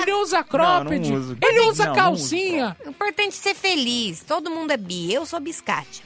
Ele 0.02 0.14
usa 0.14 0.44
cropped, 0.44 1.10
Não, 1.10 1.20
não 1.20 1.36
ele 1.42 1.60
usa 1.62 1.86
Não, 1.86 1.90
não 1.94 1.96
calcinha. 2.02 2.78
O 2.86 2.90
importante 2.90 3.30
é 3.30 3.32
ser 3.32 3.56
feliz. 3.56 4.24
Todo 4.24 4.52
mundo 4.52 4.72
é 4.72 4.78
bi. 4.78 4.91
Eu 4.94 5.26
sou 5.26 5.40
biscate. 5.40 6.04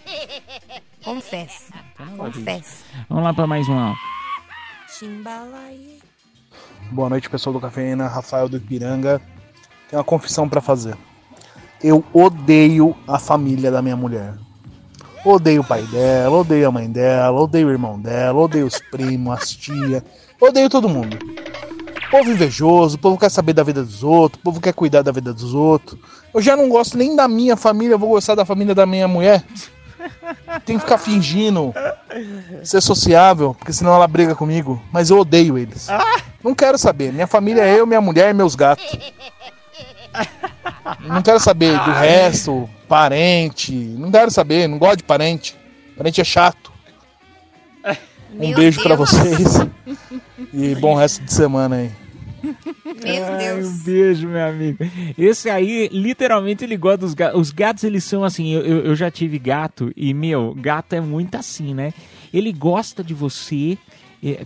Confesso. 1.03 1.73
Confesso. 2.15 2.83
Vamos 3.09 3.23
lá 3.23 3.33
pra 3.33 3.47
mais 3.47 3.67
uma. 3.67 3.95
Chimbalaia. 4.87 5.97
Boa 6.91 7.09
noite, 7.09 7.27
pessoal 7.27 7.53
do 7.53 7.59
Cafeína, 7.59 8.07
Rafael 8.07 8.47
do 8.47 8.57
Ipiranga. 8.57 9.19
Tenho 9.89 9.99
uma 9.99 10.03
confissão 10.03 10.47
pra 10.47 10.61
fazer. 10.61 10.95
Eu 11.83 12.03
odeio 12.13 12.95
a 13.07 13.17
família 13.17 13.71
da 13.71 13.81
minha 13.81 13.95
mulher. 13.95 14.35
Odeio 15.25 15.61
o 15.61 15.65
pai 15.65 15.81
dela, 15.87 16.37
odeio 16.37 16.67
a 16.67 16.71
mãe 16.71 16.87
dela, 16.87 17.41
odeio 17.41 17.67
o 17.67 17.71
irmão 17.71 17.99
dela, 17.99 18.39
odeio 18.39 18.67
os 18.67 18.79
primos, 18.79 19.33
as 19.35 19.49
tias, 19.49 20.03
odeio 20.39 20.69
todo 20.69 20.87
mundo. 20.87 21.17
Povo 22.11 22.31
invejoso, 22.31 22.95
o 22.95 22.99
povo 22.99 23.17
quer 23.17 23.29
saber 23.29 23.53
da 23.53 23.63
vida 23.63 23.83
dos 23.83 24.03
outros, 24.03 24.39
o 24.39 24.43
povo 24.43 24.61
quer 24.61 24.73
cuidar 24.73 25.01
da 25.01 25.11
vida 25.11 25.33
dos 25.33 25.53
outros. 25.53 25.99
Eu 26.33 26.41
já 26.41 26.55
não 26.55 26.69
gosto 26.69 26.97
nem 26.97 27.15
da 27.15 27.27
minha 27.27 27.55
família, 27.55 27.93
eu 27.93 27.99
vou 27.99 28.09
gostar 28.09 28.35
da 28.35 28.45
família 28.45 28.75
da 28.75 28.85
minha 28.85 29.07
mulher. 29.07 29.43
Tem 30.65 30.77
que 30.77 30.83
ficar 30.83 30.97
fingindo 30.97 31.73
ser 32.63 32.81
sociável, 32.81 33.55
porque 33.55 33.73
senão 33.73 33.93
ela 33.93 34.07
briga 34.07 34.35
comigo. 34.35 34.81
Mas 34.91 35.09
eu 35.09 35.19
odeio 35.19 35.57
eles. 35.57 35.87
Não 36.43 36.53
quero 36.53 36.77
saber. 36.77 37.11
Minha 37.11 37.27
família 37.27 37.61
é 37.63 37.79
eu, 37.79 37.87
minha 37.87 38.01
mulher 38.01 38.29
e 38.29 38.33
meus 38.33 38.55
gatos. 38.55 38.85
Não 41.01 41.21
quero 41.21 41.39
saber 41.39 41.77
do 41.79 41.91
resto, 41.91 42.69
parente. 42.87 43.73
Não 43.73 44.11
quero 44.11 44.29
saber, 44.29 44.67
não 44.67 44.77
gosto 44.77 44.97
de 44.97 45.03
parente. 45.03 45.57
Parente 45.97 46.21
é 46.21 46.23
chato. 46.23 46.71
Um 48.35 48.47
Meu 48.49 48.55
beijo 48.57 48.81
pra 48.81 48.95
Deus. 48.95 49.09
vocês. 49.11 49.57
E 50.53 50.75
bom 50.75 50.95
resto 50.95 51.23
de 51.23 51.33
semana 51.33 51.75
aí. 51.77 51.91
Meu 52.43 53.25
Ai, 53.25 53.37
Deus. 53.39 53.67
Um 53.67 53.83
beijo, 53.83 54.27
meu 54.27 54.47
amigo. 54.47 54.77
Esse 55.17 55.49
aí, 55.49 55.89
literalmente, 55.91 56.63
ele 56.63 56.77
gosta 56.77 56.97
dos 56.99 57.13
gatos. 57.13 57.39
Os 57.41 57.51
gatos, 57.51 57.83
eles 57.83 58.03
são 58.03 58.23
assim. 58.23 58.53
Eu, 58.53 58.61
eu, 58.61 58.85
eu 58.85 58.95
já 58.95 59.09
tive 59.11 59.37
gato 59.39 59.91
e, 59.95 60.13
meu, 60.13 60.53
gato 60.55 60.93
é 60.93 61.01
muito 61.01 61.35
assim, 61.35 61.73
né? 61.73 61.93
Ele 62.33 62.53
gosta 62.53 63.03
de 63.03 63.13
você. 63.13 63.77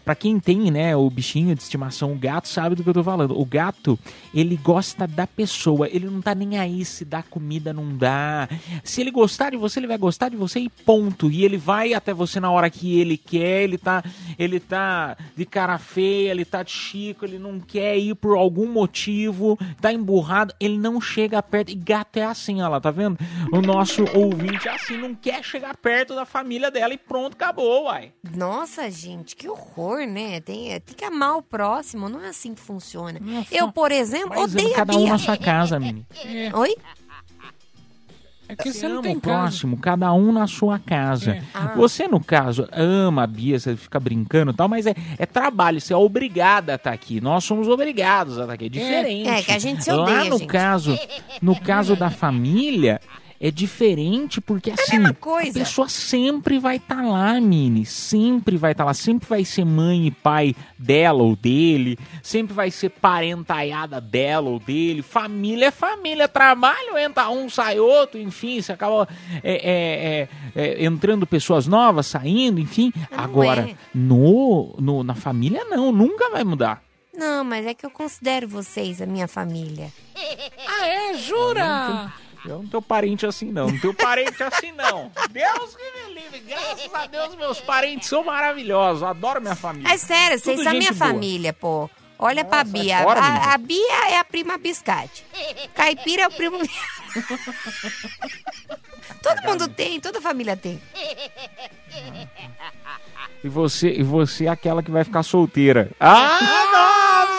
Pra 0.03 0.15
quem 0.15 0.39
tem, 0.39 0.71
né, 0.71 0.95
o 0.95 1.09
bichinho 1.09 1.55
de 1.55 1.61
estimação, 1.61 2.13
o 2.13 2.17
gato 2.17 2.47
sabe 2.47 2.75
do 2.75 2.84
que 2.84 2.89
eu 2.89 2.93
tô 2.93 3.03
falando. 3.03 3.39
O 3.39 3.45
gato, 3.45 3.97
ele 4.34 4.57
gosta 4.57 5.07
da 5.07 5.25
pessoa. 5.25 5.88
Ele 5.89 6.07
não 6.07 6.21
tá 6.21 6.36
nem 6.36 6.57
aí 6.57 6.84
se 6.84 7.05
dá 7.05 7.23
comida, 7.23 7.71
não 7.71 7.95
dá. 7.95 8.49
Se 8.84 9.01
ele 9.01 9.11
gostar 9.11 9.51
de 9.51 9.57
você, 9.57 9.80
ele 9.80 9.88
vai 9.88 9.97
gostar 9.97 10.30
de 10.30 10.36
você 10.36 10.59
e 10.59 10.69
ponto. 10.69 11.32
E 11.32 11.45
ele 11.45 11.57
vai 11.57 11.93
até 11.93 12.13
você 12.13 12.39
na 12.39 12.51
hora 12.51 12.69
que 12.69 12.99
ele 12.99 13.17
quer. 13.17 13.63
Ele 13.63 13.77
tá, 13.77 14.03
ele 14.38 14.59
tá 14.59 15.15
de 15.36 15.45
cara 15.45 15.77
feia, 15.77 16.32
ele 16.32 16.45
tá 16.45 16.63
de 16.63 16.71
chico, 16.71 17.25
ele 17.25 17.39
não 17.39 17.59
quer 17.59 17.97
ir 17.97 18.15
por 18.15 18.38
algum 18.38 18.67
motivo, 18.67 19.57
tá 19.80 19.91
emburrado, 19.93 20.53
ele 20.59 20.77
não 20.77 20.99
chega 20.99 21.41
perto. 21.41 21.71
E 21.71 21.75
gato 21.75 22.17
é 22.17 22.25
assim, 22.25 22.61
olha 22.61 22.69
lá, 22.69 22.82
tá 22.82 22.91
vendo? 22.91 23.17
O 23.51 23.61
nosso 23.61 24.03
ouvinte 24.13 24.67
é 24.67 24.71
assim, 24.71 24.97
não 24.97 25.15
quer 25.15 25.43
chegar 25.43 25.77
perto 25.77 26.15
da 26.15 26.25
família 26.25 26.71
dela 26.71 26.93
e 26.93 26.97
pronto, 26.97 27.34
acabou, 27.34 27.86
uai. 27.86 28.11
Nossa, 28.36 28.89
gente, 28.89 29.36
que 29.36 29.47
horror, 29.47 29.68
né? 30.07 30.39
Tem, 30.41 30.80
tem 30.82 30.95
que 30.95 31.05
amar 31.05 31.38
o 31.38 31.41
próximo, 31.41 32.09
não 32.09 32.22
é 32.24 32.30
assim 32.30 32.53
que 32.53 32.61
funciona. 32.61 33.20
Eu, 33.51 33.72
por 33.72 33.91
exemplo, 33.91 34.30
Mas 34.30 34.53
odeio 34.53 34.74
a 34.74 34.76
cada 34.76 34.93
um 34.95 35.01
Bia. 35.03 35.09
na 35.11 35.17
sua 35.17 35.38
casa, 35.38 35.80
Mini. 35.80 36.05
Oi? 36.53 36.76
É 38.51 38.55
que 38.55 38.74
você 38.74 38.88
não 38.88 38.95
ama 38.95 39.03
tem 39.03 39.15
o 39.15 39.22
casa. 39.22 39.38
próximo, 39.38 39.78
cada 39.78 40.11
um 40.11 40.32
na 40.32 40.47
sua 40.47 40.80
casa. 40.80 41.34
É. 41.34 41.43
Ah. 41.53 41.74
Você, 41.76 42.07
no 42.07 42.20
caso, 42.20 42.67
ama 42.72 43.24
a 43.24 43.28
Bia, 43.28 43.59
você 43.59 43.76
fica 43.76 43.99
brincando 43.99 44.51
e 44.51 44.55
tal, 44.55 44.67
mas 44.67 44.88
é, 44.88 44.95
é 45.20 45.26
trabalho, 45.28 45.80
você 45.80 45.93
é 45.93 45.95
obrigada 45.95 46.72
a 46.72 46.76
estar 46.76 46.91
aqui. 46.91 47.22
Nós 47.22 47.43
somos 47.43 47.67
obrigados 47.67 48.39
a 48.39 48.41
estar 48.41 48.53
aqui. 48.53 48.65
É 48.65 48.70
diferente. 48.70 49.30
É, 49.30 49.43
que 49.43 49.51
a 49.51 49.59
gente 49.59 49.84
se 49.84 49.91
Lá 49.91 50.01
odeia, 50.01 50.30
no 50.32 50.39
gente. 50.39 50.47
caso, 50.47 50.97
no 51.39 51.59
caso 51.61 51.95
da 51.95 52.09
família, 52.09 52.99
é 53.39 53.49
diferente 53.49 54.41
porque 54.41 54.71
assim, 54.71 54.97
mesma 54.97 55.09
a 55.09 55.13
coisa. 55.13 55.59
pessoa 55.59 55.87
sempre 55.87 56.59
vai 56.59 56.75
estar 56.75 57.01
lá, 57.01 57.39
Mini, 57.39 57.85
sempre 57.85 58.57
vai 58.57 58.73
estar 58.73 58.83
lá, 58.83 58.93
sempre 58.93 59.27
vai 59.29 59.45
ser 59.45 59.63
mãe 59.63 60.07
e 60.07 60.11
pai 60.11 60.55
dela 60.77 61.23
ou 61.23 61.35
dele, 61.35 61.97
sempre 62.21 62.53
vai 62.53 62.69
ser 62.69 62.89
parentaiada 62.89 64.01
dela 64.01 64.49
ou 64.49 64.59
dele, 64.59 65.01
família 65.01 65.67
é 65.67 65.71
família, 65.71 66.27
trabalho 66.27 66.97
entra 66.97 67.29
um, 67.29 67.49
sai 67.49 67.79
outro, 67.79 68.19
enfim, 68.19 68.61
você 68.61 68.73
acaba 68.73 69.07
é, 69.41 69.53
é, 69.53 70.27
é, 70.55 70.61
é, 70.61 70.85
entrando 70.85 71.25
pessoas 71.25 71.65
novas, 71.65 72.07
saindo, 72.07 72.59
enfim. 72.59 72.91
Agora, 73.11 73.69
é. 73.69 73.75
no, 73.93 74.75
no, 74.79 75.03
na 75.03 75.15
família 75.15 75.63
não, 75.65 75.91
nunca 75.91 76.29
vai 76.29 76.43
mudar. 76.43 76.81
Não, 77.13 77.43
mas 77.43 77.65
é 77.65 77.73
que 77.73 77.85
eu 77.85 77.89
considero 77.89 78.47
vocês 78.47 79.01
a 79.01 79.05
minha 79.05 79.27
família. 79.27 79.91
Ah, 80.67 80.87
é? 80.87 81.13
Jura? 81.17 82.13
Eu 82.45 82.59
não 82.63 82.67
tenho 82.67 82.81
parente 82.81 83.25
assim, 83.25 83.51
não. 83.51 83.67
Não 83.67 83.79
tenho 83.79 83.93
parente 83.93 84.41
assim, 84.43 84.71
não. 84.71 85.11
Deus 85.29 85.75
que 85.75 85.83
me 86.07 86.13
livre. 86.15 86.39
Graças 86.39 86.93
a 86.93 87.05
Deus, 87.07 87.35
meus 87.35 87.59
parentes 87.61 88.07
são 88.07 88.23
maravilhosos. 88.23 89.03
Adoro 89.03 89.41
minha 89.41 89.55
família. 89.55 89.91
É 89.91 89.97
sério, 89.97 90.39
vocês 90.39 90.61
são 90.63 90.71
minha 90.73 90.91
boa. 90.93 91.07
família, 91.07 91.53
pô. 91.53 91.89
Olha 92.21 92.43
pra 92.43 92.65
Bia. 92.65 93.01
fora, 93.01 93.21
a, 93.21 93.53
a 93.53 93.57
Bia 93.57 94.09
é 94.09 94.17
a 94.19 94.25
prima 94.25 94.57
biscate. 94.57 95.25
Caipira 95.73 96.23
é 96.23 96.27
o 96.27 96.31
primo. 96.31 96.57
Todo 99.23 99.41
mundo 99.43 99.67
tem, 99.67 99.99
toda 99.99 100.21
família 100.21 100.55
tem. 100.55 100.81
E 103.43 103.49
você, 103.49 103.89
e 103.89 104.03
você 104.03 104.45
é 104.45 104.49
aquela 104.49 104.83
que 104.83 104.91
vai 104.91 105.03
ficar 105.03 105.23
solteira. 105.23 105.91
Ah, 105.99 106.39
nossa! 106.71 107.38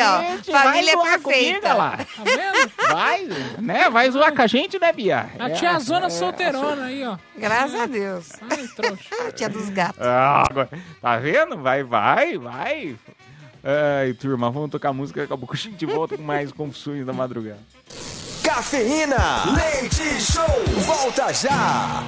Aí, 0.00 0.40
ó, 0.48 0.52
família 0.52 0.96
vai 0.96 1.04
zoar 1.06 1.20
perfeita. 1.20 1.60
comigo, 1.60 1.78
lá. 1.78 1.96
Tá 1.96 2.22
vendo? 2.24 2.72
Vai, 2.92 3.28
né? 3.58 3.90
Vai 3.90 4.10
zoar 4.10 4.34
com 4.34 4.42
a 4.42 4.46
gente, 4.46 4.78
né, 4.78 4.92
Bia? 4.92 5.30
A 5.38 5.48
É, 5.48 5.52
tia 5.52 5.78
Zona 5.78 6.06
é, 6.06 6.10
solteirona 6.10 6.84
aí, 6.86 7.04
ó. 7.06 7.16
Graças 7.36 7.80
a 7.80 7.86
Deus. 7.86 8.28
Ai, 8.50 8.66
trouxa. 8.68 9.32
Tia 9.36 9.48
dos 9.48 9.68
gatos. 9.70 10.00
Ah, 10.00 10.44
agora- 10.48 10.68
tá 11.00 11.16
vendo? 11.18 11.56
Vai, 11.58 11.82
vai, 11.82 12.38
vai. 12.38 12.96
Ai, 14.00 14.12
turma, 14.14 14.50
vamos 14.50 14.70
tocar 14.70 14.92
música. 14.92 15.22
Daqui 15.22 15.32
a 15.32 15.36
pouco 15.38 15.54
a 15.54 15.56
gente 15.56 15.86
volta 15.86 16.16
com 16.16 16.22
mais 16.22 16.52
confusões 16.52 17.04
da 17.06 17.12
madrugada. 17.12 17.60
Cafeína, 18.42 19.16
leite 19.54 20.20
show, 20.20 20.44
volta 20.84 21.32
já. 21.32 22.02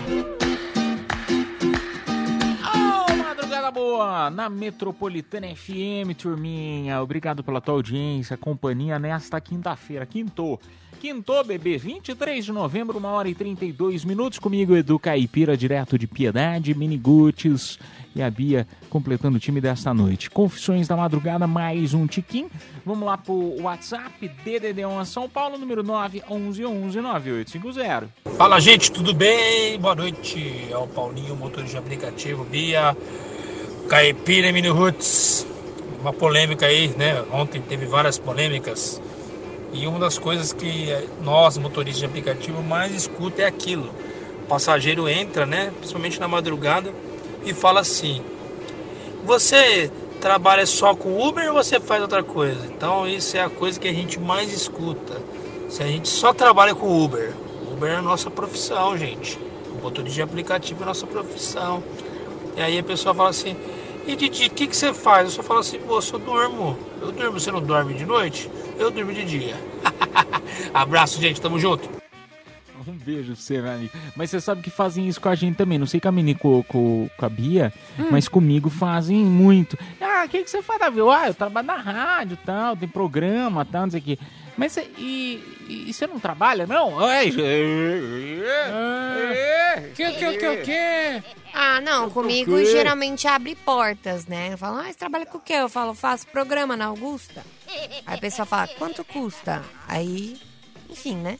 Madrugada 3.46 3.70
boa! 3.70 4.28
Na 4.28 4.50
Metropolitana 4.50 5.46
FM, 5.54 6.16
turminha. 6.18 7.00
Obrigado 7.00 7.44
pela 7.44 7.60
tua 7.60 7.74
audiência, 7.74 8.36
companhia 8.36 8.98
nesta 8.98 9.40
quinta-feira. 9.40 10.04
Quintou. 10.04 10.60
Quintou, 10.98 11.44
bebê. 11.44 11.78
23 11.78 12.44
de 12.44 12.50
novembro, 12.50 12.98
1 12.98 13.04
hora 13.04 13.28
e 13.28 13.36
32 13.36 14.04
minutos. 14.04 14.40
Comigo, 14.40 14.74
Edu 14.74 14.98
Caipira, 14.98 15.56
direto 15.56 15.96
de 15.96 16.08
Piedade, 16.08 16.74
Miniguts 16.74 17.78
e 18.16 18.22
a 18.22 18.28
Bia 18.28 18.66
completando 18.90 19.36
o 19.36 19.40
time 19.40 19.60
desta 19.60 19.94
noite. 19.94 20.28
Confissões 20.28 20.88
da 20.88 20.96
madrugada, 20.96 21.46
mais 21.46 21.94
um 21.94 22.04
tiquinho. 22.04 22.50
Vamos 22.84 23.06
lá 23.06 23.16
pro 23.16 23.62
WhatsApp, 23.62 24.28
DDD1 24.44 25.04
São 25.04 25.28
Paulo, 25.28 25.56
número 25.56 25.84
911-9850. 25.84 28.08
Fala 28.36 28.58
gente, 28.58 28.90
tudo 28.90 29.14
bem? 29.14 29.78
Boa 29.78 29.94
noite. 29.94 30.66
É 30.68 30.76
o 30.76 30.88
Paulinho, 30.88 31.36
motorista 31.36 31.78
de 31.78 31.86
aplicativo, 31.86 32.42
Bia, 32.42 32.96
Caipira 33.88 34.48
e 34.48 34.52
Mini 34.52 34.68
Roots. 34.68 35.46
Uma 36.00 36.12
polêmica 36.12 36.66
aí, 36.66 36.88
né? 36.96 37.24
Ontem 37.32 37.60
teve 37.60 37.86
várias 37.86 38.18
polêmicas. 38.18 39.00
E 39.72 39.86
uma 39.86 40.00
das 40.00 40.18
coisas 40.18 40.52
que 40.52 40.88
nós, 41.22 41.56
motoristas 41.56 42.00
de 42.00 42.06
aplicativo, 42.06 42.62
mais 42.62 42.92
escuta 42.92 43.42
é 43.42 43.44
aquilo. 43.44 43.90
O 44.42 44.46
passageiro 44.48 45.08
entra, 45.08 45.46
né? 45.46 45.72
Principalmente 45.78 46.18
na 46.18 46.26
madrugada, 46.26 46.92
e 47.44 47.54
fala 47.54 47.80
assim: 47.80 48.20
Você 49.24 49.90
trabalha 50.20 50.66
só 50.66 50.94
com 50.94 51.24
Uber 51.24 51.48
ou 51.48 51.54
você 51.54 51.78
faz 51.78 52.02
outra 52.02 52.24
coisa? 52.24 52.66
Então 52.66 53.06
isso 53.06 53.36
é 53.36 53.40
a 53.40 53.48
coisa 53.48 53.78
que 53.78 53.86
a 53.86 53.92
gente 53.92 54.18
mais 54.18 54.52
escuta. 54.52 55.22
Se 55.68 55.82
a 55.82 55.86
gente 55.86 56.08
só 56.08 56.32
trabalha 56.32 56.74
com 56.74 57.04
Uber, 57.04 57.32
Uber 57.72 57.90
é 57.90 57.96
a 57.96 58.02
nossa 58.02 58.30
profissão, 58.30 58.98
gente. 58.98 59.38
motorista 59.80 60.16
de 60.16 60.22
aplicativo 60.22 60.80
é 60.80 60.82
a 60.84 60.86
nossa 60.86 61.06
profissão. 61.06 61.82
E 62.56 62.60
aí 62.60 62.78
a 62.78 62.82
pessoa 62.82 63.14
fala 63.14 63.28
assim, 63.28 63.54
e 64.06 64.16
Didi, 64.16 64.46
o 64.46 64.50
que, 64.50 64.66
que 64.66 64.76
você 64.76 64.92
faz? 64.94 65.24
Eu 65.26 65.30
só 65.30 65.42
falo 65.42 65.60
assim, 65.60 65.78
moço, 65.80 66.14
eu 66.14 66.18
durmo. 66.18 66.78
Eu 67.00 67.12
durmo, 67.12 67.38
você 67.40 67.50
não 67.50 67.60
dorme 67.60 67.94
de 67.94 68.06
noite? 68.06 68.50
Eu 68.78 68.90
durmo 68.90 69.12
de 69.12 69.24
dia. 69.24 69.54
Abraço, 70.72 71.20
gente, 71.20 71.40
tamo 71.40 71.58
junto. 71.58 71.88
Um 72.88 72.92
beijo 72.92 73.32
pra 73.32 73.34
você, 73.42 73.60
meu 73.60 73.72
amigo. 73.72 73.92
Mas 74.14 74.30
você 74.30 74.40
sabe 74.40 74.62
que 74.62 74.70
fazem 74.70 75.08
isso 75.08 75.20
com 75.20 75.28
a 75.28 75.34
gente 75.34 75.56
também. 75.56 75.76
Não 75.76 75.88
sei 75.88 75.98
com 75.98 76.06
a 76.06 76.12
Mini 76.12 76.36
com, 76.36 76.62
com, 76.62 77.10
com 77.16 77.26
a 77.26 77.28
Bia, 77.28 77.72
Hum. 77.98 78.06
mas 78.12 78.28
comigo 78.28 78.70
fazem 78.70 79.16
muito. 79.24 79.76
Ah, 80.00 80.22
o 80.24 80.28
que, 80.28 80.44
que 80.44 80.48
você 80.48 80.62
faz 80.62 80.78
da 80.78 80.88
vida? 80.88 81.02
Ah, 81.10 81.26
eu 81.26 81.34
trabalho 81.34 81.66
na 81.66 81.74
rádio 81.76 82.34
e 82.40 82.46
tal, 82.46 82.76
tem 82.76 82.88
programa 82.88 83.62
e 83.62 83.64
tal, 83.72 83.82
não 83.82 83.90
sei 83.90 83.98
o 83.98 84.02
quê. 84.04 84.18
Mas 84.56 84.72
você, 84.72 84.90
e, 84.96 85.86
e 85.88 85.92
você 85.92 86.06
não 86.06 86.18
trabalha, 86.18 86.66
não? 86.66 86.98
Ai, 86.98 87.30
Que, 89.94 90.12
que, 90.12 90.32
que, 90.38 90.56
que? 90.58 91.22
Ah, 91.52 91.80
não, 91.80 92.10
comigo 92.10 92.58
geralmente 92.64 93.26
abre 93.26 93.54
portas, 93.54 94.26
né? 94.26 94.50
Eu 94.52 94.58
falo, 94.58 94.78
ah, 94.78 94.84
você 94.84 94.94
trabalha 94.94 95.26
com 95.26 95.38
o 95.38 95.40
quê? 95.40 95.54
Eu 95.54 95.68
falo, 95.68 95.94
faço 95.94 96.26
programa 96.28 96.76
na 96.76 96.86
Augusta. 96.86 97.44
Aí 98.06 98.16
a 98.16 98.18
pessoa 98.18 98.46
fala, 98.46 98.68
quanto 98.78 99.04
custa? 99.04 99.62
Aí, 99.88 100.38
enfim, 100.90 101.16
né? 101.16 101.38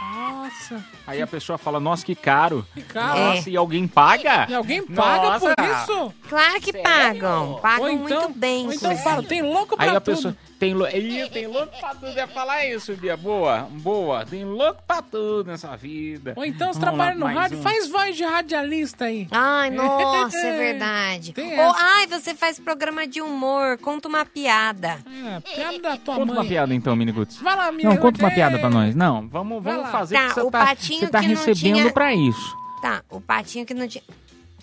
Nossa. 0.00 0.84
Aí 1.06 1.20
a 1.20 1.26
pessoa 1.26 1.58
fala, 1.58 1.78
nossa, 1.80 2.04
que 2.04 2.14
caro. 2.14 2.66
Que 2.74 2.82
caro. 2.82 3.18
Nossa, 3.20 3.50
e 3.50 3.56
alguém 3.56 3.86
paga? 3.88 4.46
E 4.48 4.54
alguém 4.54 4.82
paga 4.86 5.38
Nossa. 5.38 5.54
por 5.54 5.64
isso? 5.64 6.14
Claro 6.28 6.60
que 6.60 6.72
pagam. 6.72 7.58
Pagam 7.60 7.82
Ou 7.84 7.90
então- 7.90 8.20
muito 8.22 8.38
bem. 8.38 8.66
ou 8.66 8.72
então 8.72 8.96
fala, 8.98 9.22
tem 9.22 9.42
louco 9.42 9.76
pra 9.76 9.90
Aí 9.90 9.96
a 9.96 10.00
tudo. 10.00 10.14
pessoa 10.16 10.36
tem, 10.58 10.74
lo... 10.74 10.86
Ih, 10.88 11.28
tem 11.30 11.46
louco 11.46 11.78
pra 11.78 11.94
tudo. 11.94 12.18
É 12.18 12.26
falar 12.26 12.66
isso, 12.66 12.92
Bia. 12.96 13.16
Boa, 13.16 13.68
boa. 13.70 14.26
Tem 14.26 14.44
louco 14.44 14.82
pra 14.86 15.00
tudo 15.02 15.44
nessa 15.50 15.76
vida. 15.76 16.32
Ou 16.36 16.44
então 16.44 16.72
você 16.72 16.80
trabalha 16.80 17.14
no 17.14 17.26
rádio, 17.26 17.58
um. 17.58 17.62
faz 17.62 17.88
voz 17.88 18.16
de 18.16 18.24
radialista 18.24 19.04
aí. 19.06 19.28
Ai, 19.30 19.70
nossa, 19.70 20.36
é 20.36 20.56
verdade. 20.58 21.32
Tem 21.32 21.58
Ou, 21.60 21.70
essa. 21.70 21.76
ai, 21.80 22.06
você 22.08 22.34
faz 22.34 22.58
programa 22.58 23.06
de 23.06 23.20
humor, 23.22 23.78
conta 23.78 24.08
uma 24.08 24.24
piada. 24.24 24.98
É, 25.26 25.40
piada 25.40 25.78
da 25.78 25.96
tua 25.96 26.14
Conta 26.16 26.26
mãe. 26.26 26.36
uma 26.36 26.44
piada 26.44 26.74
então, 26.74 26.96
Miniguts. 26.96 27.38
Vai 27.40 27.54
lá, 27.56 27.70
Mini 27.70 27.84
Não, 27.84 27.96
conta 27.96 28.18
uma 28.20 28.30
piada 28.30 28.58
pra 28.58 28.68
nós. 28.70 28.94
Não, 28.94 29.28
vamos, 29.28 29.62
Vai 29.62 29.74
vamos 29.74 29.86
lá. 29.92 29.98
fazer 29.98 30.14
Tá, 30.16 30.28
que 30.28 30.34
você 30.34 30.40
o 30.40 30.50
tá, 30.50 30.74
você 30.74 31.06
tá 31.08 31.20
recebendo 31.20 31.76
tinha- 31.76 31.92
pra 31.92 32.14
isso. 32.14 32.56
Tá, 32.82 33.02
o 33.10 33.20
patinho 33.20 33.64
que 33.64 33.74
não 33.74 33.86
tinha. 33.86 34.02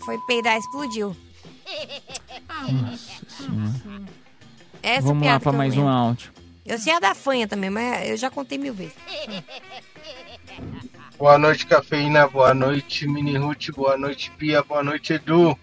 Foi 0.05 0.17
peidar 0.27 0.57
explodiu. 0.57 1.15
Nossa 2.71 3.25
senhora. 3.29 4.24
Essa 4.81 5.07
Vamos 5.07 5.23
piada 5.23 5.33
lá 5.35 5.39
pra 5.39 5.51
que 5.51 5.55
eu 5.55 5.57
mais 5.57 5.77
um 5.77 5.87
áudio. 5.87 6.31
Eu 6.65 6.79
sei 6.79 6.93
a 6.93 6.99
da 6.99 7.13
fanha 7.13 7.47
também, 7.47 7.69
mas 7.69 8.09
eu 8.09 8.17
já 8.17 8.29
contei 8.29 8.57
mil 8.57 8.73
vezes. 8.73 8.95
Boa 11.17 11.37
noite, 11.37 11.65
cafeína. 11.65 12.27
Boa 12.27 12.53
noite, 12.53 13.07
Mini 13.07 13.37
Ruth. 13.37 13.71
Boa 13.71 13.97
noite, 13.97 14.31
Pia. 14.31 14.61
Boa 14.63 14.83
noite, 14.83 15.13
Edu. 15.13 15.57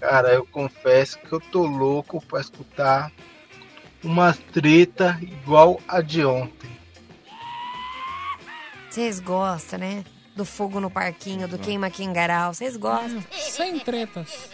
Cara, 0.00 0.32
eu 0.32 0.46
confesso 0.46 1.18
que 1.18 1.32
eu 1.32 1.40
tô 1.40 1.66
louco 1.66 2.24
pra 2.24 2.40
escutar 2.40 3.12
uma 4.02 4.32
treta 4.52 5.18
igual 5.20 5.80
a 5.86 6.00
de 6.00 6.24
ontem. 6.24 6.70
Vocês 8.88 9.20
gostam, 9.20 9.78
né? 9.78 10.04
Do 10.34 10.44
fogo 10.44 10.80
no 10.80 10.90
parquinho, 10.90 11.46
do 11.46 11.58
queima 11.58 11.90
quingaral. 11.90 12.54
Vocês 12.54 12.76
gostam. 12.76 13.22
Sem 13.30 13.78
tretas. 13.78 14.48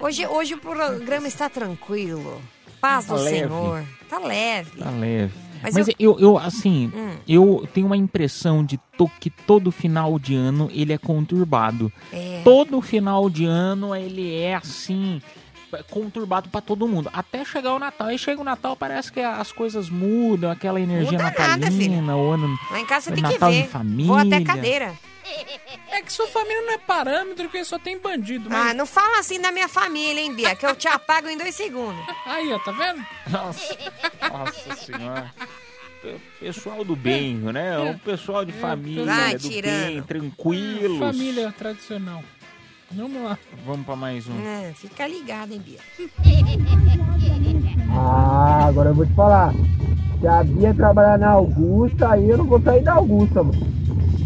Hoje, 0.00 0.26
hoje 0.26 0.54
o 0.54 0.58
programa 0.58 1.28
está 1.28 1.50
tranquilo. 1.50 2.40
Paz 2.82 3.06
do 3.06 3.14
Tá 3.14 3.20
leve. 3.20 3.36
Senhor. 3.38 3.84
Tá 4.10 4.18
leve. 4.18 4.70
Tá 4.78 4.90
leve. 4.90 5.32
Mas 5.62 5.74
Mas, 5.74 5.88
eu- 5.88 5.94
eu... 6.00 6.18
eu, 6.18 6.38
assim, 6.38 6.90
Hum. 6.92 7.14
eu 7.28 7.68
tenho 7.72 7.86
uma 7.86 7.96
impressão 7.96 8.64
de 8.64 8.76
to- 8.98 9.08
que 9.20 9.30
todo 9.30 9.70
final 9.70 10.18
de 10.18 10.34
ano 10.34 10.68
ele 10.74 10.92
é 10.92 10.98
conturbado. 10.98 11.90
É. 12.12 12.40
Todo 12.42 12.82
final 12.82 13.30
de 13.30 13.44
ano 13.44 13.94
ele 13.94 14.34
é 14.36 14.56
assim 14.56 15.22
conturbado 15.88 16.48
pra 16.50 16.60
todo 16.60 16.86
mundo. 16.88 17.08
Até 17.14 17.44
chegar 17.44 17.72
o 17.74 17.78
Natal. 17.78 18.08
Aí 18.08 18.18
chega 18.18 18.40
o 18.40 18.44
Natal, 18.44 18.76
parece 18.76 19.10
que 19.10 19.20
as 19.20 19.52
coisas 19.52 19.88
mudam, 19.88 20.50
aquela 20.50 20.80
energia 20.80 21.12
Muda 21.12 21.22
nada, 21.22 21.56
natalina, 21.56 22.16
o 22.16 22.30
ano 22.32 22.58
Lá 22.70 22.80
em 22.80 22.84
casa 22.84 23.04
você 23.06 23.12
tem 23.14 23.24
que 23.24 23.32
Natal 23.32 23.50
ver. 23.50 23.60
em 23.60 23.66
família. 23.68 24.06
Vou 24.08 24.16
até 24.16 24.40
cadeira. 24.42 24.92
É 25.90 26.02
que 26.02 26.12
sua 26.12 26.26
família 26.28 26.62
não 26.62 26.72
é 26.74 26.78
parâmetro, 26.78 27.44
porque 27.44 27.64
só 27.64 27.78
tem 27.78 27.98
bandido. 27.98 28.48
Mas... 28.50 28.70
Ah, 28.70 28.74
não 28.74 28.86
fala 28.86 29.18
assim 29.20 29.40
da 29.40 29.52
minha 29.52 29.68
família, 29.68 30.20
hein, 30.20 30.34
Bia? 30.34 30.54
Que 30.56 30.66
eu 30.66 30.74
te 30.74 30.88
apago 30.88 31.28
em 31.28 31.36
dois 31.38 31.54
segundos. 31.54 32.02
Aí, 32.26 32.52
ó, 32.52 32.58
tá 32.58 32.72
vendo? 32.72 33.04
Nossa, 33.30 33.76
nossa 34.30 34.74
senhora. 34.76 35.32
Pe- 36.02 36.16
Pessoal 36.40 36.84
do 36.84 36.96
bem, 36.96 37.34
né? 37.36 37.78
O 37.78 37.98
pessoal 38.00 38.44
de 38.44 38.52
família, 38.52 39.04
Vai, 39.04 39.36
do 39.36 39.48
tirando. 39.48 39.86
bem, 39.86 40.02
tranquilos. 40.02 40.98
Família 40.98 41.52
tradicional. 41.56 42.22
Vamos 42.90 43.22
lá. 43.22 43.38
Vamos 43.64 43.86
pra 43.86 43.96
mais 43.96 44.26
um. 44.28 44.38
É, 44.44 44.72
fica 44.74 45.06
ligado, 45.06 45.52
hein, 45.52 45.60
Bia? 45.64 45.78
Ah, 47.90 48.66
agora 48.66 48.90
eu 48.90 48.94
vou 48.94 49.06
te 49.06 49.14
falar. 49.14 49.52
Se 50.20 50.26
a 50.26 50.42
Bia 50.44 50.74
trabalhar 50.74 51.18
na 51.18 51.30
Augusta, 51.30 52.10
aí 52.10 52.28
eu 52.28 52.38
não 52.38 52.44
vou 52.44 52.60
sair 52.60 52.82
da 52.82 52.94
Augusta, 52.94 53.42
mano. 53.42 53.81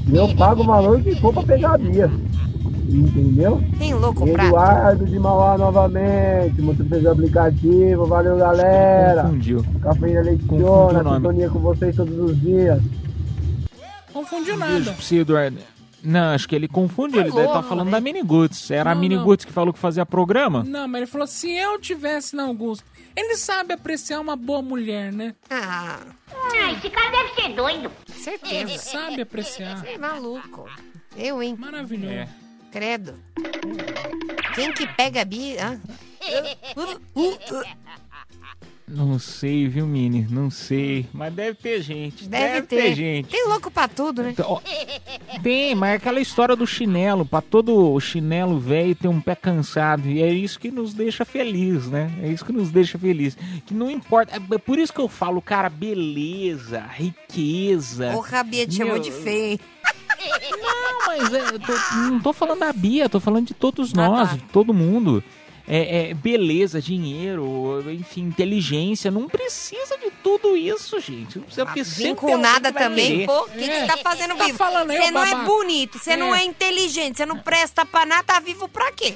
E 0.08 0.16
eu 0.16 0.34
pago 0.36 0.62
o 0.62 0.66
valor 0.66 1.00
que 1.00 1.14
for 1.20 1.32
pra 1.32 1.42
pegar 1.42 1.74
a 1.74 1.78
Bia. 1.78 2.10
Entendeu? 2.88 3.60
Tem 3.78 3.92
louco 3.94 4.26
pra. 4.30 4.46
Eduardo 4.46 5.06
de 5.06 5.18
Mauá 5.18 5.58
novamente, 5.58 6.62
motorista 6.62 7.00
de 7.00 7.08
aplicativo, 7.08 8.06
valeu 8.06 8.36
galera. 8.36 9.22
Confundiu. 9.24 9.64
Cafeína 9.82 10.20
Leitiona, 10.20 11.00
o 11.00 11.02
nome. 11.02 11.16
sintonia 11.16 11.50
com 11.50 11.58
vocês 11.58 11.96
todos 11.96 12.16
os 12.30 12.40
dias. 12.40 12.80
Confundiu 14.12 14.56
Beijo 14.56 14.72
nada. 14.72 14.84
pra 14.92 15.02
você, 15.02 15.16
Eduardo. 15.16 15.58
Não, 16.06 16.32
acho 16.34 16.48
que 16.48 16.54
ele 16.54 16.68
confundiu. 16.68 17.20
Ele 17.20 17.30
deve 17.30 17.40
estar 17.42 17.52
Falou, 17.54 17.68
falando 17.68 17.90
da 17.90 18.00
Mini 18.00 18.22
Goods. 18.22 18.70
Era 18.70 18.92
a 18.92 18.94
Não, 18.94 19.00
Mini 19.00 19.16
não. 19.16 19.24
Goods 19.24 19.44
que 19.44 19.52
falou 19.52 19.72
que 19.72 19.78
fazia 19.78 20.06
programa? 20.06 20.62
Não, 20.62 20.86
mas 20.86 21.02
ele 21.02 21.10
falou, 21.10 21.26
se 21.26 21.50
eu 21.50 21.78
tivesse 21.80 22.36
na 22.36 22.44
Augusta, 22.44 22.84
ele 23.16 23.36
sabe 23.36 23.72
apreciar 23.74 24.20
uma 24.20 24.36
boa 24.36 24.62
mulher, 24.62 25.12
né? 25.12 25.34
Ah, 25.50 25.98
Ah, 26.32 26.72
esse 26.72 26.88
cara 26.90 27.10
deve 27.10 27.34
ser 27.42 27.48
doido. 27.54 27.90
Ele 28.08 28.18
certeza. 28.18 28.78
sabe 28.78 29.22
apreciar. 29.22 29.78
Você 29.78 29.88
é 29.88 29.98
maluco. 29.98 30.68
Eu, 31.16 31.42
hein? 31.42 31.56
Maravilhoso. 31.58 32.12
É. 32.12 32.28
Credo. 32.70 33.14
Quem 34.54 34.72
que 34.72 34.86
pega 34.86 35.22
a 35.22 35.24
Bia? 35.24 35.80
Ah. 36.28 37.64
Não 38.88 39.18
sei, 39.18 39.66
viu, 39.66 39.84
Mini? 39.84 40.28
Não 40.30 40.48
sei. 40.48 41.06
Mas 41.12 41.34
deve 41.34 41.54
ter 41.54 41.82
gente. 41.82 42.28
Deve, 42.28 42.62
ter. 42.62 42.76
ter. 42.76 42.94
gente. 42.94 43.28
Tem 43.28 43.48
louco 43.48 43.68
pra 43.68 43.88
tudo, 43.88 44.22
né? 44.22 44.30
Então, 44.30 44.46
ó, 44.48 44.60
Tem, 45.42 45.74
mas 45.74 45.90
é 45.90 45.94
aquela 45.96 46.20
história 46.20 46.54
do 46.54 46.64
chinelo. 46.66 47.26
Pra 47.26 47.40
todo 47.40 47.98
chinelo 47.98 48.60
velho 48.60 48.94
ter 48.94 49.08
um 49.08 49.20
pé 49.20 49.34
cansado. 49.34 50.08
E 50.08 50.22
é 50.22 50.32
isso 50.32 50.60
que 50.60 50.70
nos 50.70 50.94
deixa 50.94 51.24
feliz, 51.24 51.88
né? 51.88 52.12
É 52.22 52.28
isso 52.28 52.44
que 52.44 52.52
nos 52.52 52.70
deixa 52.70 52.96
feliz. 52.96 53.36
Que 53.66 53.74
não 53.74 53.90
importa. 53.90 54.36
É 54.52 54.58
por 54.58 54.78
isso 54.78 54.92
que 54.92 55.00
eu 55.00 55.08
falo, 55.08 55.42
cara, 55.42 55.68
beleza, 55.68 56.80
riqueza. 56.94 58.12
Porra, 58.12 58.38
a 58.38 58.42
Bia 58.44 58.66
te 58.68 58.76
chamou 58.76 58.94
Meu, 58.94 59.02
de 59.02 59.10
feio. 59.10 59.58
Não, 60.62 61.06
mas 61.06 61.32
é, 61.32 61.58
tô- 61.58 61.96
não 62.08 62.20
tô 62.20 62.32
falando 62.32 62.60
da 62.60 62.72
Bia, 62.72 63.08
tô 63.08 63.20
falando 63.20 63.46
de 63.46 63.54
todos 63.54 63.92
Ah, 63.94 63.96
nós, 63.96 64.30
tá. 64.30 64.36
de 64.36 64.42
todo 64.44 64.72
mundo. 64.72 65.22
É, 65.68 66.10
é, 66.10 66.14
beleza, 66.14 66.80
dinheiro, 66.80 67.82
enfim, 67.90 68.22
inteligência. 68.22 69.10
Não 69.10 69.28
precisa 69.28 69.98
de 69.98 70.10
tudo 70.22 70.56
isso, 70.56 71.00
gente. 71.00 71.38
Não 71.38 71.44
precisa 71.44 71.66
porque 71.66 71.82
Vim 71.82 72.14
com 72.14 72.36
nada 72.38 72.72
também, 72.72 73.26
pô. 73.26 73.40
O 73.42 73.48
que, 73.48 73.64
É. 73.68 73.80
você 73.80 73.86
tá 73.86 73.96
fazendo 73.96 74.36
Tá 74.36 74.44
vivo? 74.44 74.58
Você 74.58 75.10
não 75.10 75.24
é 75.24 75.30
babaca. 75.30 75.44
bonito, 75.44 75.98
você 75.98 76.16
não 76.16 76.34
É. 76.34 76.42
é 76.42 76.44
inteligente, 76.44 77.16
você 77.16 77.26
não 77.26 77.38
presta 77.38 77.84
pra 77.84 78.06
nada, 78.06 78.22
tá 78.22 78.38
vivo 78.38 78.68
pra 78.68 78.92
quê? 78.92 79.14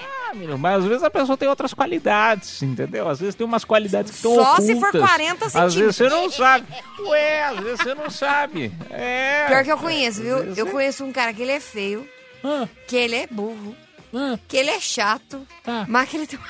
Ah, 0.00 0.34
menino, 0.34 0.56
mas 0.58 0.78
às 0.82 0.84
vezes 0.86 1.02
a 1.02 1.10
pessoa 1.10 1.36
tem 1.36 1.48
outras 1.48 1.74
qualidades, 1.74 2.62
entendeu? 2.62 3.08
Às 3.08 3.20
vezes 3.20 3.34
tem 3.34 3.46
umas 3.46 3.64
qualidades 3.64 4.10
que 4.10 4.16
estão 4.16 4.34
Só 4.34 4.42
ocultas. 4.54 4.64
se 4.66 4.80
for 4.80 4.90
40 4.92 5.46
Às 5.46 5.74
vezes 5.74 5.94
você 5.96 6.04
centímetros. 6.08 6.22
não 6.22 6.30
sabe. 6.46 6.66
Ué, 7.00 7.44
às 7.44 7.60
vezes 7.60 7.78
você 7.82 7.94
não 7.94 8.10
sabe. 8.10 8.72
É. 8.90 9.44
Pior 9.48 9.64
que 9.64 9.72
eu 9.72 9.78
conheço, 9.78 10.22
viu? 10.22 10.38
Eu 10.56 10.66
é. 10.66 10.70
conheço 10.70 11.04
um 11.04 11.12
cara 11.12 11.32
que 11.32 11.42
ele 11.42 11.52
é 11.52 11.60
feio, 11.60 12.08
Ah, 12.42 12.66
que 12.88 12.96
ele 12.96 13.14
é 13.16 13.26
burro, 13.28 13.76
ah, 14.14 14.38
que 14.48 14.56
ele 14.56 14.70
é 14.70 14.80
chato, 14.80 15.46
tá. 15.62 15.84
mas 15.88 16.08
que 16.08 16.16
ele 16.16 16.26
tem 16.26 16.38
uma 16.38 16.48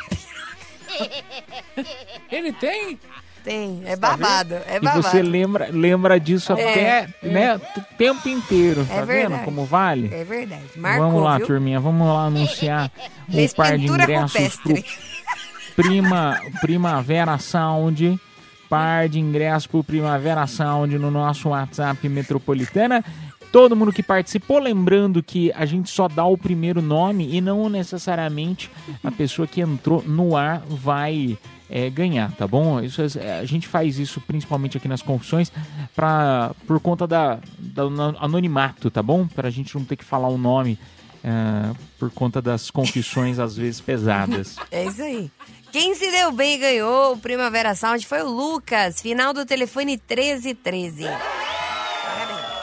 Ele 2.30 2.52
tem? 2.52 2.98
Tem, 3.44 3.82
é 3.86 3.96
babado, 3.96 4.54
é 4.54 4.76
E 4.76 4.80
babado. 4.80 5.02
você 5.02 5.20
lembra, 5.20 5.68
lembra 5.68 6.20
disso 6.20 6.52
até, 6.52 7.08
né, 7.22 7.56
o 7.56 7.80
tempo 7.98 8.28
inteiro, 8.28 8.82
É 8.82 8.84
tá 9.00 9.04
verdade. 9.04 9.34
vendo 9.34 9.44
como 9.44 9.64
vale? 9.64 10.14
É 10.14 10.22
verdade, 10.22 10.62
marcou, 10.76 11.06
vamos 11.08 11.22
lá, 11.24 11.38
viu? 11.38 11.46
turminha, 11.48 11.80
vamos 11.80 12.06
lá 12.06 12.26
anunciar 12.26 12.88
o 13.28 13.54
par 13.56 13.76
de 13.76 13.86
ingressos 13.86 14.32
rupestre. 14.32 14.84
pro 15.74 15.84
Prima, 15.84 16.40
Primavera 16.60 17.36
Sound. 17.38 18.20
Par 18.68 19.06
de 19.08 19.18
ingressos 19.20 19.66
pro 19.66 19.82
Primavera 19.84 20.46
Sound 20.46 20.96
no 20.98 21.10
nosso 21.10 21.48
WhatsApp 21.50 22.08
Metropolitana. 22.08 23.04
Todo 23.52 23.76
mundo 23.76 23.92
que 23.92 24.02
participou, 24.02 24.58
lembrando 24.58 25.22
que 25.22 25.52
a 25.54 25.66
gente 25.66 25.90
só 25.90 26.08
dá 26.08 26.24
o 26.24 26.38
primeiro 26.38 26.80
nome 26.80 27.28
e 27.30 27.38
não 27.40 27.68
necessariamente 27.68 28.70
a 29.04 29.10
pessoa 29.10 29.46
que 29.46 29.60
entrou 29.60 30.02
no 30.02 30.34
ar 30.36 30.62
vai 30.66 31.36
é, 31.68 31.90
ganhar, 31.90 32.32
tá 32.32 32.46
bom? 32.46 32.80
Isso, 32.80 33.02
é- 33.18 33.38
a 33.40 33.44
gente 33.44 33.68
faz 33.68 33.98
isso 33.98 34.20
principalmente 34.22 34.76
aqui 34.78 34.88
nas 34.88 35.02
confissões 35.02 35.52
pra, 35.94 36.52
por 36.66 36.80
conta 36.80 37.06
da, 37.06 37.38
da 37.58 37.84
no- 37.90 38.16
anonimato, 38.18 38.90
tá 38.90 39.02
bom? 39.02 39.26
Pra 39.26 39.50
gente 39.50 39.74
não 39.76 39.84
ter 39.84 39.96
que 39.96 40.04
falar 40.04 40.28
o 40.28 40.38
nome 40.38 40.78
é, 41.22 41.74
por 41.98 42.10
conta 42.10 42.40
das 42.42 42.70
confissões 42.70 43.38
às 43.38 43.54
vezes 43.56 43.80
pesadas. 43.82 44.56
É 44.72 44.86
isso 44.86 45.02
aí. 45.02 45.30
Quem 45.70 45.94
se 45.94 46.10
deu 46.10 46.32
bem 46.32 46.54
e 46.56 46.58
ganhou 46.58 47.12
o 47.14 47.18
Primavera 47.18 47.74
Sound 47.74 48.06
foi 48.06 48.22
o 48.22 48.28
Lucas, 48.30 49.00
final 49.00 49.32
do 49.32 49.44
telefone 49.46 49.92
1313. 50.08 51.04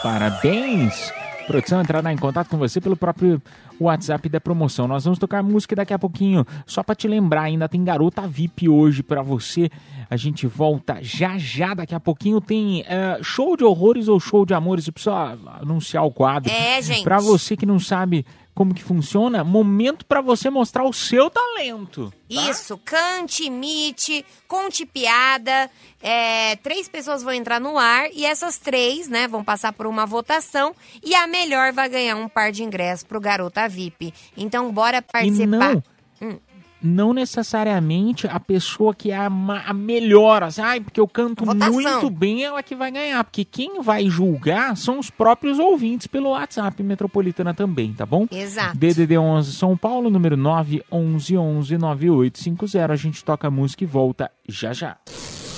Parabéns! 0.02 1.12
Produção 1.50 1.82
entrará 1.82 2.14
em 2.14 2.18
contato 2.18 2.48
com 2.48 2.58
você 2.58 2.80
pelo 2.80 2.96
próprio 2.96 3.42
WhatsApp 3.80 4.30
da 4.30 4.40
promoção. 4.40 4.88
Nós 4.88 5.04
vamos 5.04 5.18
tocar 5.18 5.42
música 5.42 5.76
daqui 5.76 5.92
a 5.92 5.98
pouquinho. 5.98 6.46
Só 6.68 6.84
pra 6.84 6.94
te 6.94 7.08
lembrar, 7.08 7.42
ainda 7.42 7.68
tem 7.68 7.84
garota 7.84 8.22
VIP 8.28 8.70
hoje 8.70 9.02
pra 9.02 9.24
você. 9.24 9.68
A 10.08 10.16
gente 10.16 10.46
volta 10.46 11.00
já 11.02 11.40
já. 11.40 11.74
Daqui 11.74 11.96
a 11.96 12.00
pouquinho 12.00 12.40
tem 12.40 12.86
eh, 12.88 13.18
show 13.24 13.58
de 13.58 13.64
horrores 13.64 14.08
ou 14.08 14.20
show 14.20 14.46
de 14.46 14.54
amores. 14.54 14.86
Eu 14.86 14.94
preciso 14.94 15.16
ah, 15.16 15.36
anunciar 15.60 16.06
o 16.06 16.12
quadro. 16.12 16.52
É, 16.52 16.80
gente. 16.84 17.04
Pra 17.04 17.18
você 17.18 17.58
que 17.58 17.66
não 17.66 17.80
sabe 17.80 18.24
como 18.60 18.74
que 18.74 18.84
funciona, 18.84 19.42
momento 19.42 20.06
pra 20.06 20.20
você 20.20 20.50
mostrar 20.50 20.84
o 20.84 20.92
seu 20.92 21.30
talento. 21.30 22.12
Isso, 22.30 22.78
cante, 22.84 23.46
imite, 23.46 24.26
conte 24.50 24.86
piada. 24.86 25.72
É, 26.02 26.58
três 26.58 26.90
pessoas 26.90 27.24
vão 27.24 27.32
entrar 27.32 27.62
no 27.62 27.78
ar 27.78 28.10
e 28.12 28.26
essas 28.26 28.58
três, 28.58 29.08
né, 29.08 29.30
vão 29.30 29.46
passar 29.46 29.72
por 29.72 29.88
uma 29.88 30.06
votação 30.06 30.76
e 31.02 31.16
a 31.16 31.26
melhor 31.26 31.72
vai 31.72 31.88
ganhar 31.88 32.18
um 32.18 32.28
par 32.28 32.52
de 32.52 32.62
ingressos 32.62 33.06
pro 33.06 33.22
Garota 33.22 33.66
VIP. 33.70 34.14
Então, 34.36 34.70
bora 34.74 35.02
participar. 35.02 35.76
não- 36.20 36.40
não 36.82 37.14
necessariamente 37.14 38.28
a 38.28 38.40
pessoa 38.40 38.94
que 38.94 39.12
é 39.12 39.18
a, 39.18 39.28
a 39.28 39.74
melhor, 39.74 40.44
assim, 40.44 40.62
ai, 40.62 40.80
porque 40.80 41.00
eu 41.00 41.08
canto 41.08 41.46
Votação. 41.46 41.74
muito 41.74 42.10
bem, 42.10 42.44
ela 42.44 42.64
que 42.64 42.76
vai 42.76 42.92
ganhar. 42.92 43.24
Porque 43.24 43.44
quem 43.44 43.82
vai 43.82 44.10
julgar 44.10 44.76
são 44.78 45.00
os 45.00 45.10
próprios 45.10 45.60
ouvintes 45.60 46.08
pelo 46.08 46.30
WhatsApp 46.30 46.82
Metropolitana 46.82 47.54
também, 47.54 47.94
tá 47.94 48.06
bom? 48.06 48.28
Exato. 48.32 48.78
DDD 48.78 49.18
11 49.18 49.54
São 49.54 49.76
Paulo, 49.76 50.10
número 50.10 50.38
9 50.38 50.84
11 50.92 51.38
11 51.38 51.78
9850. 51.78 52.94
A 52.94 52.96
gente 52.96 53.24
toca 53.24 53.48
a 53.48 53.52
música 53.52 53.84
e 53.84 53.88
volta 53.88 54.32
já 54.48 54.74
já. 54.74 54.98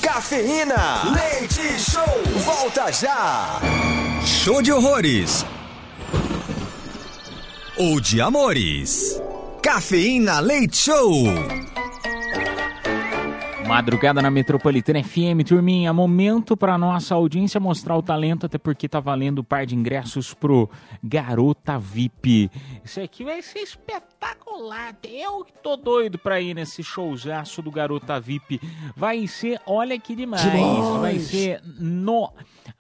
Cafeína, 0.02 1.04
leite 1.14 1.80
show, 1.80 2.04
volta 2.44 2.92
já. 2.92 3.60
Show 4.26 4.62
de 4.62 4.72
horrores. 4.72 5.46
Ou 7.78 8.00
de 8.00 8.20
amores. 8.20 9.22
Cafeína 9.62 10.40
Leite 10.40 10.76
Show. 10.76 11.24
Madrugada 13.68 14.22
na 14.22 14.32
Metropolitana 14.32 15.04
FM, 15.04 15.46
turminha, 15.48 15.94
momento 15.94 16.58
para 16.58 16.78
nossa 16.80 17.14
audiência 17.14 17.60
mostrar 17.60 17.96
o 17.96 18.02
talento, 18.02 18.48
até 18.48 18.58
porque 18.58 18.90
tá 18.90 19.00
valendo 19.00 19.40
o 19.40 19.44
par 19.44 19.66
de 19.68 19.76
ingressos 19.76 20.34
pro 20.34 20.68
Garota 21.04 21.78
VIP. 21.78 22.50
Isso 22.84 23.00
aqui 23.00 23.24
vai 23.24 23.42
ser 23.42 23.60
espetacular. 23.60 24.96
Eu 25.04 25.46
que 25.46 25.54
tô 25.62 25.78
doido 25.78 26.18
pra 26.18 26.42
ir 26.42 26.56
nesse 26.56 26.84
showzaço 26.84 27.62
do 27.62 27.72
Garota 27.72 28.20
VIP. 28.20 28.60
Vai 28.96 29.28
ser, 29.28 29.62
olha 29.66 29.98
que 30.00 30.16
demais. 30.16 30.42
Demais. 30.42 31.00
Vai 31.00 31.20
ser 31.20 31.62
no 31.80 32.34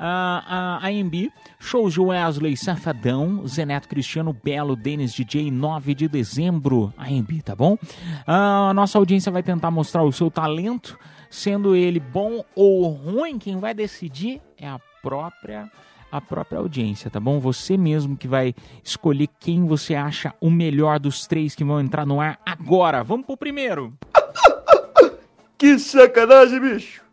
a, 0.04 0.80
a 0.82 0.88
AMB, 0.88 1.32
shows 1.60 1.94
de 1.94 2.02
Wesley 2.02 2.58
Safadão, 2.58 3.48
Zeneto 3.48 3.88
Cristiano 3.88 4.34
Belo, 4.34 4.76
Denis 4.76 5.14
DJ, 5.14 5.52
9 5.52 5.94
de 5.94 6.08
dezembro, 6.08 6.92
AMB, 6.98 7.44
tá 7.44 7.56
bom? 7.56 7.78
A 8.26 8.74
nossa 8.74 8.98
audiência 8.98 9.32
vai 9.32 9.44
tentar 9.44 9.70
mostrar 9.70 10.02
o 10.02 10.12
seu 10.12 10.32
talento, 10.32 10.98
sendo 11.30 11.76
ele 11.76 12.00
bom 12.00 12.44
ou 12.56 12.90
ruim, 12.90 13.38
quem 13.38 13.60
vai 13.60 13.76
decidir 13.76 14.42
é 14.58 14.68
a 14.68 14.80
própria 15.04 15.70
a 16.12 16.20
própria 16.20 16.60
audiência, 16.60 17.10
tá 17.10 17.22
bom? 17.22 17.40
Você 17.40 17.78
mesmo 17.78 18.18
que 18.18 18.28
vai 18.28 18.54
escolher 18.84 19.30
quem 19.40 19.66
você 19.66 19.96
acha 19.96 20.34
o 20.42 20.52
melhor 20.52 21.00
dos 21.00 21.26
três 21.26 21.56
que 21.56 21.64
vão 21.64 21.80
entrar 21.80 22.06
no 22.06 22.20
ar 22.20 22.38
agora. 22.46 23.02
Vamos 23.02 23.26
pro 23.26 23.38
primeiro. 23.38 23.94
Que 25.58 25.78
sacanagem, 25.78 26.60
bicho. 26.60 27.04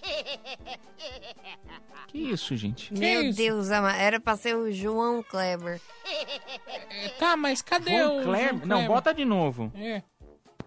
Que 2.10 2.18
isso, 2.30 2.56
gente? 2.56 2.92
Meu 2.92 3.32
Deus, 3.32 3.70
ama- 3.70 3.96
era 3.96 4.18
pra 4.18 4.36
ser 4.36 4.56
o 4.56 4.72
João 4.72 5.22
Kleber. 5.22 5.80
Tá, 7.18 7.36
mas 7.36 7.62
cadê 7.62 7.98
João 7.98 8.20
o. 8.20 8.22
Kleber? 8.24 8.48
João 8.48 8.58
Não, 8.66 8.76
Kleber? 8.78 8.88
bota 8.88 9.14
de 9.14 9.24
novo. 9.24 9.72
É. 9.76 10.02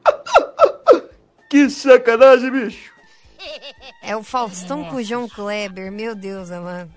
Que 1.50 1.70
sacanagem, 1.70 2.50
bicho. 2.50 2.92
É 4.02 4.16
o 4.16 4.24
Faustão 4.24 4.86
com 4.86 4.96
o 4.96 5.04
João 5.04 5.30
Kleber. 5.30 5.92
Meu 5.92 6.16
Deus, 6.16 6.50
amado. 6.50 6.92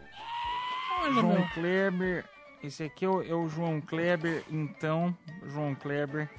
João 1.13 1.47
Kleber. 1.53 2.25
Esse 2.63 2.85
aqui 2.85 3.05
é 3.05 3.09
o, 3.09 3.23
é 3.23 3.35
o 3.35 3.47
João 3.49 3.83
Kleber, 3.83 4.43
então. 4.51 5.15
João 5.45 5.75
Kleber. 5.75 6.31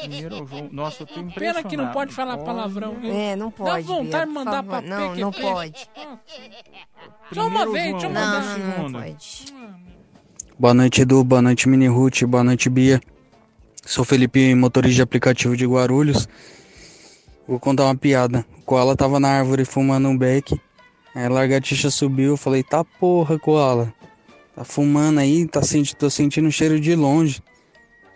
Primeiro 0.00 0.42
o 0.42 0.46
João. 0.46 0.68
Nossa, 0.72 1.02
eu 1.02 1.06
tô 1.06 1.20
impressionado. 1.20 1.54
Pena 1.62 1.62
que 1.68 1.76
não 1.76 1.92
pode 1.92 2.12
falar 2.12 2.38
palavrão. 2.38 2.96
É, 3.04 3.36
não 3.36 3.50
pode, 3.50 3.86
Dá 3.86 3.94
vontade 3.94 4.26
de 4.26 4.32
mandar 4.32 4.62
pra 4.62 4.80
Não, 4.80 5.10
PQP. 5.10 5.20
não 5.20 5.32
pode. 5.32 5.88
Só 7.32 7.46
uma 7.46 7.60
Primeiro 7.66 7.72
vez, 7.72 7.92
deixa 7.92 8.06
eu 8.06 8.10
mandar. 8.10 8.58
Não, 8.58 8.88
não, 8.88 9.00
pode. 9.00 9.44
Boa 10.58 10.74
noite, 10.74 11.02
Edu. 11.02 11.22
Boa 11.24 11.42
noite, 11.42 11.68
Mini 11.68 11.86
Ruth. 11.86 12.22
Boa 12.24 12.42
noite, 12.42 12.68
Bia. 12.68 13.00
Sou 13.84 14.04
Felipe, 14.04 14.54
motorista 14.54 14.96
de 14.96 15.02
aplicativo 15.02 15.56
de 15.56 15.66
Guarulhos. 15.66 16.28
Vou 17.46 17.60
contar 17.60 17.84
uma 17.84 17.94
piada. 17.96 18.44
O 18.58 18.62
Koala 18.62 18.96
tava 18.96 19.20
na 19.20 19.28
árvore 19.28 19.64
fumando 19.64 20.08
um 20.08 20.16
beck. 20.18 20.60
Aí 21.14 21.24
a 21.26 21.28
lagartixa 21.28 21.90
subiu. 21.90 22.30
Eu 22.32 22.36
falei, 22.36 22.62
tá 22.62 22.82
porra, 22.84 23.38
Koala. 23.38 23.92
Tá 24.54 24.64
fumando 24.64 25.20
aí, 25.20 25.46
tá 25.46 25.62
senti 25.62 25.94
tô 25.94 26.08
sentindo 26.08 26.48
um 26.48 26.50
cheiro 26.50 26.80
de 26.80 26.94
longe. 26.96 27.42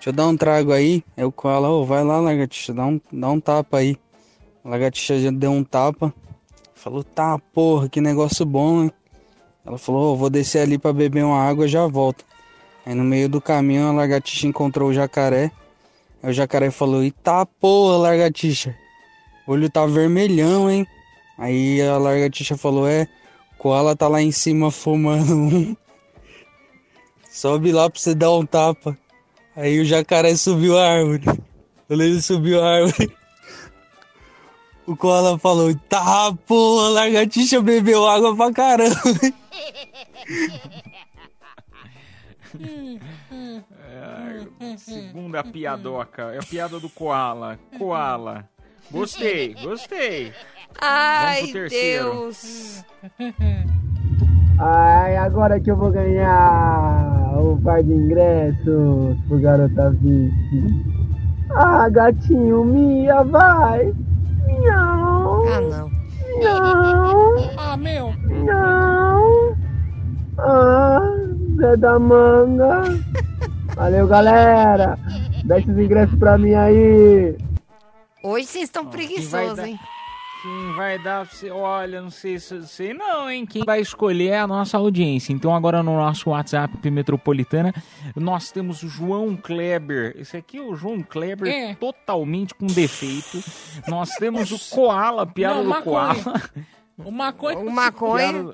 Deixa 0.01 0.09
eu 0.09 0.15
dar 0.15 0.29
um 0.29 0.35
trago 0.35 0.73
aí. 0.73 1.05
Aí 1.15 1.25
o 1.25 1.31
Koala, 1.31 1.69
ô, 1.69 1.85
vai 1.85 2.03
lá, 2.03 2.19
lagartixa, 2.19 2.73
dá 2.73 2.87
um, 2.87 2.99
dá 3.13 3.29
um 3.29 3.39
tapa 3.39 3.77
aí. 3.77 3.99
A 4.65 4.71
lagartixa 4.71 5.19
já 5.21 5.31
deu 5.31 5.51
um 5.51 5.63
tapa. 5.63 6.11
Falou, 6.75 7.05
tá 7.05 7.39
porra, 7.53 7.87
que 7.87 8.01
negócio 8.01 8.47
bom, 8.47 8.85
hein? 8.85 8.93
Ela 9.63 9.77
falou, 9.77 10.15
"Ô, 10.15 10.17
vou 10.17 10.31
descer 10.31 10.61
ali 10.63 10.79
pra 10.79 10.91
beber 10.91 11.23
uma 11.23 11.39
água 11.39 11.67
e 11.67 11.69
já 11.69 11.87
volto. 11.87 12.25
Aí 12.87 12.95
no 12.95 13.05
meio 13.05 13.29
do 13.29 13.43
caminho 13.43 13.89
a 13.89 13.93
lagartixa 13.93 14.47
encontrou 14.47 14.89
o 14.89 14.95
jacaré. 14.95 15.53
Aí 16.23 16.31
o 16.31 16.33
jacaré 16.33 16.71
falou, 16.71 17.03
eita 17.03 17.45
porra, 17.45 17.99
lagartixa. 17.99 18.75
O 19.47 19.53
olho 19.53 19.69
tá 19.69 19.85
vermelhão, 19.85 20.71
hein? 20.71 20.87
Aí 21.37 21.83
a 21.83 21.99
lagartixa 21.99 22.57
falou, 22.57 22.89
é, 22.89 23.07
koala 23.59 23.95
tá 23.95 24.09
lá 24.09 24.23
em 24.23 24.33
cima 24.33 24.71
fumando 24.71 25.35
um. 25.35 25.77
Sobe 27.31 27.71
lá 27.71 27.91
pra 27.91 28.01
você 28.01 28.15
dar 28.15 28.33
um 28.33 28.47
tapa. 28.47 28.97
Aí 29.61 29.79
o 29.79 29.85
jacaré 29.85 30.35
subiu 30.37 30.79
a 30.79 30.89
árvore. 30.89 31.23
Quando 31.87 32.03
ele 32.03 32.23
subiu 32.23 32.65
a 32.65 32.77
árvore, 32.77 33.15
o 34.87 34.97
koala 34.97 35.39
falou, 35.39 35.75
tá 35.87 36.33
porra, 36.47 36.87
a 36.87 36.91
lagartixa 36.91 37.61
bebeu 37.61 38.07
água 38.07 38.35
pra 38.35 38.53
caramba. 38.55 38.97
É, 43.83 44.77
segunda 44.79 45.45
piadoca. 45.45 46.33
É 46.33 46.39
a 46.39 46.43
piada 46.43 46.81
do 46.81 46.89
Koala. 46.89 47.59
Koala. 47.77 48.49
Gostei, 48.91 49.53
gostei. 49.55 50.33
Ai, 50.81 51.43
pro 51.43 51.53
terceiro. 51.53 52.11
Deus. 52.13 52.85
Ai, 54.63 55.17
agora 55.17 55.59
que 55.59 55.71
eu 55.71 55.77
vou 55.77 55.91
ganhar 55.91 57.33
o 57.35 57.59
par 57.65 57.83
de 57.83 57.95
ingressos 57.95 59.17
pro 59.27 59.41
Garota 59.41 59.91
VIP. 59.91 60.85
Ah, 61.57 61.89
gatinho, 61.89 62.63
Mia, 62.63 63.25
vai. 63.25 63.95
Não. 64.63 65.47
Ah, 65.47 65.61
não. 65.63 65.91
Não. 66.43 67.51
Ah, 67.57 67.77
meu. 67.79 68.13
Não. 68.45 69.57
Ah, 70.37 71.01
Zé 71.57 71.77
da 71.79 71.99
Manga. 71.99 72.83
Valeu, 73.75 74.07
galera. 74.07 74.99
Dá 75.43 75.59
esses 75.59 75.79
ingressos 75.79 76.19
pra 76.19 76.37
mim 76.37 76.53
aí. 76.53 77.35
Hoje 78.23 78.47
vocês 78.47 78.65
estão 78.65 78.85
preguiçosos, 78.85 79.59
hein? 79.65 79.81
Quem 80.43 80.73
vai 80.75 80.99
dar. 80.99 81.27
você- 81.27 81.51
Olha, 81.51 82.01
não 82.01 82.11
sei 82.11 82.39
se 82.39 82.67
sei 82.67 82.95
não, 82.95 83.31
hein? 83.31 83.45
Quem 83.45 83.63
vai 83.65 83.81
escolher 83.81 84.29
é 84.29 84.39
a 84.39 84.47
nossa 84.47 84.79
audiência. 84.79 85.33
Então, 85.33 85.55
agora 85.55 85.83
no 85.83 85.97
nosso 85.97 86.31
WhatsApp 86.31 86.91
Metropolitana, 86.91 87.75
nós 88.17 88.51
temos 88.51 88.83
o 88.83 88.89
João 88.89 89.37
Kleber. 89.37 90.15
Esse 90.17 90.37
aqui 90.39 90.57
é 90.59 90.63
o 90.63 90.75
João 90.75 91.03
Kleber 91.03 91.47
É. 91.53 91.75
totalmente 91.75 92.55
com 92.55 92.67
defeito. 92.67 93.43
Nós 93.87 94.11
temos 94.15 94.51
o 94.51 94.75
Koala, 94.75 95.27
piada 95.27 95.63
Não, 95.63 95.73
do. 95.79 95.83
Koala. 95.83 96.17
O 96.97 97.11
maconha. 97.11 97.59
O 97.59 97.71
maconha. 97.71 98.53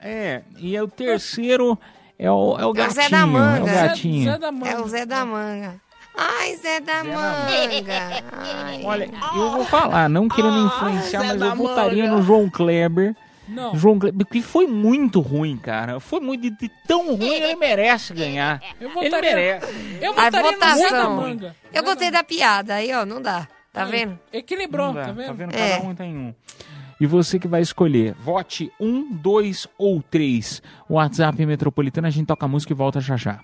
É, 0.00 0.42
e 0.58 0.78
o 0.80 0.86
terceiro 0.86 1.76
é 2.18 2.30
o, 2.30 2.56
é 2.58 2.58
o 2.58 2.60
É 2.60 2.66
o 2.66 2.72
gatinho. 2.72 2.94
Zé 3.02 3.08
da 3.08 3.26
Manga. 3.26 3.58
É 3.58 3.62
o 3.62 3.66
gatinho. 3.88 4.24
Zé 4.32 4.38
da 4.38 4.52
Manga. 4.52 4.70
É 4.70 4.78
o 4.80 4.88
Zé 4.88 5.06
da 5.06 5.24
Manga. 5.26 5.80
Ai, 6.16 6.56
Zé 6.56 6.80
da 6.80 7.04
Manga. 7.04 8.24
Ai. 8.32 8.82
Olha, 8.84 9.10
eu 9.34 9.50
vou 9.52 9.64
falar, 9.64 10.08
não 10.08 10.28
querendo 10.28 10.66
influenciar, 10.66 11.20
Zé 11.20 11.26
mas 11.34 11.42
eu 11.42 11.56
votaria 11.56 12.04
Manga. 12.04 12.16
no 12.16 12.22
João 12.22 12.48
Kleber. 12.48 13.14
Não. 13.48 13.76
João 13.76 13.98
Kleber, 13.98 14.26
porque 14.26 14.42
foi 14.42 14.66
muito 14.66 15.20
ruim, 15.20 15.56
cara. 15.56 16.00
Foi 16.00 16.18
muito 16.18 16.42
de, 16.42 16.50
de 16.50 16.70
tão 16.88 17.14
ruim, 17.14 17.28
ele 17.34 17.54
merece 17.56 18.12
ganhar. 18.14 18.60
Eu 18.80 18.88
Ele 18.88 18.94
votaria, 19.10 19.34
merece. 19.34 19.66
eu 20.00 20.12
A 20.18 20.24
votaria 20.24 20.52
no 20.52 20.58
Zé 20.58 20.58
da 20.58 20.74
votação. 20.74 21.16
Manga. 21.16 21.56
Eu 21.72 21.82
gostei 21.84 22.10
da 22.10 22.24
piada 22.24 22.74
aí, 22.74 22.92
ó, 22.94 23.04
não 23.06 23.20
dá. 23.22 23.46
Tá 23.72 23.84
Aí, 23.84 23.90
vendo? 23.90 24.18
Equilibrou, 24.32 24.94
dá, 24.94 25.04
tá 25.06 25.12
vendo? 25.12 25.26
Tá 25.26 25.32
vendo? 25.34 25.54
É. 25.54 25.76
Cada 25.76 25.84
um 25.88 25.94
tem 25.94 26.16
um. 26.16 26.34
E 26.98 27.06
você 27.06 27.38
que 27.38 27.46
vai 27.46 27.60
escolher. 27.60 28.14
Vote 28.18 28.72
um, 28.80 29.06
dois 29.12 29.68
ou 29.76 30.02
três. 30.02 30.62
WhatsApp 30.88 31.44
Metropolitana, 31.44 32.08
a 32.08 32.10
gente 32.10 32.26
toca 32.26 32.46
a 32.46 32.48
música 32.48 32.72
e 32.72 32.74
volta 32.76 33.00
já 33.02 33.18
já. 33.18 33.38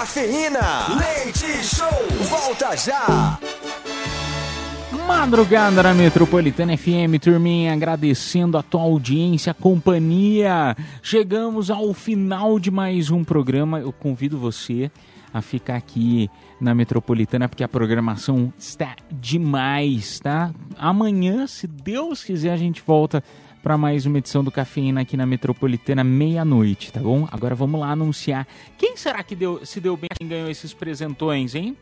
Cafeína, 0.00 0.96
leite 0.96 1.62
show, 1.62 1.86
volta 2.22 2.74
já. 2.74 3.38
Madrugada 5.06 5.82
na 5.82 5.92
Metropolitana 5.92 6.74
FM, 6.74 7.20
turminha, 7.20 7.74
agradecendo 7.74 8.56
a 8.56 8.62
tua 8.62 8.80
audiência, 8.80 9.52
companhia. 9.52 10.74
Chegamos 11.02 11.70
ao 11.70 11.92
final 11.92 12.58
de 12.58 12.70
mais 12.70 13.10
um 13.10 13.22
programa. 13.22 13.78
Eu 13.78 13.92
convido 13.92 14.38
você 14.38 14.90
a 15.34 15.42
ficar 15.42 15.76
aqui 15.76 16.30
na 16.58 16.74
Metropolitana, 16.74 17.46
porque 17.46 17.62
a 17.62 17.68
programação 17.68 18.50
está 18.58 18.96
demais, 19.12 20.18
tá? 20.18 20.50
Amanhã, 20.78 21.46
se 21.46 21.66
Deus 21.66 22.24
quiser, 22.24 22.52
a 22.52 22.56
gente 22.56 22.82
volta 22.86 23.22
para 23.62 23.76
mais 23.76 24.06
uma 24.06 24.18
edição 24.18 24.42
do 24.42 24.50
Cafeína 24.50 25.02
aqui 25.02 25.16
na 25.16 25.26
Metropolitana, 25.26 26.02
meia-noite, 26.02 26.92
tá 26.92 27.00
bom? 27.00 27.28
Agora 27.30 27.54
vamos 27.54 27.80
lá 27.80 27.90
anunciar. 27.90 28.46
Quem 28.78 28.96
será 28.96 29.22
que 29.22 29.34
deu, 29.34 29.64
se 29.64 29.80
deu 29.80 29.96
bem 29.96 30.08
e 30.20 30.24
ganhou 30.24 30.50
esses 30.50 30.72
presentões, 30.72 31.54
hein? 31.54 31.76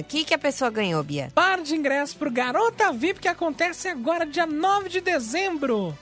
O 0.00 0.04
que, 0.04 0.24
que 0.24 0.34
a 0.34 0.38
pessoa 0.38 0.70
ganhou, 0.70 1.02
Bia? 1.02 1.30
Par 1.34 1.60
de 1.62 1.74
ingresso 1.74 2.16
pro 2.16 2.30
Garota 2.30 2.92
VIP 2.92 3.20
que 3.20 3.28
acontece 3.28 3.88
agora, 3.88 4.24
dia 4.24 4.46
9 4.46 4.88
de 4.88 5.00
dezembro. 5.00 5.96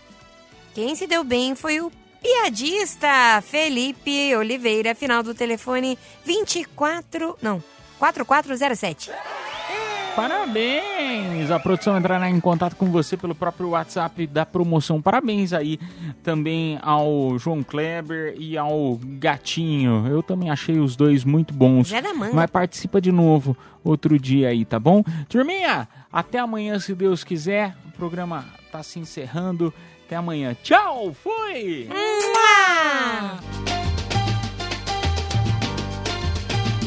Quem 0.74 0.94
se 0.94 1.06
deu 1.06 1.24
bem 1.24 1.54
foi 1.54 1.80
o 1.80 1.90
piadista 2.20 3.42
Felipe 3.42 4.34
Oliveira, 4.36 4.94
final 4.94 5.22
do 5.22 5.34
telefone 5.34 5.98
24. 6.24 7.38
Não, 7.40 7.62
4407. 7.98 9.10
Parabéns! 10.16 11.50
A 11.50 11.60
produção 11.60 11.98
entrará 11.98 12.30
em 12.30 12.40
contato 12.40 12.74
com 12.74 12.86
você 12.86 13.18
pelo 13.18 13.34
próprio 13.34 13.68
WhatsApp 13.68 14.26
da 14.26 14.46
promoção. 14.46 15.02
Parabéns 15.02 15.52
aí 15.52 15.78
também 16.22 16.78
ao 16.82 17.38
João 17.38 17.62
Kleber 17.62 18.34
e 18.38 18.56
ao 18.56 18.98
Gatinho. 19.02 20.06
Eu 20.08 20.22
também 20.22 20.50
achei 20.50 20.78
os 20.78 20.96
dois 20.96 21.22
muito 21.22 21.52
bons. 21.52 21.88
Zé 21.88 22.00
da 22.00 22.14
Manga. 22.14 22.34
Mas 22.34 22.50
participa 22.50 22.98
de 22.98 23.12
novo 23.12 23.54
outro 23.84 24.18
dia 24.18 24.48
aí, 24.48 24.64
tá 24.64 24.80
bom? 24.80 25.04
Turminha, 25.28 25.86
até 26.10 26.38
amanhã 26.38 26.78
se 26.78 26.94
Deus 26.94 27.22
quiser. 27.22 27.76
O 27.86 27.92
programa 27.92 28.46
tá 28.72 28.82
se 28.82 28.98
encerrando. 28.98 29.72
Até 30.06 30.16
amanhã. 30.16 30.56
Tchau! 30.62 31.14
Fui! 31.14 31.88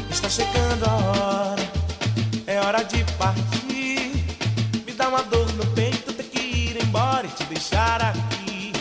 Está 0.09 0.29
chegando 0.29 0.85
a 0.85 0.95
hora, 0.95 1.78
é 2.49 2.59
hora 2.61 2.83
de 2.83 3.03
partir. 3.13 4.11
Me 4.85 4.91
dá 4.93 5.07
uma 5.07 5.21
dor 5.21 5.47
no 5.53 5.65
peito, 5.67 6.11
ter 6.13 6.23
que 6.23 6.39
ir 6.39 6.83
embora 6.83 7.27
e 7.27 7.29
te 7.29 7.43
deixar 7.43 8.01
aqui. 8.01 8.73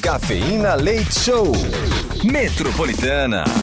Cafeína 0.00 0.74
Leite 0.74 1.20
Show. 1.20 1.52
Metropolitana. 2.24 3.44